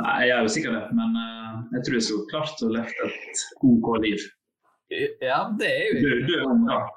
Nei, 0.00 0.20
jeg 0.28 0.36
er 0.36 0.46
jo 0.46 0.52
sikkert 0.52 0.76
det, 0.78 0.84
men 0.96 1.18
eh, 1.20 1.58
jeg 1.74 1.84
tror 1.86 1.96
jeg 1.98 2.06
skulle 2.06 2.30
klart 2.30 2.64
å 2.64 2.70
leve 2.72 3.10
et 3.10 3.44
OK 3.66 3.90
liv. 4.04 4.24
ja, 5.22 5.42
det 5.60 5.68
er 5.68 5.84
jo 5.90 6.00
du, 6.00 6.32
ja, 6.32 6.40
ung, 6.48 6.64
da. 6.68 6.80
Ja. 6.80 6.96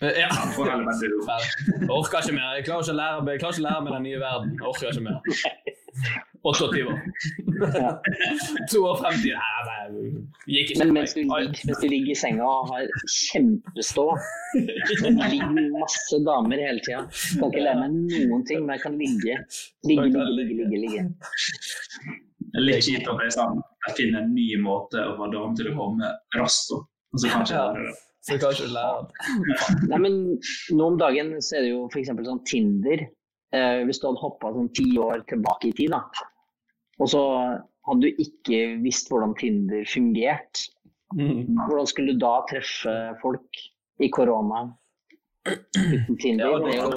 være 0.00 0.16
Jeg 0.16 1.90
orker 1.98 2.22
ikke 2.24 2.32
mer. 2.32 2.54
Jeg 2.56 2.64
klarer 2.64 2.86
ikke 2.86 2.94
å 2.94 3.00
lære, 3.02 3.24
jeg 3.34 3.42
å 3.60 3.66
lære 3.66 3.84
meg 3.84 3.96
den 3.98 4.06
nye 4.08 4.20
verden. 4.22 4.54
Orker 4.64 4.94
ikke 4.94 5.04
mer. 5.04 5.18
28 6.42 6.82
år. 6.88 7.00
52 8.70 8.80
Nei, 9.04 9.18
nei, 9.68 10.12
gikk 10.48 10.70
ikke. 10.72 10.78
Men 10.80 10.92
mens 10.96 11.12
du, 11.16 11.20
ligger, 11.20 11.50
mens 11.68 11.82
du 11.82 11.86
ligger 11.92 12.12
i 12.14 12.16
senga 12.16 12.46
og 12.48 12.70
har 12.72 12.86
kjempestå 13.12 14.06
Det 14.54 15.12
ligger 15.34 15.68
masse 15.76 16.20
damer 16.26 16.62
hele 16.64 16.80
tida. 16.86 17.02
Kan 17.36 17.50
ikke 17.52 17.64
lære 17.66 17.82
meg 17.82 17.98
noen 18.30 18.46
ting, 18.48 18.64
men 18.64 18.76
jeg 18.76 18.84
kan 18.86 18.96
ligge. 19.00 19.38
Ligge, 19.90 20.08
ligge, 20.10 20.26
ligge. 20.38 20.54
ligge, 20.60 20.78
ligge. 20.86 21.04
liker 22.56 22.78
er 22.80 22.86
kjipt 22.88 23.10
at 23.12 23.24
jeg, 23.26 23.34
sånn, 23.36 23.60
jeg 23.88 23.98
finner 24.00 24.24
en 24.24 24.32
ny 24.34 24.48
måte 24.64 25.04
å 25.06 25.16
få 25.20 25.28
dame 25.34 25.52
til 25.60 25.70
å 25.70 25.76
komme 25.76 26.14
raskt 26.38 26.72
opp. 26.78 26.88
Og 27.14 27.20
så 27.20 27.30
kan 27.30 27.44
jeg 27.44 27.50
ikke 27.50 27.60
Ja. 27.60 27.66
lære 27.74 27.86
det. 27.90 27.98
Så 28.20 28.34
jeg 28.34 28.40
kan 28.42 28.52
ikke 28.52 28.72
lære 28.74 28.98
det. 29.04 29.88
Nei, 29.90 29.98
men 30.06 30.16
nå 30.76 30.88
om 30.92 30.98
dagen 31.00 31.30
så 31.40 31.56
er 31.56 31.64
det 31.64 31.70
jo 31.72 31.86
f.eks. 31.92 32.10
sånn 32.16 32.44
Tinder. 32.48 33.06
Eh, 33.50 33.80
hvis 33.88 33.98
du 33.98 34.04
hadde 34.06 34.20
hoppa 34.22 34.52
sånn 34.54 34.68
ti 34.76 34.84
år 35.02 35.24
tilbake 35.26 35.70
i 35.70 35.72
tid, 35.74 35.90
da, 35.90 36.04
og 37.00 37.08
så 37.08 37.22
hadde 37.88 38.02
du 38.04 38.20
ikke 38.22 38.58
visst 38.84 39.08
hvordan 39.10 39.34
Tinder 39.40 39.86
fungerte, 39.88 40.68
Mm. 41.10 41.56
hvordan 41.66 41.88
skulle 41.90 42.12
du 42.14 42.20
da 42.22 42.36
treffe 42.46 42.92
folk 43.18 43.56
i 43.98 44.06
korona 44.14 44.60
uten 45.48 46.18
Tinder? 46.22 46.46
Ja, 46.52 46.58
det 46.62 46.76
er 46.76 46.84
jo 46.84 46.90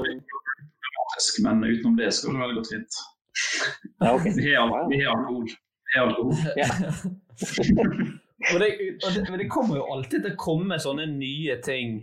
Dramatisk, 0.84 1.40
Men 1.48 1.64
utenom 1.66 1.96
det 1.98 2.12
skal 2.14 2.36
det 2.36 2.44
vel 2.44 2.54
gått 2.60 2.70
fint. 2.76 3.00
ja, 4.04 4.12
okay. 4.14 4.34
Vi 4.38 4.54
har, 4.54 4.70
alkohol. 4.70 5.48
Vi 5.50 5.98
har 5.98 6.08
alkohol. 6.12 6.36
Ja. 6.62 6.68
Og 8.54 8.60
det, 8.60 8.70
og 9.06 9.10
det, 9.16 9.24
men 9.32 9.40
det 9.40 9.50
kommer 9.50 9.78
jo 9.80 9.86
alltid 9.96 10.24
til 10.26 10.34
å 10.34 10.40
komme 10.40 10.78
sånne 10.84 11.06
nye 11.10 11.56
ting 11.64 12.02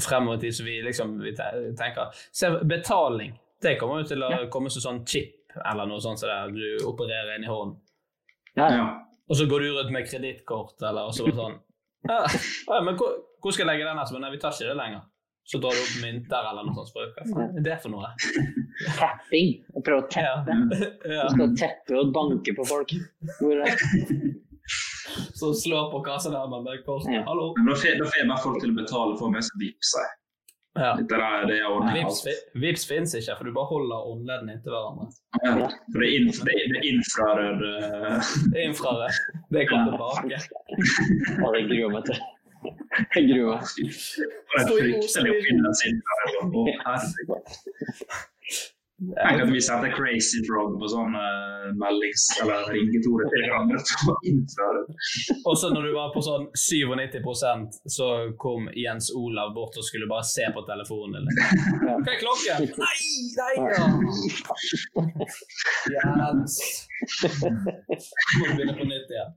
fremover 0.00 0.38
i 0.38 0.46
tid 0.46 0.56
som 0.56 0.66
vi 0.66 0.78
liksom 0.82 1.18
vi 1.22 1.32
tenker. 1.36 2.10
Se, 2.32 2.50
betaling. 2.66 3.34
Det 3.62 3.76
kommer 3.78 4.00
jo 4.02 4.08
til 4.14 4.24
å 4.26 4.30
komme 4.50 4.72
som 4.72 4.82
sånn 4.86 5.02
chip 5.06 5.41
eller 5.60 5.88
noe 5.88 6.02
sånt 6.02 6.20
som 6.22 6.30
der 6.30 6.52
du 6.54 6.86
opererer 6.88 7.36
inn 7.36 7.46
i 7.46 7.50
hånden. 7.50 7.78
Ja, 8.56 8.68
ja. 8.72 8.86
Og 9.30 9.38
så 9.38 9.46
går 9.48 9.64
du 9.64 9.70
rundt 9.76 9.92
med 9.94 10.08
kredittkort 10.08 10.82
eller 10.82 11.08
og 11.08 11.14
så 11.16 11.24
bare 11.28 11.38
sånn 11.38 11.60
ja, 12.02 12.80
men 12.82 12.96
hvor, 12.98 13.14
hvor 13.38 13.54
skal 13.54 13.62
jeg 13.62 13.70
legge 13.70 13.86
den 13.86 13.98
her? 13.98 14.08
Men 14.14 14.24
nei, 14.26 14.30
vi 14.34 14.40
tar 14.42 14.54
ikke 14.56 14.72
det 14.72 14.78
lenger. 14.78 15.04
Så 15.46 15.58
drar 15.62 15.74
du 15.74 15.82
opp 15.82 15.94
mynter 16.02 16.48
eller 16.50 16.66
noe 16.66 16.74
sånt. 16.74 16.90
Så 16.90 17.30
Hva 17.34 17.44
er 17.48 17.64
det 17.66 17.76
for 17.82 17.94
noe? 17.94 18.10
Tapping. 18.98 19.52
Å 19.74 19.82
prøve 19.86 20.04
å 20.04 20.08
teppe. 20.10 20.56
Ja. 21.06 21.26
Du 21.26 21.36
skal 21.36 21.54
teppe 21.58 21.98
og 21.98 22.12
banke 22.14 22.54
på 22.58 22.66
folk. 22.66 22.94
Hvor 23.40 23.62
er 23.62 23.82
Så 25.38 25.50
slår 25.58 25.90
på 25.92 26.00
kassadermen 26.06 26.62
med 26.66 26.84
kortet. 26.86 27.10
Ja. 27.18 27.24
Hallo. 27.26 27.50
Men 27.58 27.72
da 27.74 27.78
får 27.78 28.18
jeg 28.20 28.28
bare 28.30 28.42
folk 28.44 28.60
til 28.62 28.74
å 28.74 28.78
betale 28.78 29.16
for 29.18 29.34
meg 29.34 29.46
som 29.46 29.62
vippser. 29.62 30.12
Ja. 30.74 30.96
Det 30.96 31.16
er. 31.16 31.94
Vips, 31.94 32.22
Vips 32.54 32.86
fins 32.88 33.14
ikke, 33.14 33.34
for 33.38 33.44
du 33.44 33.52
bare 33.56 33.68
holder 33.68 34.04
håndleddene 34.08 34.54
inntil 34.56 34.72
hverandre. 34.72 35.08
Ja, 35.44 35.50
for 35.92 36.00
det 36.00 36.06
er, 36.08 36.14
inf 36.20 36.38
det 36.46 36.54
er, 36.56 36.66
det 36.72 36.80
infrarød 36.92 37.64
uh... 37.68 38.30
Det 38.52 38.62
er 38.62 38.68
infrarød. 38.70 39.18
Det 39.52 39.66
kom 39.68 39.90
tilbake. 39.90 40.40
Å, 41.42 41.50
det 41.52 41.62
gruer 41.68 41.82
jeg 41.82 41.92
meg 41.96 42.08
til. 42.08 42.22
Jeg 43.16 43.28
gruer 43.28 43.48
meg. 43.52 43.64
For 44.52 44.62
en 44.62 44.70
fryktelig 44.70 45.34
oppfinnelse 45.36 45.92
infrarød. 45.92 46.56
Å, 46.56 46.66
herregud. 46.86 47.44
Tenk 49.02 49.42
at 49.42 49.50
vi 49.50 49.60
setter 49.60 49.90
Crazy 49.96 50.40
Frog 50.46 50.76
på 50.78 50.88
sånn 50.92 51.14
uh, 51.18 51.70
meldings- 51.80 52.28
eller 52.42 52.68
ringetone 52.70 53.26
til 53.32 53.44
hverandre 53.44 53.80
på 54.06 54.14
infrarød. 54.30 54.92
Og 55.50 55.58
så 55.58 55.70
når 55.74 55.88
du 55.88 55.92
var 55.96 56.12
på 56.14 56.22
sånn 56.22 56.46
97% 56.54 57.80
så 57.96 58.08
kom 58.42 58.68
Jens 58.78 59.10
Olav 59.18 59.54
bort 59.56 59.78
og 59.80 59.86
skulle 59.88 60.06
bare 60.10 60.26
se 60.28 60.46
på 60.54 60.62
telefonen. 60.68 61.18
Eller? 61.18 61.32
Hva 61.82 62.14
er 62.14 62.20
klokken? 62.22 62.68
Nei, 62.84 62.98
nei 63.40 63.54
da! 63.74 63.82
Jens. 65.96 66.58
Må 67.42 68.44
du 68.46 68.52
begynne 68.54 68.78
på 68.78 68.86
nytt 68.86 69.16
igjen. 69.16 69.34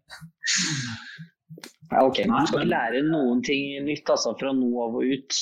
Ja, 1.92 2.02
ok, 2.06 2.26
Man 2.30 2.48
skal 2.48 2.66
ikke 2.66 2.72
lære 2.74 3.06
noen 3.08 3.42
ting 3.46 3.86
nytt 3.86 4.10
altså, 4.10 4.34
fra 4.40 4.54
nå 4.54 4.70
av 4.86 4.98
og 5.00 5.14
ut. 5.16 5.42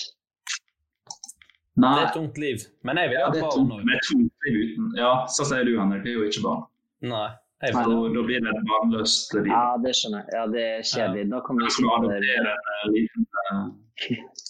Det 1.73 1.89
er 1.89 2.03
et 2.07 2.13
tungt 2.13 2.37
liv. 2.37 2.65
Men 2.85 2.99
jeg 3.01 3.09
vil 3.09 3.17
ja, 3.17 3.27
ha 3.27 3.31
er 3.33 3.45
barn 3.45 3.55
tungt 3.55 3.87
det 3.87 3.95
er 3.95 4.03
tungt 4.09 4.47
liv 4.47 4.57
uten. 4.63 4.89
Ja, 4.99 5.13
så 5.35 5.45
sier 5.49 5.65
du, 5.65 5.73
Henrik. 5.79 6.03
Jeg 6.05 6.13
er 6.13 6.19
jo 6.19 6.27
ikke 6.29 6.43
barn. 6.45 6.67
Nei. 7.13 7.29
Så 7.63 7.79
Frode. 7.79 8.09
da 8.15 8.23
blir 8.27 8.43
det 8.43 8.51
et 8.51 8.65
barnløst 8.67 9.33
liv. 9.37 9.47
Ja, 9.47 9.63
det 9.83 9.93
skjønner 9.95 10.19
jeg. 10.19 10.35
Ja, 10.35 10.43
det 10.53 10.63
er 10.67 10.81
kjedelig. 10.89 11.23
Da 11.31 11.39
kan 11.45 11.61
vi 11.61 11.69
til 11.71 11.87
å 11.87 11.93
adoptere 11.95 12.55
en 12.57 12.73
eh, 12.73 12.89
liten, 12.97 13.27
uh, 13.39 13.63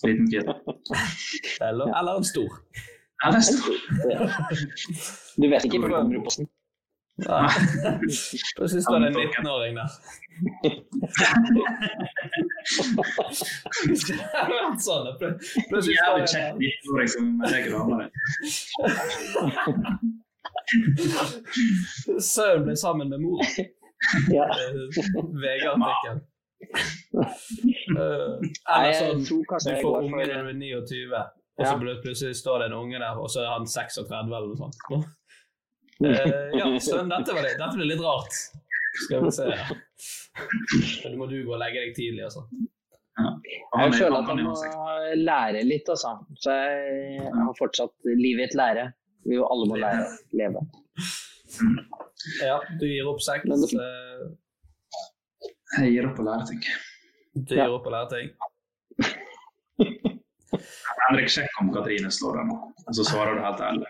liten 0.08 0.32
kid. 0.34 0.50
Eller, 1.68 1.94
eller 1.94 2.18
en 2.18 2.28
stor. 2.28 2.58
Eller 3.24 3.40
en 3.40 3.48
stor. 3.52 3.78
Du 5.42 5.48
vet 5.50 5.64
ikke 5.66 5.80
hva 5.82 6.04
som 7.22 7.28
kommer 7.28 7.48
i 7.48 8.04
posten? 8.08 8.40
Plutselig 8.58 8.84
står 8.84 9.00
det 9.00 9.08
en 9.08 9.14
19-åring 9.14 9.76
der. 9.76 9.90
Det 14.08 14.18
hadde 14.34 14.56
vært 14.58 14.82
sånn. 14.82 15.06
Plutselig 15.70 15.98
står 16.00 16.16
det 16.18 16.28
kjekk 16.34 16.54
19-åring 16.58 17.10
som 17.14 17.24
leker 17.54 17.72
damer. 17.78 18.04
Sønnen 22.18 22.66
ble 22.68 22.76
sammen 22.82 23.08
med 23.14 23.20
mor. 23.22 23.40
Ja. 24.34 24.50
VG-artikkel. 25.44 26.18
Uh, 27.94 28.40
eller 28.74 28.94
sånn, 28.98 29.22
du 29.28 29.44
får 29.54 29.98
unge 30.00 30.16
når 30.16 30.26
du 30.26 30.34
er 30.34 30.54
29, 30.58 31.12
og 31.60 31.68
så 31.68 31.74
plutselig 31.78 32.38
står 32.40 32.64
det 32.64 32.72
en 32.72 32.78
unge 32.80 32.98
der, 32.98 33.20
og 33.20 33.30
så 33.30 33.44
er 33.44 33.52
han 33.54 33.68
36 33.70 34.10
eller 34.18 34.48
noe 34.48 34.58
sånt. 34.58 34.78
Uh, 36.02 36.58
ja, 36.58 36.68
så 36.82 37.02
dette, 37.08 37.34
var 37.36 37.46
det. 37.46 37.54
dette 37.60 37.76
ble 37.78 37.86
litt 37.92 38.02
rart. 38.04 38.34
Skal 39.06 39.24
vi 39.26 39.32
se. 39.34 39.48
Men 41.04 41.18
må 41.20 41.28
du 41.30 41.38
gå 41.46 41.54
og 41.54 41.62
legge 41.62 41.84
deg 41.86 41.96
tidlig 41.98 42.26
og 42.30 42.32
Ja. 43.14 43.30
Jeg 43.78 43.94
føler 44.00 44.16
at 44.24 44.30
jeg 44.32 44.46
må 44.48 44.54
lære 45.22 45.60
litt, 45.70 45.90
altså. 45.94 46.16
Så 46.42 46.54
jeg 46.58 47.30
har 47.36 47.54
fortsatt 47.60 47.94
livet 48.10 48.42
i 48.42 48.48
et 48.48 48.56
lære. 48.58 48.86
Vi 49.28 49.38
jo 49.38 49.46
alle 49.54 49.68
må 49.70 49.78
lære 49.80 50.08
å 50.08 50.40
leve. 50.40 50.64
Ja, 52.42 52.58
du 52.80 52.86
gir 52.90 53.08
opp 53.12 53.22
sex. 53.22 53.46
Eh, 53.46 54.24
Jeg 55.78 55.94
gir 55.94 56.10
opp 56.10 56.20
å 56.22 56.26
lære 56.26 56.50
ting. 56.50 56.64
Du 57.34 57.54
gir 57.56 57.70
opp 57.74 57.86
å 57.90 57.94
lære 57.94 58.10
ting. 58.16 58.34
Henrik, 61.04 61.30
sjekk 61.34 61.62
om 61.62 61.70
Katrine 61.74 62.10
slår 62.14 62.40
deg 62.40 62.50
nå, 62.52 62.58
så 62.94 63.06
svarer 63.08 63.38
du 63.38 63.42
helt 63.46 63.62
ærlig. 63.70 63.90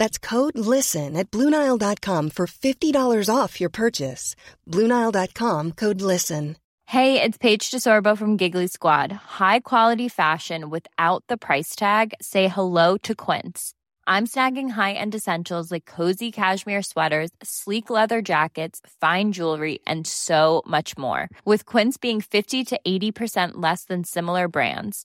That's 0.00 0.16
code 0.16 0.56
LISTEN 0.56 1.14
at 1.14 1.30
Bluenile.com 1.30 2.30
for 2.30 2.46
$50 2.46 3.28
off 3.28 3.60
your 3.60 3.68
purchase. 3.68 4.34
Bluenile.com 4.66 5.72
code 5.72 6.00
LISTEN. 6.00 6.56
Hey, 6.86 7.20
it's 7.22 7.36
Paige 7.36 7.70
DeSorbo 7.70 8.16
from 8.16 8.38
Giggly 8.38 8.66
Squad. 8.66 9.12
High 9.12 9.60
quality 9.60 10.08
fashion 10.08 10.70
without 10.70 11.22
the 11.28 11.36
price 11.36 11.76
tag. 11.76 12.14
Say 12.22 12.48
hello 12.48 12.96
to 13.02 13.14
Quince. 13.14 13.74
I'm 14.06 14.26
snagging 14.26 14.70
high-end 14.70 15.14
essentials 15.14 15.70
like 15.70 15.84
cozy 15.84 16.32
cashmere 16.32 16.82
sweaters, 16.82 17.30
sleek 17.42 17.90
leather 17.90 18.22
jackets, 18.22 18.80
fine 19.02 19.32
jewelry, 19.32 19.80
and 19.86 20.06
so 20.06 20.62
much 20.66 20.96
more. 20.96 21.28
With 21.44 21.66
Quince 21.66 21.98
being 21.98 22.22
50 22.22 22.64
to 22.64 22.80
80% 22.86 23.50
less 23.56 23.84
than 23.84 24.02
similar 24.04 24.48
brands. 24.48 25.04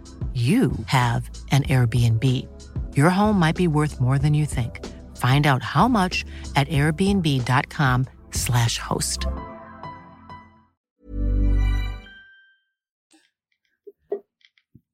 you 0.33 0.71
have 0.85 1.29
an 1.51 1.63
Airbnb. 1.63 2.47
Your 2.95 3.09
home 3.09 3.37
might 3.37 3.57
be 3.57 3.67
worth 3.67 3.99
more 3.99 4.17
than 4.17 4.33
you 4.33 4.45
think. 4.45 4.79
Find 5.17 5.45
out 5.45 5.61
how 5.61 5.89
much 5.89 6.23
at 6.55 6.69
airbnb.com/slash 6.69 8.77
host. 8.77 9.27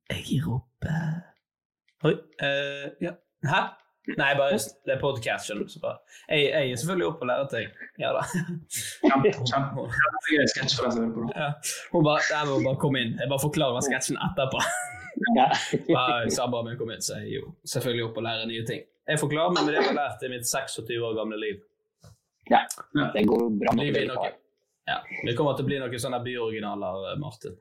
Jeg 0.10 0.22
gir 0.28 0.46
opp 0.56 0.86
eh. 0.88 1.18
Oi. 2.08 2.14
eh, 2.48 2.86
ja. 3.04 3.12
Hæ? 3.52 3.62
Nei, 4.18 4.30
bare, 4.40 4.56
det 4.88 4.94
er 4.94 5.00
podkast, 5.02 5.46
skjønner 5.50 5.66
du. 5.68 5.72
Så 5.74 5.80
bare. 5.84 5.98
Jeg, 6.32 6.40
jeg 6.54 6.62
er 6.72 6.76
selvfølgelig 6.80 7.08
oppe 7.10 7.22
og 7.26 7.30
lærer 7.32 7.48
ting. 7.52 7.68
Ja 8.00 8.10
da. 8.16 8.22
Kjempe- 9.04 9.34
kjempe- 9.50 9.88
Kjempegøy 9.98 10.46
sketsj 10.54 10.74
for 10.78 10.84
deg 10.88 10.94
som 10.96 11.02
hører 11.04 11.16
på. 11.18 11.22
Ja. 11.36 11.50
Hun 11.92 12.02
bare 12.08 12.22
Jeg 12.32 12.44
må 12.48 12.54
bare 12.70 12.80
komme 12.84 12.98
inn. 13.04 13.12
Jeg 13.20 13.28
bare 13.34 13.44
forklarer 13.44 13.84
sketsjen 13.90 14.18
etterpå. 14.30 14.60
Ja. 15.38 15.48
Sabba 16.38 16.64
min 16.66 16.78
kom 16.80 16.92
med 16.92 17.00
inn, 17.00 17.06
så 17.06 17.20
jeg 17.22 17.30
er 17.30 17.40
jo 17.42 17.54
selvfølgelig 17.68 18.08
opp 18.10 18.20
og 18.22 18.28
lærer 18.28 18.50
nye 18.50 18.66
ting. 18.68 18.84
Jeg 19.08 19.22
forklarer 19.22 19.56
meg 19.56 19.68
med 19.68 19.74
det 19.74 19.80
jeg 19.82 19.90
har 19.92 19.98
lært 19.98 20.26
i 20.28 20.32
mitt 20.34 20.50
26 20.50 20.98
år 21.08 21.16
gamle 21.18 21.40
liv. 21.40 21.62
ja. 22.52 22.64
Det 23.14 23.24
går 23.28 23.48
bra. 23.62 23.76
nok. 23.78 23.94
Vi, 23.96 24.04
noe, 24.10 24.34
ja, 24.88 25.00
vi 25.24 25.36
kommer 25.36 25.56
til 25.56 25.66
å 25.66 25.70
bli 25.72 25.80
noen 25.84 26.04
sånne 26.04 26.20
byoriginaler, 26.26 27.16
Martin. 27.22 27.56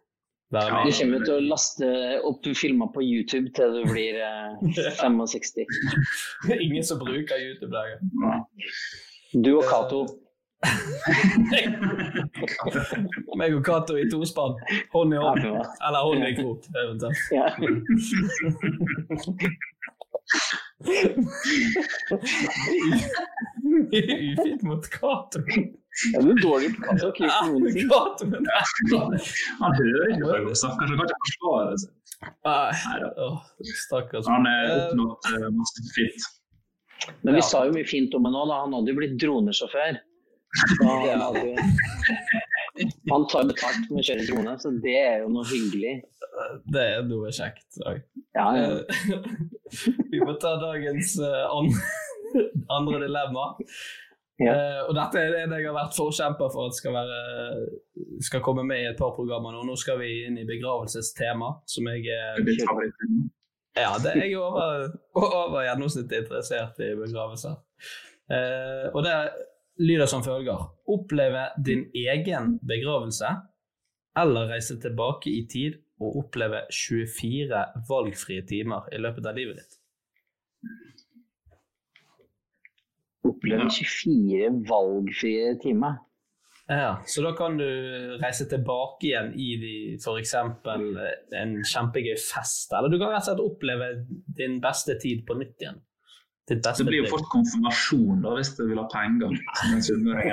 Være 0.55 0.85
Du 0.87 0.93
kommer 0.95 1.25
til 1.27 1.35
å 1.35 1.41
laste 1.43 1.89
opp 2.27 2.47
filmer 2.55 2.91
på 2.95 3.03
YouTube 3.03 3.51
til 3.57 3.81
du 3.81 3.89
blir 3.91 4.21
eh, 4.23 4.61
65. 5.01 5.67
Ingen 6.67 6.87
som 6.87 7.01
bruker 7.03 7.41
YouTube 7.43 7.75
lenger. 7.75 8.47
Du 9.35 9.57
og 9.57 9.67
Cato. 9.67 10.05
Meg 13.37 13.55
og 13.57 13.63
Cato 13.67 13.97
i 14.01 14.07
tospann. 14.11 14.57
Hånd 14.95 15.15
i 15.15 15.21
hånd. 15.21 15.45
Eller 15.47 16.01
hånd 16.09 16.25
i 16.29 16.33
krok, 16.39 16.67
eventuelt. 16.73 17.17
Ja. 17.33 17.47
Ufint 23.93 24.63
mot 24.63 24.91
Cato. 24.91 25.41
Ja, 26.13 26.21
du 26.21 26.31
er 26.31 26.41
dårlig 26.43 26.71
på 26.77 26.83
Cato. 26.83 27.07
Han 27.47 27.53
hører 27.63 27.69
ikke 27.73 27.89
på 30.23 30.33
det, 30.49 30.57
så 30.61 30.71
han 30.71 30.79
kanskje 30.81 30.97
kan 30.97 31.07
ikke 31.07 31.21
forsvare 31.27 31.75
seg. 31.83 31.91
Stakkars. 33.87 34.27
Han 34.31 34.49
er 34.51 34.73
oppnådd 34.75 35.31
eh, 35.33 35.49
masse 35.57 35.81
fint. 35.97 36.23
Men 37.23 37.35
vi 37.37 37.41
Ja. 37.43 37.49
sa 37.49 37.65
jo 37.67 37.73
mye 37.77 37.87
fint 37.89 38.15
om 38.17 38.25
ham 38.25 38.33
nå. 38.35 38.45
da. 38.49 38.61
Han 38.65 38.73
hadde 38.77 38.93
jo 38.93 38.97
blitt 39.01 39.17
dronesjåfør. 39.21 39.99
Han, 43.11 43.27
tar 43.31 43.47
betalt 43.49 43.91
med 43.91 44.01
å 44.01 44.07
kjøre 44.07 44.27
drone, 44.29 44.57
så 44.61 44.73
det 44.85 44.97
er 45.01 45.21
jo 45.25 45.29
noe 45.33 45.47
hyggelig. 45.49 45.95
Det 46.73 46.85
er 46.97 47.07
noe 47.09 47.33
kjekt. 47.35 47.79
Ja, 48.37 48.47
ja. 48.57 48.67
Eh, 48.73 48.83
Vi 50.13 50.21
må 50.21 50.37
ta 50.41 50.57
dagens 50.61 51.17
eh, 51.25 51.45
andre 52.77 53.01
dilemma. 53.07 53.47
Ja. 54.37 54.53
Eh, 54.53 54.81
og 54.85 54.93
dette 54.99 55.23
er 55.23 55.33
det 55.33 55.63
jeg 55.63 55.69
har 55.71 55.77
vært 55.79 55.97
forkjemper 55.97 56.51
for 56.53 56.69
at 56.69 56.77
skal, 56.77 56.93
være, 56.97 57.21
skal 58.25 58.45
komme 58.45 58.67
med 58.69 58.83
i 58.83 58.91
et 58.91 59.01
par 59.01 59.15
programmer 59.17 59.57
nå. 59.57 59.65
Nå 59.65 59.77
skal 59.81 60.01
vi 60.03 60.11
inn 60.27 60.37
i 60.41 60.49
begravelsestema, 60.49 61.55
som 61.69 61.89
jeg 61.95 62.05
er. 62.13 62.45
Ja, 63.77 63.93
det, 64.01 64.15
jeg 64.17 64.33
er 64.33 64.41
over, 64.41 64.93
over 65.21 65.65
gjennomsnittet 65.65 66.25
interessert 66.25 66.81
i 66.85 66.93
begravelser. 66.97 67.57
Eh, 68.33 68.87
og 68.93 69.05
det 69.07 69.17
lyder 69.79 70.07
som 70.11 70.25
følger. 70.25 70.69
Oppleve 70.89 71.49
din 71.67 71.87
egen 71.95 72.59
begravelse, 72.67 73.33
eller 74.17 74.49
reise 74.53 74.79
tilbake 74.81 75.31
i 75.31 75.47
tid 75.51 75.77
og 76.01 76.17
oppleve 76.23 76.63
24 76.73 77.65
valgfrie 77.89 78.45
timer 78.49 78.89
i 78.93 79.01
løpet 79.01 79.29
av 79.29 79.37
livet 79.37 79.61
ditt. 79.61 79.79
Oppleve 83.27 83.69
24 83.73 84.51
valgfrie 84.69 85.57
timer. 85.63 86.03
Ja, 86.69 87.03
Så 87.07 87.23
da 87.23 87.31
kan 87.39 87.59
du 87.59 87.67
reise 88.19 88.49
tilbake 88.51 89.07
igjen 89.07 89.29
i 89.39 89.51
f.eks. 90.03 90.33
en 90.35 91.53
kjempegøy 91.63 92.17
fest, 92.19 92.73
eller 92.75 92.91
du 92.91 92.99
kan 92.99 93.13
rett 93.13 93.23
og 93.23 93.29
slett 93.29 93.45
oppleve 93.45 93.91
din 94.41 94.59
beste 94.63 94.97
tid 95.03 95.23
på 95.29 95.39
nytt 95.39 95.63
igjen. 95.63 95.79
Beste 96.47 96.79
Det 96.79 96.87
blir 96.87 97.03
jo 97.03 97.09
fort 97.11 97.27
konfirmasjon 97.33 98.21
da, 98.23 98.31
hvis 98.39 98.53
du 98.55 98.63
vil 98.69 98.79
ha 98.79 98.87
penger. 98.93 99.31
som 99.87 100.07
er. 100.15 100.21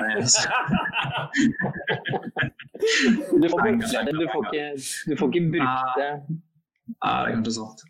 Du 2.84 3.48
får, 3.48 3.60
brukt 3.64 3.88
du 4.20 4.26
får, 4.32 4.42
ikke, 4.44 4.64
du 5.08 5.14
får 5.16 5.26
ikke 5.30 5.44
brukt 5.54 5.90
det. 5.98 6.12
Ja, 7.00 7.10
det 7.24 7.30
er 7.30 7.34
kanskje 7.34 7.54
sant. 7.56 7.78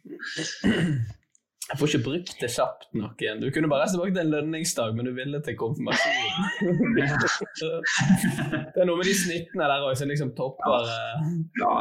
Jeg 1.64 1.78
får 1.80 1.86
ikke 1.88 2.04
brukt 2.04 2.34
det 2.42 2.50
kjapt 2.52 2.82
nok 2.92 3.22
igjen. 3.24 3.38
Du 3.40 3.48
kunne 3.52 3.68
bare 3.72 3.86
reist 3.86 3.94
tilbake 3.96 4.12
til 4.12 4.26
en 4.26 4.34
lønningsdag, 4.34 4.90
men 4.96 5.04
du 5.08 5.12
ville 5.16 5.38
til 5.46 5.54
konfirmasjon. 5.56 6.60
det 8.74 8.80
er 8.82 8.84
noe 8.84 8.98
med 9.00 9.08
de 9.08 9.14
snittene 9.16 9.64
der 9.72 9.80
òg 9.86 9.96
som 9.96 10.12
liksom 10.12 10.36
topper 10.36 10.84
eh, 10.92 11.24
Ja, 11.62 11.72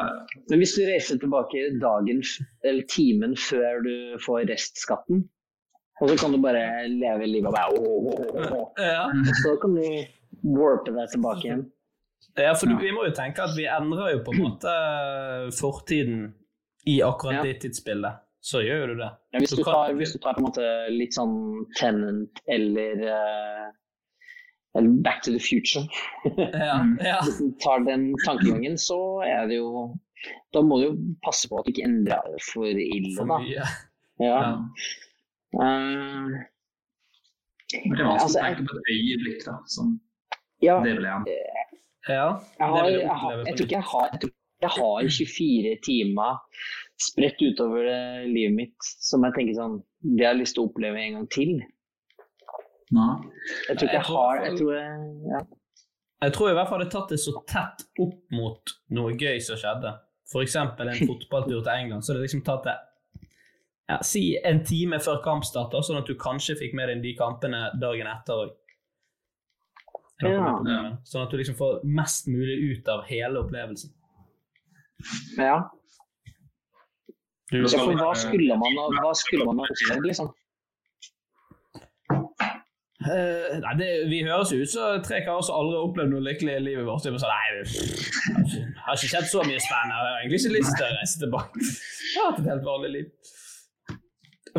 Men 0.48 0.58
hvis 0.64 0.76
du 0.78 0.82
reiser 0.88 1.20
tilbake 1.20 1.76
dagen 1.84 2.24
eller 2.64 2.84
timen 2.96 3.36
før 3.36 3.84
du 3.84 4.16
får 4.24 4.48
restskatten, 4.54 5.28
og 6.02 6.10
så 6.10 6.16
kan 6.20 6.34
du 6.34 6.40
bare 6.42 6.64
leve 6.90 7.28
livet 7.30 7.48
og 7.52 7.56
bare 7.56 7.78
oh, 7.78 8.10
oh, 8.10 8.52
oh, 8.58 8.82
ja. 8.82 9.06
Så 9.44 9.56
kan 9.62 9.76
du 9.78 9.86
warpe 10.58 10.92
deg 10.96 11.12
tilbake 11.14 11.46
igjen. 11.48 11.64
ja, 12.40 12.54
for 12.58 12.68
du, 12.72 12.76
vi 12.82 12.92
må 12.96 13.06
jo 13.08 13.14
tenke 13.16 13.44
at 13.46 13.54
vi 13.58 13.68
endrer 13.70 14.16
jo 14.16 14.24
på 14.26 14.34
en 14.34 14.42
måte 14.48 14.74
fortiden 15.60 16.32
i 16.90 16.98
akkurat 17.06 17.40
Ja. 17.40 17.44
det 17.46 17.60
tidsbildet. 17.64 18.20
Så 18.44 18.60
gjør 18.60 18.82
jo 18.82 18.88
du 18.92 18.96
det. 19.00 19.12
Ja, 19.32 19.40
hvis, 19.40 19.54
du 19.56 19.62
tar, 19.64 19.94
hvis 19.96 20.12
du 20.12 20.18
tar 20.20 20.34
på 20.36 20.42
en 20.42 20.48
måte 20.50 20.66
litt 20.92 21.16
sånn 21.16 21.38
Tenant 21.80 22.42
eller, 22.52 23.00
eh, 23.08 23.70
eller 24.76 24.98
Back 25.06 25.22
to 25.24 25.32
the 25.32 25.40
Future, 25.40 25.86
Ja, 26.28 26.82
ja. 27.08 27.22
hvis 27.24 27.38
du 27.40 27.54
tar 27.64 27.86
den 27.88 28.10
tankegangen, 28.26 28.76
så 28.82 29.00
er 29.24 29.48
det 29.48 29.62
jo 29.62 29.94
Da 30.56 30.60
må 30.64 30.82
du 30.82 30.84
jo 30.90 30.92
passe 31.24 31.48
på 31.48 31.60
at 31.62 31.66
du 31.68 31.72
ikke 31.72 31.88
endrer 31.88 32.36
for 32.50 32.68
ille, 32.68 33.14
da. 33.16 33.22
For 33.22 33.32
mye. 33.32 33.64
Ja. 34.20 34.36
Ja. 34.42 34.52
Eh, 35.54 36.40
Men 37.84 37.96
det 37.98 38.04
er 38.04 38.08
vanskelig 38.08 38.22
Altså, 38.22 38.40
å 38.40 38.46
tenke 38.46 38.66
på 38.70 38.80
et 38.80 38.94
øyeblikk, 38.94 39.44
da. 39.48 39.58
Som 39.70 39.98
ja. 40.64 40.80
det 40.86 40.96
vil 40.98 41.10
jeg. 41.10 41.38
Ja, 42.10 42.28
Jeg, 42.60 42.68
har, 42.68 42.88
jeg, 42.92 43.10
har, 43.10 43.44
jeg 43.48 43.56
tror 43.58 43.68
ikke 43.68 43.78
jeg 43.78 43.90
har, 43.90 44.10
jeg 44.12 44.22
tror 44.24 44.34
jeg 44.64 44.72
har 44.78 45.08
24 45.18 45.76
timer 45.84 46.66
spredt 47.04 47.42
utover 47.44 47.88
livet 48.28 48.56
mitt 48.56 48.90
som 49.04 49.24
jeg 49.28 49.36
tenker 49.36 49.58
sånn 49.58 49.78
Det 50.04 50.24
har 50.24 50.36
jeg 50.36 50.42
lyst 50.44 50.56
til 50.58 50.64
å 50.64 50.70
oppleve 50.70 51.02
en 51.02 51.18
gang 51.18 51.28
til. 51.34 51.54
Nei. 52.94 53.10
Jeg 53.68 53.78
tror 53.80 53.88
ikke 53.88 53.98
Jeg 53.98 54.00
jeg 54.00 54.08
har 54.12 54.42
jeg 54.44 54.58
tror 54.60 54.74
jeg, 54.78 55.04
ja. 55.34 55.44
Jeg 56.24 56.34
tror 56.38 56.50
i 56.50 56.56
hvert 56.56 56.70
fall 56.70 56.80
jeg 56.84 56.88
hadde 56.88 56.96
tatt 56.96 57.12
det 57.12 57.20
så 57.20 57.34
tett 57.52 57.86
opp 58.00 58.20
mot 58.32 58.76
noe 58.96 59.16
gøy 59.20 59.42
som 59.44 59.60
skjedde. 59.60 59.92
F.eks. 60.32 60.56
en 60.56 61.08
fotballtur 61.10 61.60
til 61.60 61.74
England. 61.74 62.04
Så 62.04 62.14
hadde 62.14 62.22
jeg 62.22 62.30
liksom 62.30 62.46
tatt 62.48 62.68
det 62.70 62.78
ja, 63.90 63.98
si 64.06 64.38
en 64.44 64.62
time 64.66 65.00
før 65.04 65.20
kampstart, 65.26 65.72
da, 65.74 65.82
sånn 65.84 66.00
at 66.00 66.08
du 66.08 66.16
kanskje 66.20 66.56
fikk 66.60 66.74
med 66.78 66.88
deg 66.90 67.02
de 67.04 67.16
kampene 67.20 67.66
dagen 67.82 68.08
etter 68.08 68.46
òg. 68.46 68.54
Ja. 70.24 70.54
Sånn 71.04 71.26
at 71.26 71.32
du 71.34 71.38
liksom 71.40 71.58
får 71.60 71.82
mest 71.84 72.28
mulig 72.32 72.56
ut 72.78 72.88
av 72.94 73.04
hele 73.10 73.42
opplevelsen. 73.44 73.92
ja. 75.38 75.58
Du, 77.52 77.60
ja 77.60 77.68
for 77.84 77.94
hva 78.00 78.14
skulle 78.18 78.56
man 78.58 79.60
ha 79.60 79.66
opplevd, 79.68 80.06
liksom? 80.08 80.30
Uh, 83.04 83.60
nei, 83.60 83.74
det, 83.82 83.88
vi 84.08 84.22
høres 84.24 84.54
ut 84.56 84.70
som 84.72 85.02
tre 85.04 85.20
karer 85.26 85.44
som 85.44 85.58
aldri 85.60 85.76
har 85.76 85.90
opplevd 85.90 86.14
noe 86.14 86.24
lykkelig 86.24 86.54
i 86.56 86.62
livet 86.64 86.86
vårt. 86.88 87.04
Sånn, 87.04 87.20
nei, 87.20 87.50
det, 87.58 87.66
jeg 87.68 87.84
har 88.32 88.46
ikke- 88.48 88.62
har 88.86 88.96
ikke 88.98 89.10
skjedd 89.12 89.28
så 89.34 89.44
mye 89.44 89.60
spennende. 89.60 89.98
Jeg 89.98 90.08
har 90.08 90.22
egentlig 90.22 90.40
ikke 90.40 90.56
lyst 90.56 90.78
til 90.80 90.86
å 90.88 90.92
reise 90.96 91.20
tilbake. 91.26 91.66
Jeg 91.68 92.22
har 92.24 92.32
hatt 92.32 92.40
et 92.40 92.50
helt 92.54 92.66
vanlig 92.70 92.92
liv. 92.96 93.33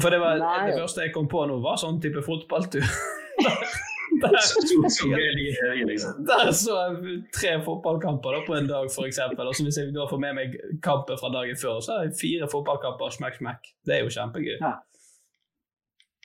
For 0.01 0.11
det, 0.11 0.19
var, 0.19 0.41
Nei. 0.43 0.71
det 0.71 0.79
første 0.81 1.05
jeg 1.07 1.13
kom 1.15 1.29
på 1.31 1.45
nå, 1.47 1.61
var 1.63 1.79
sånn 1.79 2.01
type 2.03 2.23
fotballtur. 2.27 2.83
der, 4.23 5.85
liksom. 5.87 6.25
der 6.27 6.51
så 6.57 6.79
jeg 6.81 7.21
tre 7.35 7.53
fotballkamper 7.67 8.37
da, 8.37 8.41
på 8.47 8.57
en 8.59 8.67
dag, 8.71 8.89
f.eks. 8.91 9.21
Og 9.35 9.53
så 9.55 9.67
hvis 9.67 9.79
jeg 9.79 9.95
da 9.95 10.07
får 10.11 10.23
med 10.23 10.39
meg 10.39 10.57
kampen 10.85 11.19
fra 11.21 11.31
dagen 11.35 11.59
før, 11.61 11.79
så 11.85 11.99
har 11.99 12.09
jeg 12.09 12.19
fire 12.21 12.51
fotballkamper, 12.51 13.15
smekk, 13.15 13.39
smekk. 13.43 13.71
Det 13.87 13.97
er 13.97 14.03
jo 14.03 14.13
kjempegøy. 14.17 14.59
Ja. 14.59 14.75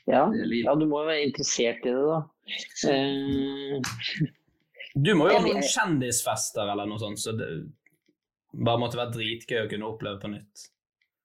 Er 0.10 0.34
ja, 0.50 0.74
du 0.74 0.88
må 0.90 1.04
jo 1.04 1.10
være 1.12 1.28
interessert 1.28 1.86
i 1.86 1.94
det, 1.94 2.06
da. 2.10 2.20
Uh... 2.90 4.30
Du 4.98 5.14
må 5.14 5.30
jo 5.30 5.38
ha 5.38 5.44
noen 5.46 5.62
kjendisfester 5.62 6.66
eller 6.74 6.90
noe 6.90 7.02
sånt, 7.02 7.22
så 7.22 7.36
det 7.38 7.50
bare 8.58 8.82
måtte 8.82 8.98
være 8.98 9.14
dritgøy 9.14 9.60
å 9.62 9.70
kunne 9.70 9.90
oppleve 9.92 10.18
på 10.24 10.32
nytt. 10.34 10.70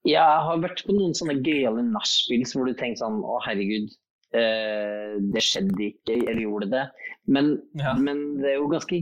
Jeg 0.04 0.20
har 0.46 0.58
vært 0.62 0.82
på 0.86 0.92
noen 0.96 1.14
sånne 1.16 1.38
gøyale 1.44 1.82
nachspiel 1.88 2.44
hvor 2.52 2.66
du 2.68 2.74
tenker 2.74 3.00
sånn 3.00 3.22
Å, 3.24 3.38
herregud, 3.46 3.88
eh, 4.36 5.14
det 5.32 5.42
skjedde 5.42 5.86
ikke, 5.90 6.18
eller 6.28 6.42
gjorde 6.44 6.70
det? 6.74 6.84
Men, 7.26 7.54
Ja. 7.74 7.94
men 7.96 8.36
det 8.42 8.50
er 8.52 8.58
jo 8.58 8.68
ganske 8.68 8.98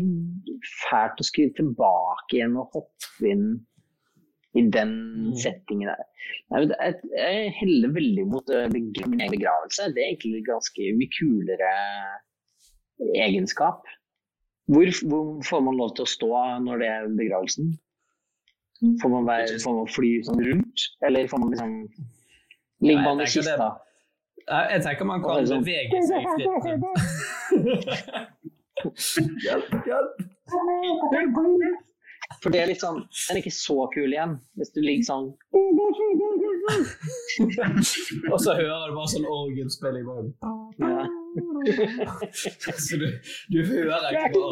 fælt 0.90 1.18
å 1.18 1.26
skrive 1.26 1.54
tilbake 1.58 2.36
igjen 2.38 2.56
og 2.56 2.70
hoppe 2.76 3.28
inn 3.30 3.46
i 4.54 4.62
den 4.68 4.92
Mm. 5.32 5.34
settingen 5.40 5.88
der. 5.88 6.04
Nei, 6.50 6.62
er- 6.78 7.00
Jeg 7.16 7.52
heller 7.56 7.88
veldig 7.88 8.26
mot 8.28 8.50
eh, 8.50 8.68
min 8.68 8.92
egen 8.94 9.18
begravelse. 9.32 9.92
Det 9.94 10.02
er 10.04 10.14
egentlig 10.14 10.44
ganske 10.46 10.92
mye 10.94 11.08
kulere 11.18 11.72
egenskap. 13.16 13.82
Hvor, 14.68 14.86
hvor 15.08 15.42
får 15.42 15.62
man 15.64 15.76
lov 15.76 15.94
til 15.96 16.04
å 16.04 16.12
stå 16.12 16.30
når 16.62 16.78
det 16.78 16.88
er 16.88 17.08
begravelsen? 17.18 17.72
Får 19.02 19.10
man, 19.12 19.26
være, 19.28 19.58
får 19.62 19.72
man 19.78 19.86
fly 19.94 20.10
sånn 20.26 20.40
rundt, 20.42 20.78
eller 21.06 21.22
får 21.30 21.38
man 21.42 21.50
liksom 21.54 21.70
Ligger 22.82 23.02
man 23.06 23.20
i 23.22 23.22
Nei, 23.22 23.22
jeg 23.22 23.30
tenker 23.30 23.30
kista? 23.30 23.68
Jeg 24.72 24.80
tenker 24.82 25.04
man 25.06 25.22
kan 25.22 25.46
sånn- 25.46 25.62
bevege 25.62 26.02
seg 26.08 26.18
fritt. 26.34 26.50
Hjelp, 29.46 29.70
hjelp. 29.86 30.12
For 32.42 32.50
det 32.50 32.58
er 32.62 32.66
litt 32.70 32.80
sånn 32.82 32.98
Den 33.04 33.36
er 33.36 33.40
ikke 33.42 33.52
så 33.54 33.76
kul 33.92 34.10
igjen, 34.10 34.32
hvis 34.58 34.72
du 34.74 34.80
ligger 34.82 35.04
sånn 35.06 35.26
Og 38.32 38.38
så 38.40 38.50
hører 38.56 38.88
du 38.88 38.92
bare 38.96 39.08
sånn 39.12 39.26
orgelspill 39.28 39.96
i 39.98 40.02
bakgrunnen. 40.06 41.10
Så 42.82 42.94
du, 43.00 43.06
du 43.52 43.58
hører 43.68 44.08
ikke 44.10 44.32
bare 44.32 44.48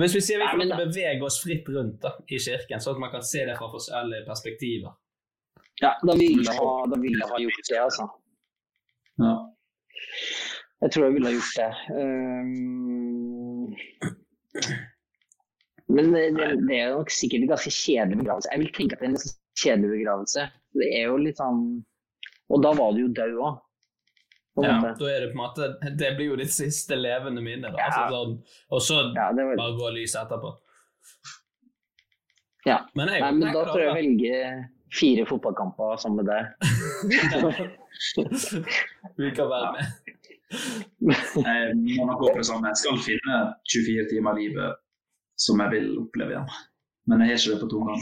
Hvis 0.00 0.14
vi 0.14 0.20
sier 0.22 0.38
vi 0.38 0.46
Nei, 0.46 0.68
kan 0.70 0.78
bevege 0.84 1.24
oss 1.26 1.40
fritt 1.42 1.68
rundt 1.74 1.98
da, 2.04 2.12
i 2.30 2.38
kirken, 2.38 2.82
sånn 2.82 2.96
at 2.96 3.02
man 3.02 3.12
kan 3.14 3.24
se 3.26 3.42
det 3.46 3.56
fra 3.58 3.68
forskjellige 3.72 4.26
perspektiver. 4.28 4.92
ja, 5.82 5.94
da 6.06 6.14
ville 6.14 6.44
jeg 6.44 6.56
ha, 6.60 6.74
da 6.92 6.98
ville 7.00 7.18
jeg 7.18 7.30
ha 7.32 7.40
gjort 7.42 7.70
det, 7.70 7.80
altså. 7.82 8.06
Ja. 9.20 9.34
Jeg 10.80 10.92
tror 10.94 11.04
jeg 11.06 11.16
ville 11.16 11.28
ha 11.28 11.34
gjort 11.34 11.56
det. 11.58 11.72
Um... 11.98 13.66
men 15.94 16.14
det, 16.14 16.22
det, 16.38 16.46
det 16.68 16.76
er 16.78 16.94
nok 16.94 17.10
sikkert 17.12 17.42
en 17.44 17.52
ganske 17.54 17.72
kjedelig 17.74 18.20
begravelse. 18.22 18.52
Jeg 18.52 18.62
vil 18.62 18.72
tenke 18.76 18.96
at 18.96 19.02
det 19.02 19.08
er 19.08 19.14
en 19.16 19.24
kjedelig 19.58 19.90
begravelse. 19.96 20.46
Det 20.78 20.88
er 21.00 21.04
jo 21.10 21.16
litt 21.18 21.40
sånn 21.40 21.60
Og 22.50 22.62
da 22.62 22.70
var 22.78 22.94
du 22.94 23.04
jo 23.04 23.10
død 23.14 23.34
òg. 23.42 23.58
Ja, 24.64 24.94
da 24.98 25.04
er 25.10 25.20
det 25.24 25.28
på 25.32 25.36
en 25.36 25.42
måte 25.42 25.62
Det 25.98 26.10
blir 26.16 26.26
jo 26.32 26.36
ditt 26.40 26.54
siste 26.54 26.94
levende 26.98 27.40
minne. 27.44 27.68
Da. 27.70 27.76
Altså, 27.86 28.02
sånn, 28.14 28.32
og 28.70 28.80
så 28.84 28.94
Ja, 29.14 29.26
var, 29.36 29.56
bare 29.58 29.78
gå 29.78 29.86
lyset 29.96 30.20
etterpå. 30.24 30.50
ja. 32.68 32.78
Men 32.94 33.04
jeg, 33.14 33.20
Nei, 33.24 33.32
men 33.38 33.46
jeg 33.48 33.54
da 33.56 33.60
tror 33.68 33.80
jeg 33.80 33.86
jeg 33.88 33.98
velger 34.00 34.38
fire 34.90 35.22
fotballkamper 35.30 35.88
sammen 36.02 36.18
med 36.24 36.30
deg. 36.32 36.42
Vi 39.20 39.28
kan 39.36 39.46
være 39.50 39.68
med. 39.76 39.84
Jeg 40.50 41.76
må 41.78 42.06
nok 42.08 42.18
gå 42.20 42.26
for 42.32 42.38
det 42.42 42.46
samme. 42.48 42.68
Jeg 42.72 42.78
skal 42.82 42.96
finne 43.06 43.34
24 43.70 44.06
timer 44.10 44.30
av 44.32 44.36
livet 44.40 44.70
som 45.40 45.56
jeg 45.62 45.68
vil 45.72 45.88
oppleve 46.02 46.30
igjen. 46.34 46.48
Men 47.08 47.16
jeg 47.24 47.30
har 47.30 47.38
ikke 47.40 47.52
det 47.54 47.62
på 47.62 47.70
tunga. 47.70 47.94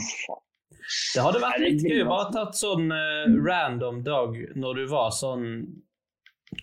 Det 1.13 1.21
hadde 1.23 1.43
vært 1.43 1.61
litt 1.61 1.81
gøy 1.85 1.99
å 2.03 2.09
bare 2.09 2.31
tatt 2.33 2.53
sånn 2.57 2.85
uh, 2.89 3.27
random 3.45 3.97
dag 4.05 4.29
når 4.57 4.71
du 4.81 4.85
var 4.89 5.09
sånn 5.13 5.45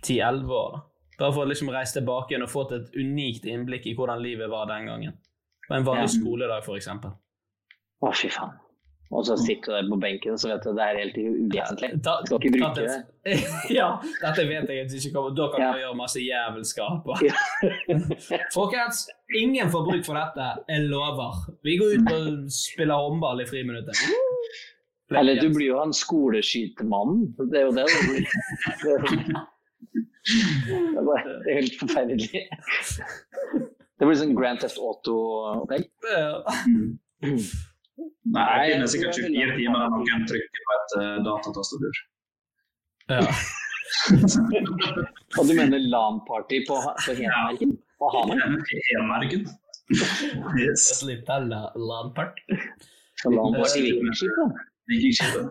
10-11 0.03 0.51
år. 0.51 0.71
da. 0.73 0.83
Bare 1.19 1.33
for 1.33 1.45
å 1.47 1.49
liksom 1.49 1.71
reise 1.73 1.97
tilbake 2.01 2.31
igjen 2.35 2.43
og 2.45 2.51
få 2.53 2.67
et 2.77 2.93
unikt 2.97 3.45
innblikk 3.49 3.87
i 3.87 3.95
hvordan 3.97 4.21
livet 4.23 4.51
var 4.51 4.67
den 4.67 4.87
gangen. 4.87 5.13
På 5.69 5.75
en 5.75 5.85
vanlig 5.85 6.11
Ja. 6.11 6.15
skoledag, 6.21 6.65
eksempel. 6.77 7.11
Å, 8.03 8.13
fy 8.15 8.29
faen. 8.29 8.53
Og 9.13 9.23
så 9.25 9.37
sitter 9.39 9.71
du 9.71 9.73
der 9.77 9.89
på 9.89 10.01
benken 10.03 10.33
og 10.33 10.39
så 10.43 10.49
vet 10.51 10.65
du 10.67 10.73
det 10.75 10.83
er 10.83 10.97
helt 10.99 11.17
uvesentlig. 11.17 12.03
Ta- 12.03 12.25
Skal 12.27 12.39
ikke 12.43 12.59
bruke 12.59 12.75
det. 12.75 13.37
ja, 13.79 14.01
dette 14.21 14.47
vet 14.49 14.69
jeg 14.69 14.81
at 14.85 14.91
du 14.91 14.97
ikke 14.99 15.13
kommer 15.15 15.35
Da 15.39 15.47
kan 15.53 15.61
Ja. 15.63 15.73
du 15.73 15.79
gjøre 15.79 15.97
masse 15.97 16.21
jævelskap. 16.21 17.07
Ja. 17.23 17.35
Folkens, 18.55 19.07
ingen 19.35 19.71
får 19.71 19.85
bruk 19.91 20.05
for 20.05 20.15
dette. 20.19 20.49
Jeg 20.69 20.89
lover. 20.91 21.39
Vi 21.63 21.77
går 21.79 21.95
ut 22.01 22.13
og 22.13 22.51
spiller 22.51 22.95
håndball 22.99 23.41
i 23.41 23.47
friminuttet. 23.47 23.97
Eller 25.15 25.39
du 25.41 25.49
blir 25.55 25.69
jo 25.71 25.79
han 25.79 25.93
skoleskytemannen. 25.95 27.37
Det 27.51 27.61
er 27.61 27.67
jo 27.69 27.73
det. 27.79 27.87
du 27.87 28.99
blir. 29.07 29.47
Det 30.27 30.75
er- 30.75 30.91
Det 30.93 30.99
er 30.99 31.05
bare- 31.07 31.39
det 31.45 31.51
er 31.53 31.61
helt 31.61 31.77
forferdelig. 31.81 32.41
Det 33.99 34.05
blir 34.07 34.17
sånn 34.21 34.35
Grand 34.37 34.59
Theft 34.61 34.79
Auto-opplegg. 34.79 35.85
Ja. 36.13 36.43
Nei, 38.27 38.67
jeg 38.67 38.73
finner 38.75 38.91
sikkert 38.93 39.17
jeg 39.17 39.31
24 39.33 39.57
timer 39.57 39.79
der 39.85 39.89
noen 39.95 40.27
trykker 40.29 40.61
på 40.67 40.75
et 40.77 40.91
uh, 41.01 41.17
datatastatur. 41.25 41.95
Ja. 43.09 43.23
Og 45.39 45.47
du 45.49 45.53
mener 45.57 45.79
LAN-party 45.79 46.59
på, 46.69 46.77
på 47.07 47.15
Hedmarken? 47.17 47.77
På 48.03 48.11
Hamar? 48.13 48.37
Helmerken. 48.91 49.47
Yes. 50.61 50.91
Et 50.93 51.07
lite. 51.09 51.39
LAN-party 51.47 52.43
da? 54.37 54.47
Vikingskipet. 54.91 55.47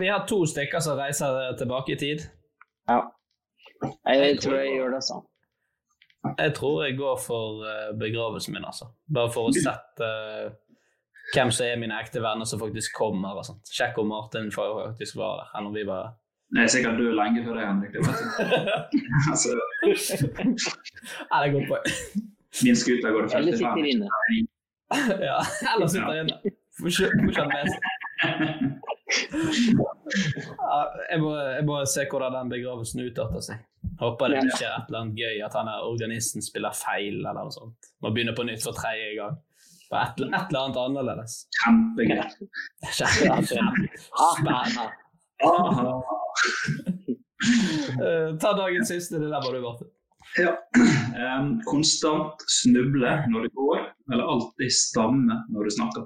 Vi 0.00 0.06
har 0.08 0.24
to 0.30 0.38
stykker 0.46 0.80
som 0.80 0.96
reiser 0.98 1.56
tilbake 1.58 1.92
i 1.92 1.96
tid. 2.00 2.24
Ja. 2.90 3.00
Jeg 4.10 4.40
tror 4.42 4.56
jeg 4.60 4.74
gjør 4.76 4.96
det, 4.96 5.02
sånn. 5.06 5.22
Jeg 6.36 6.52
tror 6.56 6.82
jeg 6.84 6.98
går 6.98 7.20
for 7.22 7.62
eh, 7.64 7.92
begravelsen 8.00 8.52
min, 8.56 8.66
altså. 8.68 8.90
Bare 9.08 9.30
for 9.32 9.48
å 9.48 9.54
sette 9.56 10.04
eh, 10.04 10.50
hvem 11.32 11.52
som 11.54 11.64
er 11.66 11.78
mine 11.80 11.96
ekte 12.02 12.20
venner 12.20 12.48
som 12.48 12.60
faktisk 12.60 12.92
kommer. 12.98 13.38
og 13.40 13.46
sånt. 13.46 13.70
Sjekk 13.72 14.00
om 14.02 14.10
Martin 14.12 14.50
faktisk 14.52 15.16
var 15.20 15.40
der. 15.40 15.54
Eller 15.54 15.70
om 15.70 15.78
vi 15.78 15.86
var 15.88 16.10
Jeg 16.56 16.66
er 16.66 16.72
sikkert 16.74 16.98
død 16.98 17.14
lenge 17.14 17.44
før 17.46 17.56
det, 17.60 17.66
Henrik. 17.70 17.92
Det 17.94 18.00
altså, 19.30 19.54
Ja, 21.30 21.40
det 21.40 21.46
er 21.46 21.52
godt 21.54 21.68
poeng. 21.70 22.26
min 22.66 22.76
scooter 22.76 23.14
går 23.14 23.28
det 23.28 23.36
Eller 23.38 23.52
55. 23.52 23.60
sitter 23.62 23.90
inne. 23.94 24.08
ja, 25.30 25.38
eller 25.74 25.86
sitter 25.94 26.20
inne. 26.24 26.54
Får 26.80 27.38
han 27.38 27.52
med 27.54 27.70
seg. 27.70 27.99
Jeg, 31.10 31.18
må, 31.22 31.30
jeg 31.34 31.64
må 31.66 31.78
se 31.88 32.04
hvordan 32.10 32.34
den 32.36 32.50
begravelsen 32.52 33.00
utarter 33.06 33.40
seg. 33.44 33.58
Håper 34.00 34.28
det 34.34 34.38
ikke 34.44 34.66
er 34.68 34.74
et 34.76 34.86
eller 34.90 35.00
annet 35.02 35.16
gøy 35.20 35.36
at 35.46 35.54
han 35.56 35.68
er 35.72 35.86
organisten 35.88 36.40
spiller 36.44 36.74
feil 36.76 37.14
eller 37.20 37.34
noe 37.38 37.52
sånt. 37.54 37.78
Må 38.04 38.06
begynne 38.12 38.34
på 38.36 38.44
nytt 38.48 38.62
for 38.64 38.72
tredje 38.76 39.10
gang. 39.18 39.34
Bare 39.90 40.06
Et, 40.12 40.18
et 40.28 40.46
eller 40.52 40.60
annet 40.60 40.78
annerledes. 40.84 41.32
Kjempegøy. 41.58 42.20
Spennende. 44.30 44.86
Ta 48.40 48.48
dagens 48.56 48.88
siste 48.92 49.16
dilemma, 49.18 49.48
du, 49.50 49.60
Martin. 49.64 49.88
ja. 50.38 50.52
Um, 51.40 51.48
konstant 51.66 52.36
snuble 52.52 53.10
når 53.32 53.40
du 53.48 53.52
går, 53.56 53.78
eller 54.12 54.24
alltid 54.34 54.70
stamme 54.76 55.34
når 55.50 55.60
du 55.66 55.70
snakker. 55.74 56.02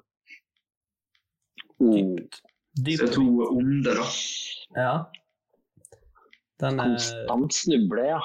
Oh, 1.80 1.94
dypt. 1.94 2.40
Så 2.74 2.82
det 2.84 2.94
er 3.00 3.12
to 3.14 3.24
onde, 3.50 3.94
da. 3.94 4.06
Ja. 4.76 4.94
Den, 6.62 6.80
er 6.80 6.94
konstant 6.94 7.54
snuble, 7.54 8.04
ja. 8.08 8.20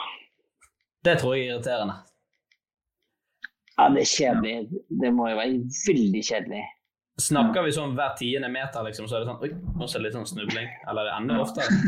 det 1.06 1.16
tror 1.22 1.36
jeg 1.36 1.47
er 1.47 1.54
irriterende. 1.56 1.95
Ja, 3.80 3.88
Det 3.95 4.02
er 4.04 4.10
kjedelig. 4.12 4.82
Det 5.02 5.12
må 5.16 5.30
jo 5.32 5.38
være 5.39 5.60
veldig 5.88 6.22
kjedelig. 6.28 6.64
Snakker 7.20 7.66
vi 7.66 7.72
sånn 7.76 7.95
hver 7.97 8.14
tiende 8.20 8.50
meter, 8.52 8.84
liksom, 8.88 9.08
så 9.08 9.18
er 9.18 9.24
det 9.24 9.30
sånn 9.32 9.41
Oi, 9.43 9.50
nå 9.76 9.88
er 9.88 9.93
det 9.93 10.04
litt 10.06 10.16
sånn 10.18 10.28
snubling. 10.30 10.70
Eller 10.88 11.02
er 11.02 11.10
det 11.10 11.16
ender 11.20 11.41
oftere? 11.43 11.70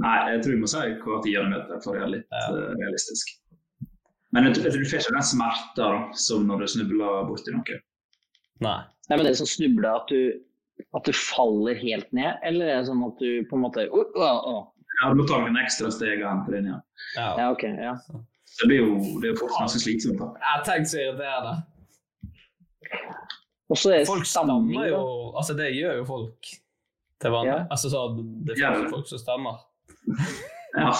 Nei, 0.00 0.16
jeg 0.32 0.40
tror 0.42 0.54
vi 0.54 0.60
må 0.62 0.70
si 0.70 0.80
hver 1.04 1.20
tiende 1.26 1.50
meter 1.52 1.82
for 1.84 1.92
å 1.92 2.00
være 2.00 2.12
litt 2.16 2.26
Ja. 2.32 2.42
eh, 2.54 2.72
realistisk. 2.80 3.36
Men 4.32 4.46
jeg 4.46 4.54
tror 4.56 4.64
jeg 4.68 4.72
tror 4.74 4.84
du 4.84 4.90
får 4.90 5.02
ikke 5.02 5.16
den 5.18 5.28
smerta 5.30 5.88
som 6.24 6.46
når 6.48 6.62
du 6.62 6.66
snubler 6.74 7.24
borti 7.28 7.54
noe. 7.54 7.78
Nei. 8.60 8.78
Nei, 9.08 9.16
men 9.16 9.24
det 9.26 9.30
er 9.32 9.38
sånn 9.40 9.50
snuble 9.50 9.88
at 9.90 10.10
du, 10.12 10.40
at 10.96 11.04
du 11.08 11.12
faller 11.16 11.78
helt 11.80 12.10
ned, 12.16 12.36
eller 12.46 12.68
er 12.70 12.76
det 12.82 12.88
sånn 12.90 13.00
at 13.06 13.16
du 13.22 13.40
på 13.50 13.56
en 13.58 13.64
måte 13.64 13.86
uh, 13.90 14.04
uh, 14.14 14.40
uh. 14.54 14.60
Ja, 15.00 15.08
Du 15.10 15.16
må 15.22 15.24
ta 15.28 15.40
noen 15.40 15.56
ekstra 15.62 15.88
steg 15.94 16.22
av 16.26 16.44
den 16.52 16.68
det. 16.68 16.76
Ja. 17.16 17.28
Ja, 17.40 17.46
ok. 17.54 17.64
ja. 17.64 17.94
Det 18.60 18.68
blir 18.68 18.82
jo 18.82 19.20
det 19.22 19.30
er 19.32 19.40
ganske 19.40 19.80
slitsomt. 19.80 20.20
da. 20.20 20.28
Jeg 20.44 20.64
tenker 20.68 20.90
så 20.92 21.02
irriterende. 21.06 21.54
Og 23.70 23.78
så 23.78 23.92
er 23.94 23.98
det 24.02 24.08
Folk 24.10 24.26
stammer 24.26 24.88
jo. 24.90 25.00
Altså, 25.38 25.54
det 25.56 25.70
gjør 25.76 26.00
jo 26.02 26.06
folk 26.08 26.50
til 27.22 27.30
vanlig. 27.34 27.52
Ja. 27.54 27.60
Altså, 27.70 27.90
så 27.92 28.04
det 28.46 28.58
Ja. 28.58 28.72
finnes 28.74 28.90
jo 28.90 28.96
folk 28.96 29.06
som 29.12 29.22
stammer. 29.22 29.60
Ja, 30.78 30.90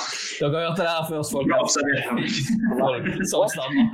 Dere 0.41 0.51
har 0.51 0.65
hørt 0.69 0.79
det 0.81 0.87
her 0.89 1.05
først, 1.09 1.33
folk. 1.33 1.47
bra 1.51 1.59
observert. 1.63 2.03
Henrik. 2.09 2.39
Folk 2.81 3.05
som 3.31 3.45
stammer. 3.53 3.85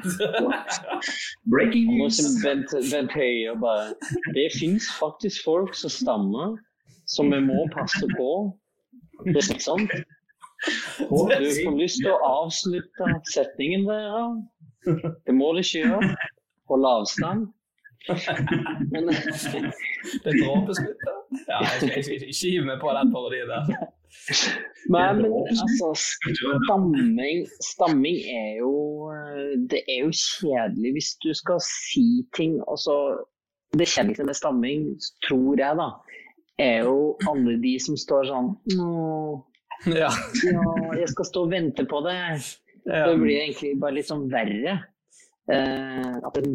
Breaking 1.52 1.90
news! 1.98 2.16
som 2.16 2.36
Bent, 2.44 2.72
Bent 2.92 3.16
og 3.52 3.60
bare 3.60 3.94
Det 4.36 4.46
fins 4.60 4.88
faktisk 5.00 5.44
folk 5.44 5.74
som 5.76 5.90
stammer, 5.92 6.56
som 7.06 7.32
vi 7.32 7.40
må 7.44 7.66
passe 7.74 8.08
på. 8.16 8.30
Det 9.28 9.36
er 9.42 9.60
sånn. 9.60 9.84
Og 11.10 11.28
du 11.30 11.50
får 11.60 11.76
lyst 11.76 12.00
til 12.02 12.12
å 12.14 12.20
avslutte 12.44 13.10
setningen 13.34 13.84
der. 13.88 14.32
Det 15.26 15.34
må 15.36 15.52
du 15.52 15.60
ikke 15.60 15.84
gjøre. 15.84 16.16
På 16.66 16.80
avstand. 16.82 17.46
Men 18.92 19.08
Det 19.10 20.30
er 20.30 20.40
dråpeskudd. 20.40 20.98
da. 21.04 21.14
Ja, 21.50 21.60
jeg 21.60 21.76
skal 21.76 21.88
ikke, 21.90 22.14
ikke, 22.16 22.26
ikke 22.32 22.50
hive 22.50 22.66
meg 22.70 22.80
på 22.82 22.92
den 22.96 23.12
parodien 23.14 23.50
der. 23.50 23.86
Nei, 24.88 25.06
men 25.18 25.32
altså 25.34 25.88
stamming, 25.98 27.40
stamming 27.64 28.18
er 28.30 28.60
jo 28.60 28.72
Det 29.70 29.80
er 29.90 30.04
jo 30.04 30.12
kjedelig 30.14 30.92
hvis 30.96 31.08
du 31.24 31.32
skal 31.34 31.58
si 31.64 32.04
ting 32.36 32.56
Altså, 32.70 32.94
Det 33.76 33.88
kjedeligste 33.90 34.26
med 34.28 34.38
stamming, 34.38 34.84
tror 35.26 35.58
jeg, 35.58 35.78
da, 35.80 35.88
er 36.62 36.86
jo 36.86 37.16
alle 37.28 37.56
de 37.62 37.74
som 37.82 37.98
står 37.98 38.30
sånn 38.30 38.52
Nå, 38.78 38.90
Ja. 39.90 40.10
ja, 40.46 40.68
jeg 41.02 41.08
skal 41.12 41.28
stå 41.28 41.42
og 41.48 41.50
vente 41.52 41.84
på 41.90 42.00
det. 42.06 42.16
ja. 42.86 43.02
Det 43.10 43.18
blir 43.20 43.40
egentlig 43.42 43.74
bare 43.82 43.98
litt 43.98 44.08
sånn 44.08 44.28
verre. 44.32 44.78
Eh, 45.52 46.14
at 46.26 46.34
det, 46.38 46.48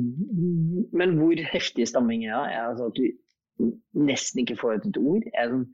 men 0.92 1.14
hvor 1.20 1.40
heftig 1.54 1.86
stamming 1.88 2.26
er, 2.26 2.48
er 2.50 2.72
altså 2.72 2.90
at 2.90 2.98
du 2.98 3.70
nesten 3.94 4.42
ikke 4.42 4.58
får 4.60 4.80
ut 4.82 4.88
et 4.90 4.98
ord. 5.00 5.28
Er 5.38 5.54
sånn 5.54 5.68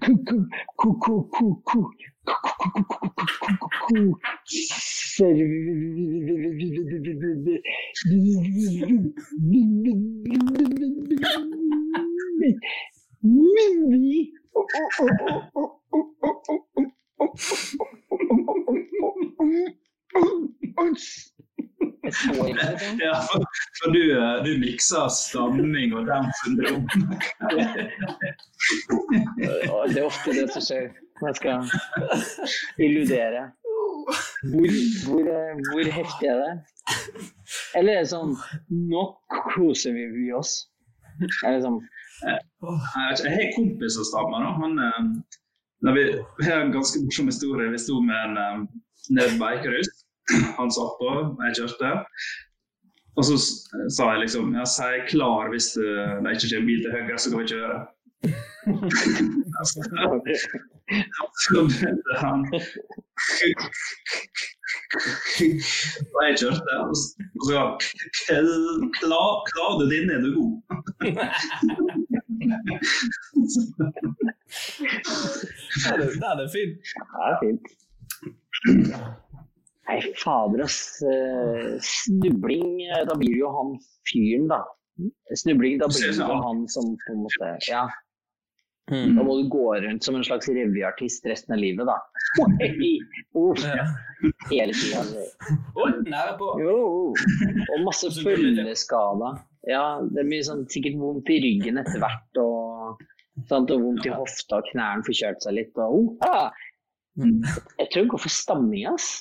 Coucou, 0.00 0.46
coucou, 0.76 1.24
coucou, 1.24 1.90
Mimi. 13.22 14.32
Ja, 23.02 23.14
for, 23.30 23.44
for 23.78 23.94
du, 23.94 24.02
du 24.46 24.50
mikser 24.60 25.08
stamming 25.14 25.94
og 25.96 26.06
Downs 26.10 26.42
syndrom. 26.42 26.84
Det 29.88 29.98
er 29.98 30.06
ofte 30.06 30.34
det 30.36 30.48
som 30.54 30.66
skjer 30.66 30.90
når 31.22 31.28
jeg 31.28 31.36
skal 31.40 31.58
illudere. 32.82 33.42
Hvor, 34.50 34.68
hvor, 35.06 35.30
hvor 35.70 35.90
heftig 35.96 36.28
er 36.32 36.40
det? 36.42 36.52
Eller 37.78 37.92
er 38.00 38.02
det 38.02 38.10
sånn 38.10 38.32
Nå 38.90 39.04
koser 39.54 39.94
vi 39.94 40.32
oss. 40.34 40.56
Er 41.46 41.54
det 41.54 41.62
sånn 41.62 41.78
Jeg 42.26 42.40
har 42.94 43.22
en 43.30 43.54
kompis 43.56 43.98
som 43.98 44.08
stammer. 44.08 44.48
Han, 44.58 44.78
eh, 44.82 45.00
vi, 45.94 46.04
vi 46.38 46.48
har 46.48 46.64
en 46.64 46.74
ganske 46.74 47.02
morsom 47.04 47.30
historie. 47.30 47.70
Vi 47.70 47.82
sto 47.82 48.00
med 48.02 48.18
en 48.26 48.40
eh, 48.42 48.64
ned 49.18 49.38
på 49.38 49.50
Eikerhus. 49.50 50.01
Han 50.58 50.70
satt 50.72 50.92
på, 51.00 51.08
jeg 51.46 51.56
kjørte. 51.60 51.90
Og 53.16 53.24
så 53.28 53.34
sa 53.92 54.12
jeg 54.12 54.22
liksom 54.24 54.54
ja, 54.56 54.64
si 54.68 54.92
klar 55.10 55.50
hvis 55.52 55.68
det, 55.76 55.90
det 56.24 56.30
ikke 56.36 56.50
kommer 56.52 56.68
bil 56.70 56.80
til 56.84 56.94
høyre, 56.96 57.18
så 57.18 57.26
kan 57.30 57.40
vi 57.42 57.52
kjøre. 57.52 57.76
Så 61.42 61.58
begynte 61.66 62.12
han 62.22 62.38
Og 66.14 66.20
jeg 66.26 66.38
kjørte, 66.40 66.72
og 66.78 66.96
så 66.96 67.04
sa 67.48 68.34
han 68.36 68.92
klar, 69.00 69.30
klar 69.50 69.72
du 69.80 69.84
din, 69.90 70.10
er 70.10 70.20
du 70.22 70.30
god? 70.38 70.52
Den 75.82 76.00
er, 76.02 76.06
den 76.06 76.40
er 76.44 76.48
fin. 76.52 76.70
Ja, 77.12 77.22
det 77.26 77.32
er 77.32 77.38
fint. 77.44 77.64
Nei, 79.92 80.12
fader, 80.16 80.62
ass. 80.64 81.02
Eh, 81.02 81.74
Snubling, 81.80 82.82
eh, 82.82 83.04
da 83.08 83.16
blir 83.16 83.34
det 83.34 83.42
jo 83.42 83.50
han 83.52 83.74
fyren, 84.08 84.48
da. 84.48 84.62
Snubling, 85.36 85.78
da 85.78 85.88
blir 85.90 86.08
det 86.08 86.16
jo 86.16 86.38
han 86.46 86.64
som 86.68 86.94
på 87.04 87.12
en 87.12 87.26
måte 87.26 87.52
Ja. 87.68 87.88
Mm. 88.90 89.14
Da 89.16 89.22
må 89.22 89.36
du 89.38 89.48
gå 89.48 89.66
rundt 89.80 90.04
som 90.04 90.16
en 90.18 90.24
slags 90.26 90.48
revyartist 90.48 91.26
resten 91.26 91.54
av 91.54 91.60
livet, 91.62 91.86
da. 91.86 91.94
oh, 93.38 93.52
uff, 93.52 93.62
Hele 94.50 94.74
tida. 94.74 95.04
På. 96.40 96.48
Og 96.56 97.84
masse 97.86 98.10
følgeskader. 98.16 99.38
Ja, 99.70 99.84
det 100.02 100.26
blir 100.26 100.42
sånn, 100.42 100.66
sikkert 100.72 100.98
vondt 100.98 101.30
i 101.30 101.38
ryggen 101.44 101.78
etter 101.78 102.02
hvert, 102.02 102.42
og, 102.42 103.04
sant, 103.46 103.70
og 103.70 103.86
vondt 103.86 104.08
i 104.08 104.12
hofta, 104.16 104.58
og 104.58 104.72
knærne 104.72 105.06
får 105.06 105.20
seg 105.20 105.56
litt. 105.60 105.78
Og, 105.78 106.00
oh, 106.00 106.26
ah. 106.26 106.50
Jeg 107.20 107.86
tror 107.92 108.06
hun 108.06 108.12
går 108.16 108.24
for 108.24 108.34
stamming, 108.34 108.88
ass. 108.90 109.12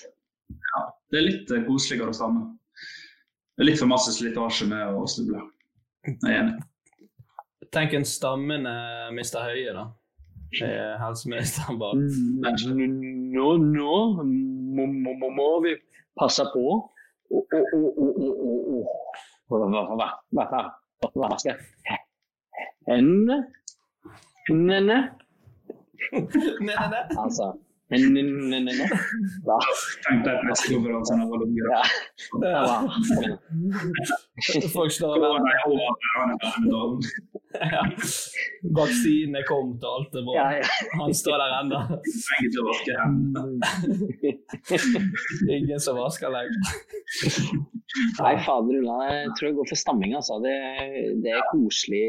Det 1.12 1.20
er 1.20 1.26
litt 1.28 1.51
eh, 1.51 1.64
koseligere 1.68 2.14
å 2.14 2.16
stamme. 2.16 2.43
Det 3.55 3.66
er 3.66 3.68
litt 3.68 3.82
for 3.82 3.91
masse 3.91 4.14
slitasje 4.16 4.68
med 4.72 4.95
å 4.95 5.05
snuble. 5.12 5.43
Jeg 6.07 6.18
er 6.24 6.38
enig. 6.38 6.55
Tenk 7.72 7.93
en 7.95 8.07
stammende 8.07 8.72
Mr. 9.12 9.43
Høie, 9.47 9.74
da. 9.76 9.86
Eh, 10.64 10.93
Helseministeren 10.99 11.80
bak. 11.80 11.99
Nå, 11.99 13.47
nå 13.59 13.99
må, 14.24 14.88
må, 14.88 15.14
må, 15.20 15.30
må 15.36 15.49
vi 15.66 15.76
passe 16.20 16.47
på. 16.55 16.66
Å, 17.32 17.43
Vaske 21.22 21.55
hendene? 22.88 23.38
Nenne? 24.51 24.97
Altså 27.20 27.53
Pressekonferansen 30.48 31.22
av 31.22 31.34
alle 31.34 31.46
unger. 31.50 31.66
Ja. 31.72 31.82
Folk 34.72 34.92
står 34.96 35.12
og. 35.20 37.04
Ja. 37.52 37.84
Vaksinen 38.78 39.36
er 39.36 39.44
kommet, 39.48 39.84
og 39.84 39.92
alt 39.98 40.16
er 40.16 40.24
bra. 40.24 40.34
Ja, 40.38 40.48
ja. 40.62 40.68
Han 41.02 41.12
står 41.20 41.36
der 41.42 41.52
ennå. 41.58 41.80
Trenger 42.08 42.48
ikke 42.48 42.62
å 42.62 42.68
vaske 42.70 42.92
hendene. 43.02 43.60
Ingen 45.58 45.80
som 45.84 46.00
vasker 46.00 46.30
lenger. 46.32 46.60
Nei, 48.22 48.36
fader 48.46 48.80
ulla. 48.80 48.96
Jeg 49.10 49.36
tror 49.36 49.50
jeg 49.50 49.58
går 49.60 49.68
for 49.74 49.80
stamming, 49.84 50.16
altså. 50.16 50.39
Det, 50.46 50.56
det 51.26 51.32
er 51.36 51.44
koselig. 51.52 52.08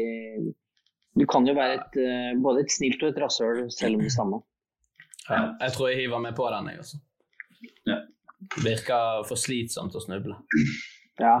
Du 1.19 1.27
kan 1.29 1.43
jo 1.45 1.53
være 1.59 1.73
et, 1.81 1.93
eh, 2.01 2.31
både 2.41 2.63
et 2.63 2.71
snilt 2.73 3.03
og 3.03 3.11
et 3.11 3.19
rasshøl 3.21 3.67
selv 3.73 3.99
om 3.99 4.07
du 4.07 4.09
stammer. 4.09 4.39
Ja, 5.29 5.53
jeg 5.61 5.71
tror 5.75 5.89
jeg 5.89 5.97
hiver 6.03 6.19
meg 6.19 6.35
på 6.35 6.47
den, 6.51 6.67
jeg 6.73 6.79
også. 6.83 6.97
Ja. 7.87 7.99
Virker 8.63 9.23
for 9.27 9.39
slitsomt 9.39 9.95
å 9.95 10.01
snuble. 10.03 10.35
Ja. 11.21 11.35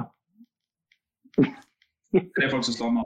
Det 2.13 2.43
er 2.45 2.51
folk 2.53 2.63
som 2.67 2.73
stammer. 2.77 3.03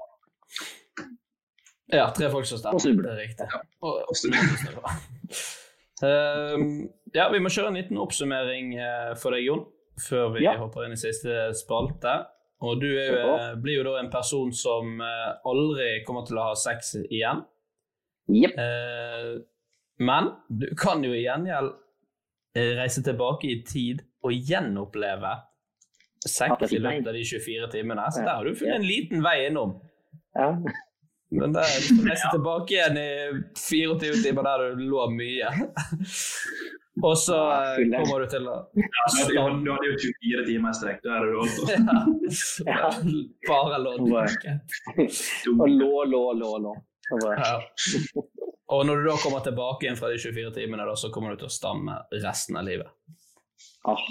Ja, 1.93 2.09
tre 2.11 2.28
folk 2.30 2.45
som 2.45 2.57
Og 2.57 2.61
stemmer. 2.61 2.84
snuble. 2.84 3.07
Det 3.07 3.13
er 3.15 3.21
riktig. 3.23 3.47
Og, 3.82 4.01
og 4.11 4.15
snuble. 4.19 4.93
Ehm, 6.05 6.65
ja, 7.15 7.30
vi 7.34 7.39
må 7.41 7.49
kjøre 7.49 7.71
en 7.71 7.80
liten 7.80 7.97
oppsummering 8.01 8.73
eh, 8.78 9.13
for 9.17 9.34
deg, 9.34 9.45
Jon, 9.47 9.63
før 10.03 10.34
vi 10.36 10.43
Ja. 10.45 10.57
hopper 10.61 10.86
inn 10.86 10.93
i 10.93 10.99
siste 10.99 11.47
spalte. 11.57 12.19
Og 12.61 12.80
du 12.82 12.88
er 12.89 13.11
jo, 13.15 13.36
eh, 13.38 13.55
blir 13.61 13.80
jo 13.80 13.84
da 13.88 13.95
en 14.01 14.11
person 14.13 14.51
som 14.53 14.99
eh, 15.01 15.34
aldri 15.45 16.03
kommer 16.05 16.25
til 16.28 16.38
å 16.38 16.49
ha 16.51 16.55
sex 16.57 16.95
igjen. 17.07 17.43
Yep. 18.30 18.57
Eh, 18.59 19.32
men 20.00 20.32
du 20.50 20.68
kan 20.78 21.04
jo 21.04 21.12
i 21.14 21.24
gjengjeld 21.26 21.72
eh, 22.58 22.74
reise 22.80 23.04
tilbake 23.06 23.50
i 23.52 23.62
tid 23.68 24.04
og 24.26 24.34
gjenoppleve 24.34 25.36
sex 26.28 26.72
i 26.74 26.80
løpet 26.82 27.08
av 27.08 27.14
de 27.16 27.24
24 27.24 27.70
timene. 27.72 28.08
Så 28.12 28.24
der 28.26 28.34
har 28.36 28.45
du 28.45 28.56
funnet 28.58 28.80
en 28.82 28.88
liten 28.88 29.24
vei 29.24 29.38
innom. 29.48 29.78
Ja. 30.36 30.50
Men 31.38 31.52
det 31.56 31.60
er 31.66 31.82
får 31.89 32.06
reise 32.08 32.30
tilbake 32.34 32.76
igjen 32.78 32.98
i 33.02 33.08
24 33.60 34.22
timer 34.24 34.45
der 34.48 34.66
du 34.78 34.84
lå 34.91 35.06
mye. 35.12 35.50
Og 37.06 37.14
så 37.22 37.36
eh, 37.38 37.82
kommer 37.93 38.24
du 38.24 38.30
til 38.32 38.48
å 38.50 38.56
Ja, 38.74 39.04
du 39.12 39.18
hadde 39.22 39.34
jo- 39.36 39.64
du 39.66 39.72
hadde 39.74 39.89
jo 39.91 39.98
24 40.02 40.45
timer 40.48 40.72
i 40.72 40.78
strekk. 40.80 41.02
Da 41.04 41.18
er 41.20 41.28
du 41.28 41.36
også. 41.43 41.62
ja. 42.72 42.89
Bare 43.48 43.82
lå 43.84 43.95
tilbake. 44.00 44.56
Og 45.54 45.68
lå, 45.70 45.91
lå, 46.10 46.24
lå, 46.41 46.54
lå. 46.66 46.74
Ja. 47.38 47.52
Og 48.68 48.86
når 48.88 48.99
du 48.99 49.07
da 49.07 49.15
kommer 49.24 49.43
tilbake 49.45 49.86
igjen 49.86 49.97
fra 49.99 50.09
de 50.11 50.18
24 50.20 50.51
timene, 50.57 50.86
da, 50.89 50.95
så 50.99 51.09
kommer 51.13 51.32
du 51.32 51.41
til 51.41 51.47
å 51.47 51.53
stamme 51.53 51.93
resten 52.11 52.57
av 52.59 52.65
livet. 52.68 52.89
Ah. 53.88 54.01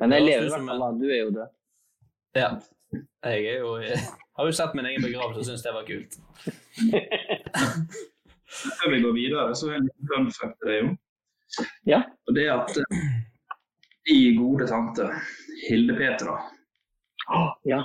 Men 0.00 0.14
jeg 0.16 0.24
lever 0.24 0.46
i 0.46 0.52
hvert 0.54 0.68
fall, 0.70 0.80
da. 0.80 0.90
Du 0.96 1.06
er 1.10 1.18
jo 1.20 1.30
død. 1.36 1.56
Ja. 2.38 2.50
Jeg 3.28 3.44
er 3.52 3.58
jo 3.60 3.74
har 4.40 4.48
jo 4.48 4.54
sett 4.56 4.74
min 4.78 4.88
egen 4.88 5.04
begravelse 5.04 5.42
og 5.42 5.46
syns 5.50 5.64
det 5.66 5.74
var 5.76 5.84
kult. 5.88 6.16
Før 8.80 8.90
vi 8.90 9.00
går 9.04 9.12
videre, 9.14 9.54
så 9.54 9.70
er 9.74 9.84
det 9.84 9.92
en 9.92 10.08
fun 10.10 10.30
fact 10.34 10.56
til 10.62 10.70
deg, 10.70 10.78
jo. 10.80 10.94
Ja. 11.90 12.00
Og 12.28 12.34
det 12.36 12.46
at 12.50 12.72
de 12.78 12.84
i 14.10 14.32
gode 14.38 14.66
tante 14.70 15.06
Hilde 15.66 15.94
Petra, 15.98 16.38
Åh, 17.30 17.50
Ja. 17.68 17.84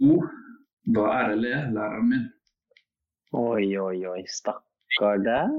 hun 0.00 0.28
var 0.96 1.26
RLE-læreren 1.28 2.06
min. 2.08 2.28
Oi, 3.30 3.78
oi, 3.78 4.06
oi. 4.10 4.22
Stakkar 4.26 5.20
deg. 5.22 5.52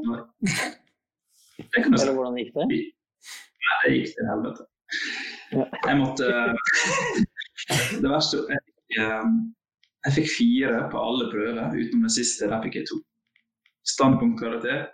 Eller 1.78 2.12
hvordan 2.12 2.40
gikk 2.40 2.52
det? 2.58 2.66
Nei, 2.68 3.76
det 3.86 3.92
gikk 3.94 4.12
til 4.18 4.28
helvete. 4.28 4.68
Jeg 5.52 5.98
måtte 6.00 6.28
Det 8.02 8.10
verste 8.10 8.42
jeg 8.50 8.60
fikk, 8.66 8.98
eh, 9.00 9.30
jeg 10.08 10.16
fikk 10.18 10.30
fire 10.34 10.82
på 10.92 11.00
alle 11.00 11.30
prøver, 11.32 11.76
utenom 11.78 12.08
den 12.08 12.14
siste. 12.14 12.50
Der 12.52 12.64
fikk 12.66 12.80
jeg 12.82 12.90
to. 12.90 13.00
Standpunktkarakter 13.88 14.90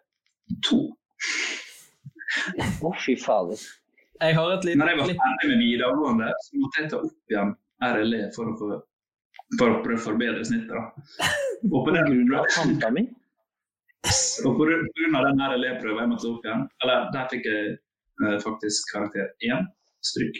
to. 0.68 0.84
Å, 2.58 2.92
fy 3.02 3.16
fader. 3.20 3.62
Jeg 4.22 4.36
har 4.38 4.52
et 4.54 4.66
lite 4.68 4.82
Når 4.82 4.92
jeg 4.92 5.00
var 5.00 5.12
ferdig 5.14 5.50
med 5.50 5.64
videregående, 5.64 6.30
så 6.46 6.62
måtte 6.62 6.84
jeg 6.84 6.92
ta 6.92 7.02
opp 7.06 7.34
igjen 7.34 7.56
RLE 7.88 8.22
for 8.36 8.52
å, 8.52 8.56
få, 8.60 8.70
for 9.56 9.72
å 9.72 9.82
prøve 9.84 10.00
å 10.00 10.06
forbedre 10.10 10.44
snittet. 10.46 10.74
da. 10.76 11.30
Og 11.72 11.86
på 11.86 11.94
den 11.96 12.10
grunn 12.10 12.36
av 12.40 12.50
tanta 12.56 12.92
mi? 12.94 13.06
Og 14.46 14.58
på 14.58 14.66
grunn 14.68 15.16
av 15.18 15.24
den 15.30 15.40
her 15.44 15.56
elevprøven 15.56 16.04
jeg 16.04 16.12
måtte 16.12 16.30
opp 16.32 16.46
igjen, 16.46 16.66
eller 16.84 17.08
der 17.16 17.32
fikk 17.32 17.48
jeg 17.50 17.72
eh, 17.74 18.38
faktisk 18.44 18.92
karakter 18.94 19.32
én, 19.48 19.66
stryk. 20.06 20.38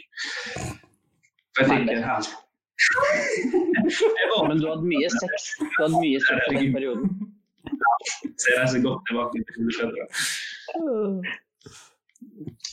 Jeg 1.58 1.72
fikk 1.72 1.90
en 1.96 2.06
helt 2.06 2.36
Men 4.48 4.60
du 4.62 4.68
hadde 4.70 4.86
mye 4.86 5.10
sex. 5.10 5.50
Du 5.58 5.80
hadde 5.80 5.98
mye 5.98 6.20
sex 6.28 6.52
i 6.52 6.60
den 6.60 6.76
perioden. 6.76 7.10
Så 8.38 8.52
jeg 8.52 8.60
reiser 8.60 8.84
godt 8.86 9.02
tilbake 9.10 9.42
til 9.42 9.44
skoleskjøttet. 9.56 10.08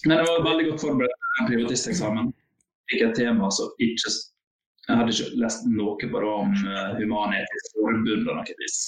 Men 0.04 0.16
jeg 0.18 0.26
var 0.28 0.46
veldig 0.50 0.66
godt 0.70 0.84
forberedt 0.84 1.16
til 1.16 1.40
en 1.40 1.48
privatisteksamen. 1.50 2.26
Fikk 2.92 3.06
et 3.06 3.16
tema 3.16 3.48
som 3.56 3.72
ikke 3.86 4.12
Jeg 4.84 5.00
hadde 5.00 5.14
ikke 5.14 5.40
lest 5.40 5.68
noe 5.70 5.96
på 5.96 6.20
det 6.20 6.30
om 6.30 6.50
uh, 6.52 6.96
Human-Etisk 6.98 7.76
Forbund 7.76 8.10
eller 8.14 8.40
noe 8.40 8.56
vis. 8.60 8.80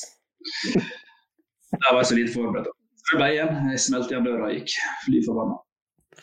Der 1.72 1.88
var 1.92 2.02
jeg 2.02 2.10
så 2.10 2.18
lite 2.18 2.34
forberedt. 2.34 2.68
Så 3.06 3.14
det 3.14 3.20
ble 3.20 3.30
igjen. 3.32 3.70
Jeg 3.72 3.82
smelte 3.84 4.12
igjen 4.12 4.26
døra 4.26 4.48
og 4.48 4.58
gikk. 4.58 4.76
Fly 5.06 5.22
forbanna. 5.24 5.56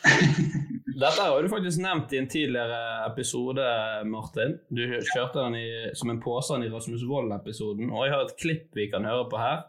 Dette 0.94 1.26
har 1.26 1.42
du 1.42 1.50
faktisk 1.50 1.80
nevnt 1.82 2.12
i 2.14 2.20
en 2.20 2.28
tidligere 2.30 2.80
episode, 3.08 3.64
Martin. 4.06 4.58
Du 4.70 4.82
kjørte 4.84 5.40
den 5.40 5.56
i, 5.58 5.68
som 5.98 6.12
en 6.12 6.20
påstand 6.22 6.66
i 6.66 6.70
Rasmus 6.70 7.02
Wold-episoden. 7.08 7.90
Og 7.90 8.06
jeg 8.06 8.14
har 8.14 8.26
et 8.26 8.36
klipp 8.40 8.78
vi 8.78 8.86
kan 8.92 9.06
høre 9.08 9.26
på 9.32 9.40
her, 9.40 9.64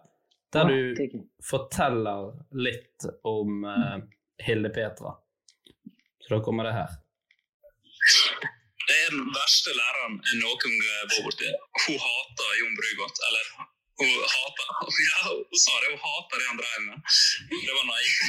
der 0.53 0.69
du 0.69 1.15
forteller 1.43 2.29
litt 2.53 3.07
om 3.25 3.65
uh, 3.65 3.97
Hilde 4.45 4.69
Petra. 4.75 5.15
Så 6.21 6.35
da 6.35 6.41
kommer 6.45 6.69
det 6.69 6.75
her. 6.77 6.93
Er 9.05 9.11
den 9.13 9.25
verste 9.37 9.71
læreren 9.77 10.13
jeg 10.25 10.35
noen 10.41 10.57
gang 10.61 10.75
har 10.81 11.07
vært 11.11 11.23
borti. 11.25 11.49
Hun 11.85 11.97
hater 12.05 12.49
Jon 12.59 12.77
Brugodt. 12.79 13.17
Eller 13.27 13.43
hun 14.01 14.09
hater 14.33 14.65
Ja, 15.07 15.17
hun 15.29 15.59
sa 15.63 15.73
det. 15.81 15.87
Hun 15.93 16.01
hater 16.05 16.35
det 16.41 16.47
han 16.49 16.59
drev 16.61 16.79
med. 16.87 16.97
Det 17.67 17.73
var 17.75 17.83
da 17.89 17.93
jeg 17.99 18.09
gikk 18.09 18.25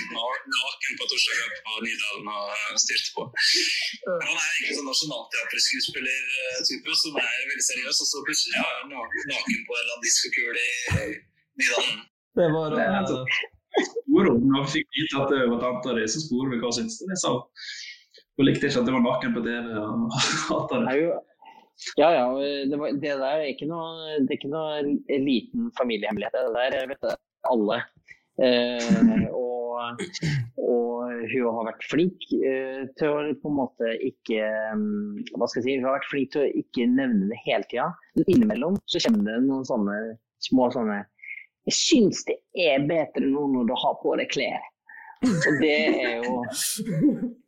naken 0.57 0.93
på 1.01 1.05
torsdag 1.12 1.57
på 1.64 1.72
Nydalen 1.87 2.29
og 2.35 2.81
styrte 2.85 3.11
på. 3.16 3.22
Han 4.27 4.35
er 4.37 4.47
egentlig 4.53 4.77
sånn 4.79 4.91
nasjonalteaterskuespiller-type 4.93 6.91
som 7.03 7.12
er 7.24 7.35
veldig 7.53 7.66
seriøs, 7.70 7.97
og 8.05 8.07
så 8.12 8.16
plutselig 8.29 8.57
er 8.61 8.74
han 8.83 8.89
naken 8.93 9.61
på 9.68 9.72
en 9.72 9.83
eller 9.83 9.95
annen 9.97 10.05
diskokule 10.05 10.61
i 10.61 10.70
Nydalen. 11.62 11.99
Det 12.37 12.49
var 12.53 12.68
det. 12.77 12.85
Moro. 14.12 14.33
Når 14.41 14.64
vi 14.64 14.79
fikk 14.79 14.89
vite 14.97 15.20
at 15.22 15.33
det 15.33 15.43
var 15.51 15.61
tanta 15.64 15.97
di, 15.97 16.05
så 16.09 16.20
spurte 16.22 16.53
vi 16.53 16.61
hva 16.61 16.70
hun 16.70 16.77
syntes. 16.79 17.01
Det 17.09 17.18
sa 17.20 17.33
hun. 18.37 18.47
Likte 18.49 18.68
ikke 18.68 18.82
at 18.82 18.89
det 18.89 18.95
var 18.95 19.05
naken 19.05 19.34
på 19.37 19.45
TV. 19.47 19.72
og 19.80 20.20
hata 20.51 20.82
det. 20.84 20.99
Ja, 21.97 22.09
ja. 22.14 22.26
Det, 22.70 22.78
var, 22.80 22.93
det, 22.93 23.12
der 23.20 23.26
er 23.26 23.51
ikke 23.51 23.68
noe, 23.68 24.16
det 24.24 24.30
er 24.32 24.39
ikke 24.39 24.53
noe 24.53 25.20
liten 25.20 25.70
familiehemmelighet. 25.78 26.37
Det 26.37 26.70
der 26.72 26.91
vet 26.93 27.11
alle. 27.51 27.80
Eh, 28.43 29.26
og, 29.32 30.01
og, 30.61 30.93
hun 31.32 31.57
har 31.57 31.68
vært 31.70 31.87
flink 31.89 32.26
eh, 32.37 32.84
til 32.99 33.12
å 33.12 33.20
på 33.41 33.49
en 33.49 33.57
måte 33.57 33.95
ikke 34.05 34.45
Hva 35.32 35.49
skal 35.49 35.62
jeg 35.62 35.64
si? 35.64 35.76
Hun 35.78 35.87
har 35.89 35.97
vært 35.97 36.09
flink 36.11 36.32
til 36.34 36.45
å 36.45 36.51
ikke 36.61 36.89
nevne 36.93 37.30
det 37.32 37.41
hele 37.47 37.68
tida. 37.70 37.91
Men 38.16 38.30
innimellom 38.34 38.80
så 38.84 39.03
kommer 39.07 39.30
det 39.30 39.41
noen 39.47 39.68
sånne 39.68 39.97
små 40.45 40.68
sånne 40.74 41.01
Jeg 41.68 41.78
syns 41.78 42.24
det 42.28 42.39
er 42.66 42.84
bedre 42.89 43.24
nå 43.24 43.47
når 43.55 43.70
du 43.70 43.74
har 43.84 43.99
på 44.03 44.14
deg 44.20 44.30
klær. 44.32 44.70
Og 45.26 45.61
det 45.62 45.76
er 46.05 46.20
jo 46.20 46.37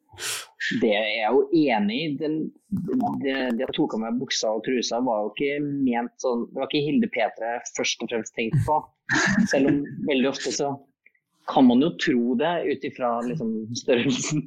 det 0.82 0.90
er 0.92 1.08
jeg 1.14 1.30
jo 1.32 1.44
enig 1.62 1.98
i. 1.98 2.08
Det, 2.18 2.30
det 3.22 3.62
jeg 3.62 3.74
tok 3.76 3.96
av 3.96 4.04
meg 4.04 4.18
buksa 4.20 4.52
og 4.56 4.64
trusa, 4.66 5.00
var 5.04 5.24
jo 5.24 5.32
ikke 5.32 5.62
ment 5.64 6.12
sånn 6.22 6.44
Det 6.50 6.60
var 6.60 6.68
ikke 6.70 6.84
Hilde 6.84 7.10
Petre 7.14 7.54
jeg 7.54 7.72
først 7.78 8.04
og 8.04 8.12
fremst 8.12 8.36
tenkte 8.36 8.60
på. 8.66 8.78
Selv 9.52 9.72
om 9.72 9.80
veldig 10.10 10.30
ofte 10.30 10.52
så 10.54 10.74
kan 11.48 11.64
man 11.64 11.80
jo 11.80 11.94
tro 11.96 12.34
det 12.36 12.52
ut 12.68 12.84
ifra 12.84 13.14
liksom, 13.24 13.54
størrelsen 13.80 14.44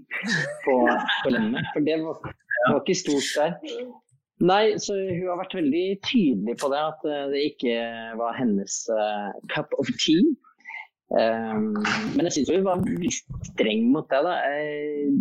på, 0.67 0.77
på 1.23 1.33
lemmet. 1.33 1.65
For 1.73 1.87
det 1.87 1.97
var, 2.03 2.21
det 2.29 2.67
var 2.67 2.79
ikke 2.83 2.99
stort 2.99 3.31
der. 3.39 3.89
Nei, 4.41 4.63
så 4.81 4.95
hun 4.97 5.27
har 5.29 5.41
vært 5.43 5.57
veldig 5.57 5.83
tydelig 6.05 6.55
på 6.61 6.69
det, 6.73 6.79
at 6.81 7.03
eh, 7.05 7.25
det 7.29 7.41
ikke 7.51 7.75
var 8.17 8.37
hennes 8.39 8.77
uh, 8.89 9.29
cup 9.53 9.73
of 9.81 9.89
tea. 10.01 10.23
Um, 11.11 11.75
men 12.15 12.25
jeg 12.25 12.37
syns 12.37 12.53
hun 12.55 12.65
var 12.65 12.81
streng 13.51 13.89
mot 13.93 14.07
det. 14.09 14.21
da. 14.25 14.37
Jeg, 14.49 15.11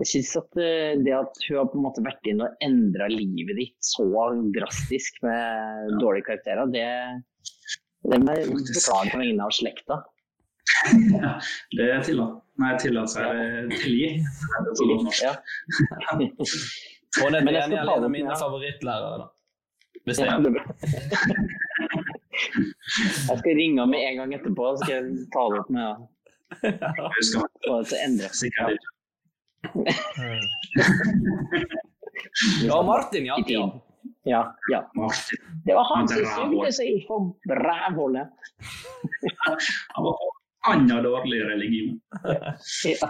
jeg 0.00 0.08
syns 0.08 0.32
at 0.40 0.60
eh, 0.60 0.94
det 1.04 1.12
at 1.16 1.42
hun 1.48 1.58
har 1.58 1.68
på 1.70 1.78
en 1.78 1.84
måte 1.84 2.04
vært 2.04 2.30
inn 2.30 2.40
og 2.44 2.64
endra 2.64 3.08
livet 3.12 3.58
ditt 3.58 3.76
så 3.84 4.06
drastisk 4.54 5.20
med 5.26 5.98
dårlige 6.00 6.26
karakterer, 6.30 6.70
det, 6.72 6.86
det 8.08 8.20
må 8.22 8.38
jeg 8.38 8.48
beklage 8.56 9.12
på 9.12 9.20
vegne 9.20 9.46
av 9.46 9.52
slekta. 9.56 10.00
Ja, 11.12 11.36
det 11.76 11.90
er 11.90 12.00
tillatt. 12.06 12.40
Nei, 12.62 12.72
tillatt 12.80 13.10
seg 13.12 13.72
tilgi. 13.80 14.08
Ja. 15.22 15.32
det 16.16 17.52
er 17.52 17.76
en 17.76 17.92
av 17.92 18.10
mine 18.12 18.36
favorittlærere, 18.40 19.16
da. 19.22 19.26
Hvis 20.06 20.18
det 20.18 20.26
er. 20.26 20.38
Jeg 23.28 23.38
skal 23.38 23.54
ringe 23.58 23.86
med 23.86 24.00
en 24.00 24.16
gang 24.22 24.34
etterpå, 24.38 24.72
så 24.72 24.84
skal 24.84 24.94
jeg 24.96 25.28
ta 25.34 25.42
det 25.52 25.60
opp 25.62 25.70
med 25.72 25.82
henne. 25.86 26.02
Få 27.66 27.76
ja, 32.66 32.82
Martin, 32.82 33.26
ja. 33.26 33.36
ja. 33.46 33.82
Ja, 34.24 34.56
ja. 34.70 34.90
Det 35.64 35.74
var 35.74 35.96
han 35.96 36.08
som 36.08 36.24
sugde 36.26 36.72
seg 36.74 37.02
for 37.08 37.34
rævhullet. 37.46 38.28
han 39.94 40.04
var 40.06 40.16
anna 40.70 41.00
dårlig 41.02 41.40
religion. 41.46 42.00
ja. 42.86 43.08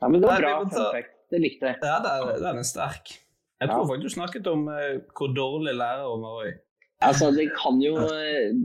ja, 0.00 0.08
men 0.08 0.20
det 0.20 0.26
var 0.28 0.40
bra. 0.40 0.52
Perfekt. 0.70 1.12
Det 1.30 1.42
likte 1.42 1.72
jeg. 1.72 1.78
Ja, 1.82 1.98
den 2.38 2.62
er 2.62 2.66
sterk. 2.66 3.16
Jeg 3.60 3.72
tror 3.72 3.86
faktisk 3.88 4.04
du 4.04 4.14
snakket 4.14 4.46
om 4.52 4.68
uh, 4.68 5.00
hvor 5.16 5.32
dårlig 5.34 5.74
lærer 5.74 6.06
hun 6.06 6.22
var 6.22 6.42
òg. 6.44 6.62
Altså, 7.04 7.30
det 7.34 7.48
kan 7.56 7.80
jo, 7.82 7.96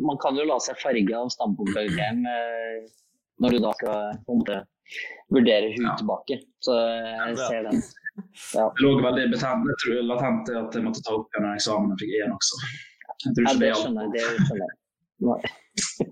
man 0.08 0.20
kan 0.22 0.38
jo 0.40 0.46
la 0.48 0.58
seg 0.64 0.78
farge 0.80 1.16
av 1.18 1.32
standpunktkarakteren 1.34 2.22
uh, 2.28 2.92
når 3.42 3.56
du 3.56 3.64
da 3.66 3.72
skal 3.80 4.20
på 4.28 4.36
en 4.36 4.44
måte 4.44 4.60
vurdere 5.32 5.72
hun 5.76 5.88
ja. 5.88 5.96
tilbake. 6.00 6.40
Så 6.64 6.78
jeg 6.78 7.38
ser 7.40 7.68
den. 7.70 7.82
Ja. 8.54 8.68
Det 8.76 8.84
lå 8.84 8.96
veldig 9.02 9.28
betent, 9.32 9.68
jeg 9.72 9.80
tror, 9.84 10.02
latent 10.10 10.42
til 10.50 10.58
at 10.60 10.76
jeg 10.76 10.86
måtte 10.86 11.04
ta 11.06 11.14
opp 11.16 11.38
en 11.40 11.48
eksamen 11.54 11.94
jeg 11.94 12.02
fikk 12.04 12.16
én 12.20 12.36
også. 12.36 12.62
Jeg 13.22 13.36
tror 13.38 13.46
ikke 13.46 13.54
ja, 13.54 13.62
det 13.62 13.72
skjønner 13.80 14.04
jeg. 14.04 14.12
Det 14.16 14.48
skjønner 14.50 15.46
jeg. 15.46 15.54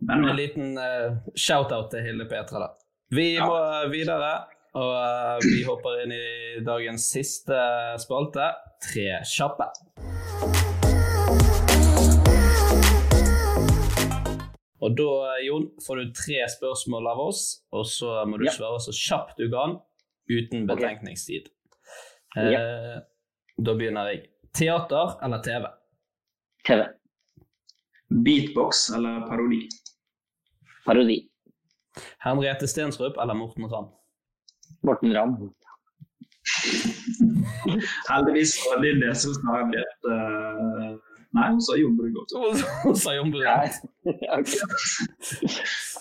Men 0.08 0.30
en 0.30 0.38
liten 0.38 0.78
uh, 0.78 1.20
shout-out 1.36 1.92
til 1.94 2.06
Hilde 2.06 2.30
Petra, 2.30 2.64
da. 2.64 2.72
Vi 3.12 3.28
må 3.42 3.58
videre, 3.92 4.32
og 4.78 4.94
uh, 4.94 5.36
vi 5.44 5.64
hopper 5.68 6.06
inn 6.06 6.16
i 6.16 6.64
dagens 6.66 7.10
siste 7.18 7.60
spalte. 8.06 8.54
Tre 8.86 9.12
kjappe. 9.28 9.72
Og 14.80 14.96
da, 14.96 15.12
Jon, 15.44 15.68
får 15.84 16.00
du 16.00 16.12
tre 16.16 16.44
spørsmål 16.52 17.10
av 17.12 17.22
oss, 17.28 17.44
og 17.76 17.84
så 17.88 18.22
må 18.30 18.40
du 18.40 18.46
ja. 18.48 18.54
svare 18.56 18.80
så 18.84 18.96
kjapt 18.96 19.42
du 19.42 19.50
kan, 19.52 19.78
uten 20.32 20.68
betenkningstid. 20.70 21.50
Okay. 22.32 22.54
Ja. 22.54 22.62
Eh, 22.62 22.98
da 23.60 23.76
begynner 23.76 24.12
jeg. 24.14 24.24
Teater 24.56 25.18
eller 25.26 25.44
TV? 25.44 25.68
TV. 26.68 26.86
Beatbox 28.26 28.90
eller 28.96 29.28
parodi? 29.28 29.66
Parodi. 30.86 31.20
Henriette 32.24 32.68
Stensrup 32.68 33.18
eller 33.18 33.34
Morten 33.34 33.68
Ramm? 33.70 33.92
Morten 34.88 35.14
Ramm. 35.14 35.36
Heldigvis 38.10 38.56
for 38.64 38.82
din 38.82 39.04
del 39.04 39.16
så 39.16 39.34
sa 39.36 39.60
Henriette 39.60 40.16
uh, 40.16 40.96
Nei, 41.38 41.50
hun 41.52 41.62
sa 41.62 41.76
Jon 41.78 41.98
Brugodt. 41.98 42.32
Hun 42.84 42.96
sa 42.98 43.14
Jon 43.14 43.30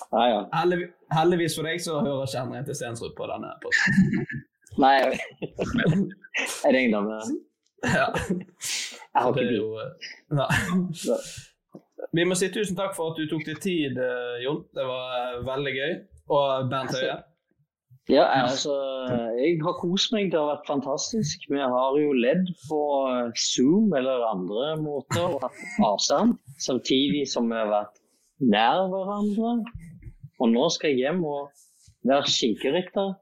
Nei, 0.09 0.29
ja, 0.31 0.39
Heldig, 0.55 0.79
Heldigvis 1.13 1.57
for 1.59 1.69
deg 1.69 1.83
så 1.85 1.99
hører 2.01 2.25
ikke 2.25 2.41
Henriette 2.47 2.75
Stensrud 2.79 3.13
på 3.19 3.29
denne 3.29 3.51
posten. 3.61 3.93
Nei, 4.83 4.95
jeg, 5.03 5.13
jeg 6.39 6.73
regna 6.73 6.99
med 7.05 7.15
det. 7.21 7.37
Ja. 7.93 8.09
Jeg 8.09 9.21
har 9.21 9.29
ikke 9.35 9.49
bil. 9.51 9.65
Nei. 10.39 10.49
Vi 12.17 12.25
må 12.25 12.35
si 12.39 12.49
tusen 12.55 12.77
takk 12.79 12.95
for 12.97 13.13
at 13.13 13.19
du 13.21 13.29
tok 13.29 13.45
deg 13.47 13.59
tid, 13.63 13.99
eh, 14.01 14.37
Jon. 14.45 14.63
Det 14.75 14.85
var 14.87 15.17
eh, 15.19 15.41
veldig 15.47 15.75
gøy. 15.77 15.93
Og 16.39 16.71
Bernt 16.71 16.95
Høie. 16.97 17.17
Ja, 18.09 18.25
altså, 18.43 18.73
jeg 19.37 19.59
har 19.61 19.75
kost 19.77 20.13
meg. 20.15 20.31
Det 20.33 20.39
har 20.41 20.49
vært 20.49 20.69
fantastisk. 20.71 21.43
Vi 21.53 21.59
har 21.61 21.97
jo 22.01 22.15
ledd 22.17 22.47
på 22.65 22.81
Zoom 23.37 23.93
eller 23.99 24.25
andre 24.31 24.71
måter 24.81 25.27
og 25.27 25.43
hatt 25.45 25.59
avstand, 25.85 26.39
samtidig 26.65 27.27
som 27.29 27.51
vi 27.53 27.59
har 27.59 27.69
vært 27.69 28.01
nær 28.41 28.89
hverandre. 28.95 29.51
Og 30.41 30.47
nå 30.55 30.65
skal 30.73 30.95
jeg 30.95 31.03
hjem 31.05 31.21
og 31.29 31.53
være 32.09 32.33
skinkerytter 32.33 33.13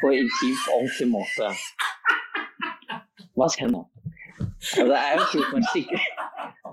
på 0.00 0.12
intimt, 0.16 0.66
ordentlig 0.74 1.08
måte. 1.14 1.54
Hva 3.38 3.46
skal 3.46 3.68
jeg 3.68 3.74
nå? 3.76 3.86
Ja, 4.74 4.90
det 4.90 4.98
er 4.98 5.16
jo 5.20 5.24
kost 5.30 5.54
meg 5.54 5.70
skikkelig. 5.70 6.04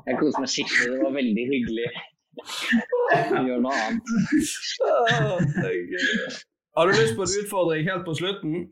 Jeg 0.07 0.21
koser 0.23 0.41
meg 0.41 0.53
skikkelig. 0.55 0.89
Det 0.89 0.99
var 1.05 1.17
veldig 1.21 1.47
hyggelig. 1.53 1.89
Gjør 3.45 3.65
noe 3.69 3.77
annet. 3.85 4.05
Har 6.77 6.87
du 6.87 6.93
lyst 6.93 7.15
på 7.17 7.25
en 7.25 7.35
utfordring 7.41 7.87
helt 7.89 8.05
på 8.05 8.13
slutten? 8.13 8.67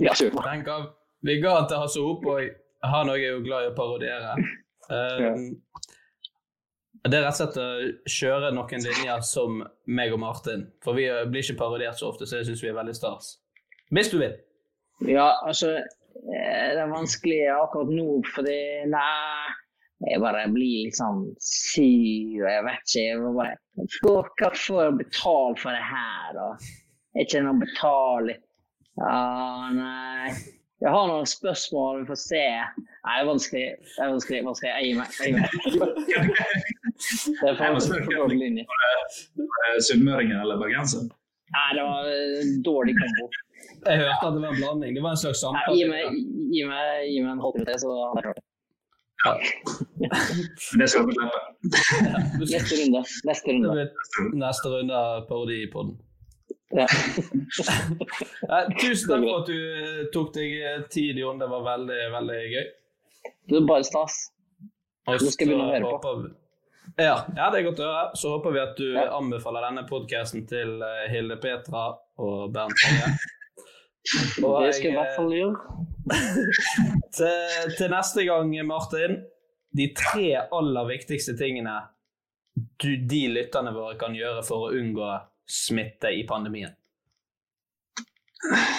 Ja, 0.00 0.14
sure. 0.14 0.42
Tenk 0.46 0.68
av. 0.68 0.86
vi 1.22 1.34
ga 1.42 1.58
den 1.58 1.66
til 1.68 1.82
Hasse 1.82 2.00
Hope, 2.00 2.32
og 2.32 2.88
han 2.88 3.10
òg 3.12 3.20
er 3.20 3.34
jo 3.34 3.42
glad 3.44 3.66
i 3.66 3.68
å 3.68 3.74
parodiere. 3.76 4.30
Um, 4.88 5.42
det 7.04 7.18
er 7.18 7.26
rett 7.26 7.34
og 7.34 7.36
slett 7.36 7.58
å 7.60 7.68
kjøre 8.08 8.54
noen 8.56 8.86
linjer 8.86 9.20
som 9.28 9.60
meg 9.84 10.16
og 10.16 10.22
Martin. 10.24 10.64
For 10.80 10.96
vi 10.96 11.04
blir 11.28 11.44
ikke 11.44 11.60
parodiert 11.60 12.00
så 12.00 12.08
ofte, 12.08 12.24
så 12.24 12.40
jeg 12.40 12.48
syns 12.48 12.64
vi 12.64 12.72
er 12.72 12.80
veldig 12.80 12.96
stas. 12.96 13.34
Hvis 13.92 14.08
du 14.08 14.16
vil. 14.22 14.40
Ja, 15.04 15.28
altså 15.44 15.76
eh, 15.76 16.66
Det 16.72 16.80
er 16.80 16.92
vanskelig 16.96 17.42
akkurat 17.58 17.92
nå, 17.92 18.20
fordi 18.34 18.60
Nei. 18.88 19.56
Jeg 20.08 20.20
bare 20.24 20.46
blir 20.48 20.86
litt 20.86 20.96
sånn 20.96 21.26
sur, 21.44 22.44
jeg 22.48 22.64
vet 22.64 22.84
ikke. 22.88 23.02
Jeg 23.04 23.32
bare, 23.36 23.56
Hva 24.00 24.54
får 24.56 24.86
jeg 24.86 24.94
betalt 25.02 25.60
for 25.60 25.76
det 25.76 25.82
her, 25.84 26.30
da? 26.38 26.46
Er 27.16 27.26
ikke 27.26 27.42
noe 27.42 27.58
betaling? 27.58 28.40
Ja, 29.00 29.70
nei 29.74 30.30
Jeg 30.80 30.92
har 30.94 31.08
noen 31.10 31.26
spørsmål, 31.28 32.02
vi 32.02 32.10
får 32.10 32.20
se. 32.22 32.44
Nei, 33.04 33.14
det 33.16 33.22
er 33.22 33.28
vanskelig. 33.28 33.64
Det 33.84 34.04
er 34.04 34.12
vanskelig. 34.14 34.40
vanskelig. 34.46 34.70
Jeg 34.70 34.86
gir 34.86 34.96
meg. 35.00 35.08
Jeg 35.20 35.26
gir 35.28 35.40
meg. 35.40 35.48
Det 37.00 37.48
er 37.48 37.56
for, 37.56 38.32
linje. 38.32 38.64
Sunnmøringen 39.86 40.36
eller 40.40 40.58
bergenseren? 40.60 41.08
Nei, 41.54 41.68
det 41.76 41.84
var 41.84 42.08
en 42.12 42.50
dårlig 42.64 42.94
kombo. 42.98 43.28
Jeg 43.86 44.02
hørte 44.02 44.26
at 44.26 44.34
det 44.36 44.42
var 44.42 44.52
en 44.52 44.60
blanding. 44.60 44.96
Det 44.96 45.02
var 45.04 45.16
en 45.16 45.22
slags 45.22 45.40
samtale. 45.44 45.76
Gi 45.76 45.86
meg, 45.88 46.20
gi 46.52 46.64
meg, 46.68 47.08
gi 47.08 47.22
meg 47.24 47.32
en 47.32 47.42
halvtime 47.44 47.66
til, 47.68 47.80
så 47.82 47.94
hadde 47.96 48.20
jeg 48.20 48.26
klart 48.26 48.40
det. 48.40 48.46
Ja. 49.24 49.32
det 50.80 50.88
skal 50.92 51.08
vi 51.08 51.16
slippe. 51.16 51.40
Neste 52.40 52.78
runde. 52.80 53.02
Neste 53.30 53.56
runde. 53.56 53.88
neste 54.44 54.72
runde 54.76 55.00
av 55.00 55.26
parodipodden. 55.28 55.98
Ja. 56.70 56.86
Eh, 58.50 58.68
Tusen 58.80 59.10
takk 59.10 59.22
for 59.22 59.40
at 59.42 59.48
du 59.50 59.56
eh, 59.56 59.98
tok 60.14 60.30
deg 60.34 60.54
eh, 60.58 60.78
tid, 60.90 61.18
Jon. 61.20 61.38
Det 61.38 61.46
var 61.50 61.62
veldig, 61.66 61.98
veldig 62.14 62.38
gøy. 62.50 62.64
Det 63.50 63.58
er 63.60 63.66
bare 63.68 63.86
stas. 63.86 64.16
Nå 65.06 65.18
skal 65.20 65.50
vi 65.50 65.52
begynne 65.52 65.66
å 65.66 65.74
høre 65.74 66.00
på. 66.02 66.14
Ja, 66.98 67.20
ja, 67.36 67.50
det 67.52 67.60
er 67.60 67.66
godt 67.68 67.82
å 67.82 67.86
høre. 67.86 68.06
Så 68.18 68.32
håper 68.32 68.56
vi 68.56 68.62
at 68.62 68.80
du 68.80 68.88
anbefaler 69.02 69.68
denne 69.68 69.84
podkasten 69.86 70.46
til 70.50 70.82
Hilde 71.12 71.36
Petra 71.42 71.84
og 72.22 72.50
Bernt 72.54 72.86
Høie. 72.86 73.12
Det 74.00 74.72
skal 74.72 74.86
jeg 74.88 74.94
i 74.94 74.96
hvert 74.96 75.14
fall 75.14 75.32
gjøre. 75.36 75.78
til, 77.18 77.72
til 77.76 77.90
neste 77.92 78.24
gang, 78.26 78.54
Martin. 78.66 79.20
De 79.76 79.90
tre 79.94 80.30
aller 80.40 80.88
viktigste 80.88 81.36
tingene 81.38 81.76
du, 82.54 82.96
de 82.96 83.28
lytterne 83.28 83.72
våre 83.74 83.96
kan 84.00 84.16
gjøre 84.16 84.42
for 84.46 84.68
å 84.68 84.72
unngå 84.74 85.10
smitte 85.50 86.12
i 86.14 86.22
pandemien. 86.28 86.72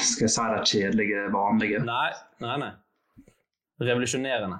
Skal 0.02 0.26
jeg 0.26 0.34
si 0.34 0.48
det 0.56 0.62
kjedelige, 0.72 1.28
vanlige? 1.34 1.84
Nei, 1.86 2.10
nei, 2.42 2.58
nei. 2.64 2.72
Revolusjonerende. 3.82 4.58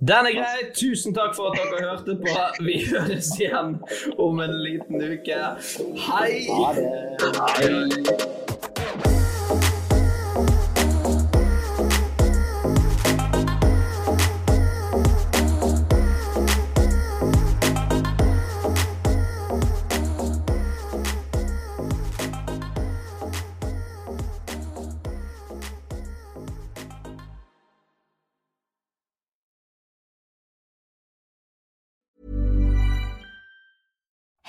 Den 0.00 0.26
er 0.30 0.32
grei. 0.32 0.70
Tusen 0.74 1.14
takk 1.14 1.34
for 1.36 1.50
at 1.50 1.58
dere 1.60 1.90
hørte 1.90 2.14
på. 2.22 2.36
Vi 2.64 2.78
høres 2.88 3.34
igjen 3.36 3.74
om 4.18 4.40
en 4.40 4.54
liten 4.64 5.02
uke. 5.02 5.40
Hei! 6.06 6.30
Ha 6.48 6.70
det. 6.78 6.88
Hei. 7.58 8.69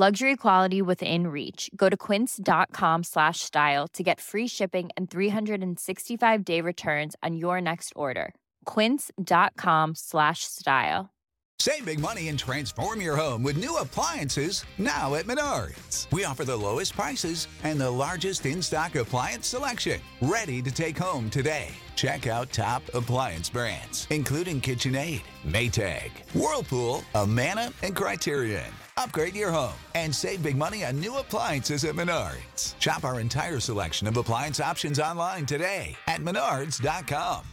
Luxury 0.00 0.36
quality 0.36 0.80
within 0.80 1.26
reach. 1.26 1.68
Go 1.74 1.88
to 1.88 1.96
quince.com 1.96 3.02
slash 3.02 3.40
style 3.40 3.88
to 3.94 4.04
get 4.04 4.20
free 4.20 4.46
shipping 4.46 4.90
and 4.96 5.10
365 5.10 6.44
day 6.44 6.60
returns 6.60 7.16
on 7.24 7.34
your 7.34 7.60
next 7.60 7.92
order. 7.96 8.32
Quince.com 8.64 9.96
slash 9.96 10.44
style. 10.44 11.10
Save 11.58 11.84
big 11.84 11.98
money 11.98 12.28
and 12.28 12.38
transform 12.38 13.00
your 13.00 13.16
home 13.16 13.42
with 13.42 13.56
new 13.56 13.74
appliances 13.76 14.64
now 14.78 15.16
at 15.16 15.24
Menards. 15.24 16.08
We 16.12 16.22
offer 16.22 16.44
the 16.44 16.56
lowest 16.56 16.94
prices 16.94 17.48
and 17.64 17.80
the 17.80 17.90
largest 17.90 18.46
in 18.46 18.62
stock 18.62 18.94
appliance 18.94 19.48
selection. 19.48 20.00
Ready 20.20 20.62
to 20.62 20.70
take 20.70 20.96
home 20.96 21.28
today. 21.28 21.70
Check 21.96 22.28
out 22.28 22.52
top 22.52 22.84
appliance 22.94 23.50
brands, 23.50 24.06
including 24.10 24.60
KitchenAid, 24.60 25.22
Maytag, 25.44 26.12
Whirlpool, 26.36 27.02
Amana, 27.16 27.72
and 27.82 27.96
Criterion. 27.96 28.72
Upgrade 28.98 29.36
your 29.36 29.52
home 29.52 29.76
and 29.94 30.12
save 30.12 30.42
big 30.42 30.56
money 30.56 30.84
on 30.84 30.98
new 30.98 31.18
appliances 31.18 31.84
at 31.84 31.94
Menards. 31.94 32.74
Shop 32.80 33.04
our 33.04 33.20
entire 33.20 33.60
selection 33.60 34.08
of 34.08 34.16
appliance 34.16 34.58
options 34.58 34.98
online 34.98 35.46
today 35.46 35.96
at 36.08 36.20
menards.com. 36.20 37.44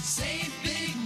Save 0.00 0.52
big 0.64 0.96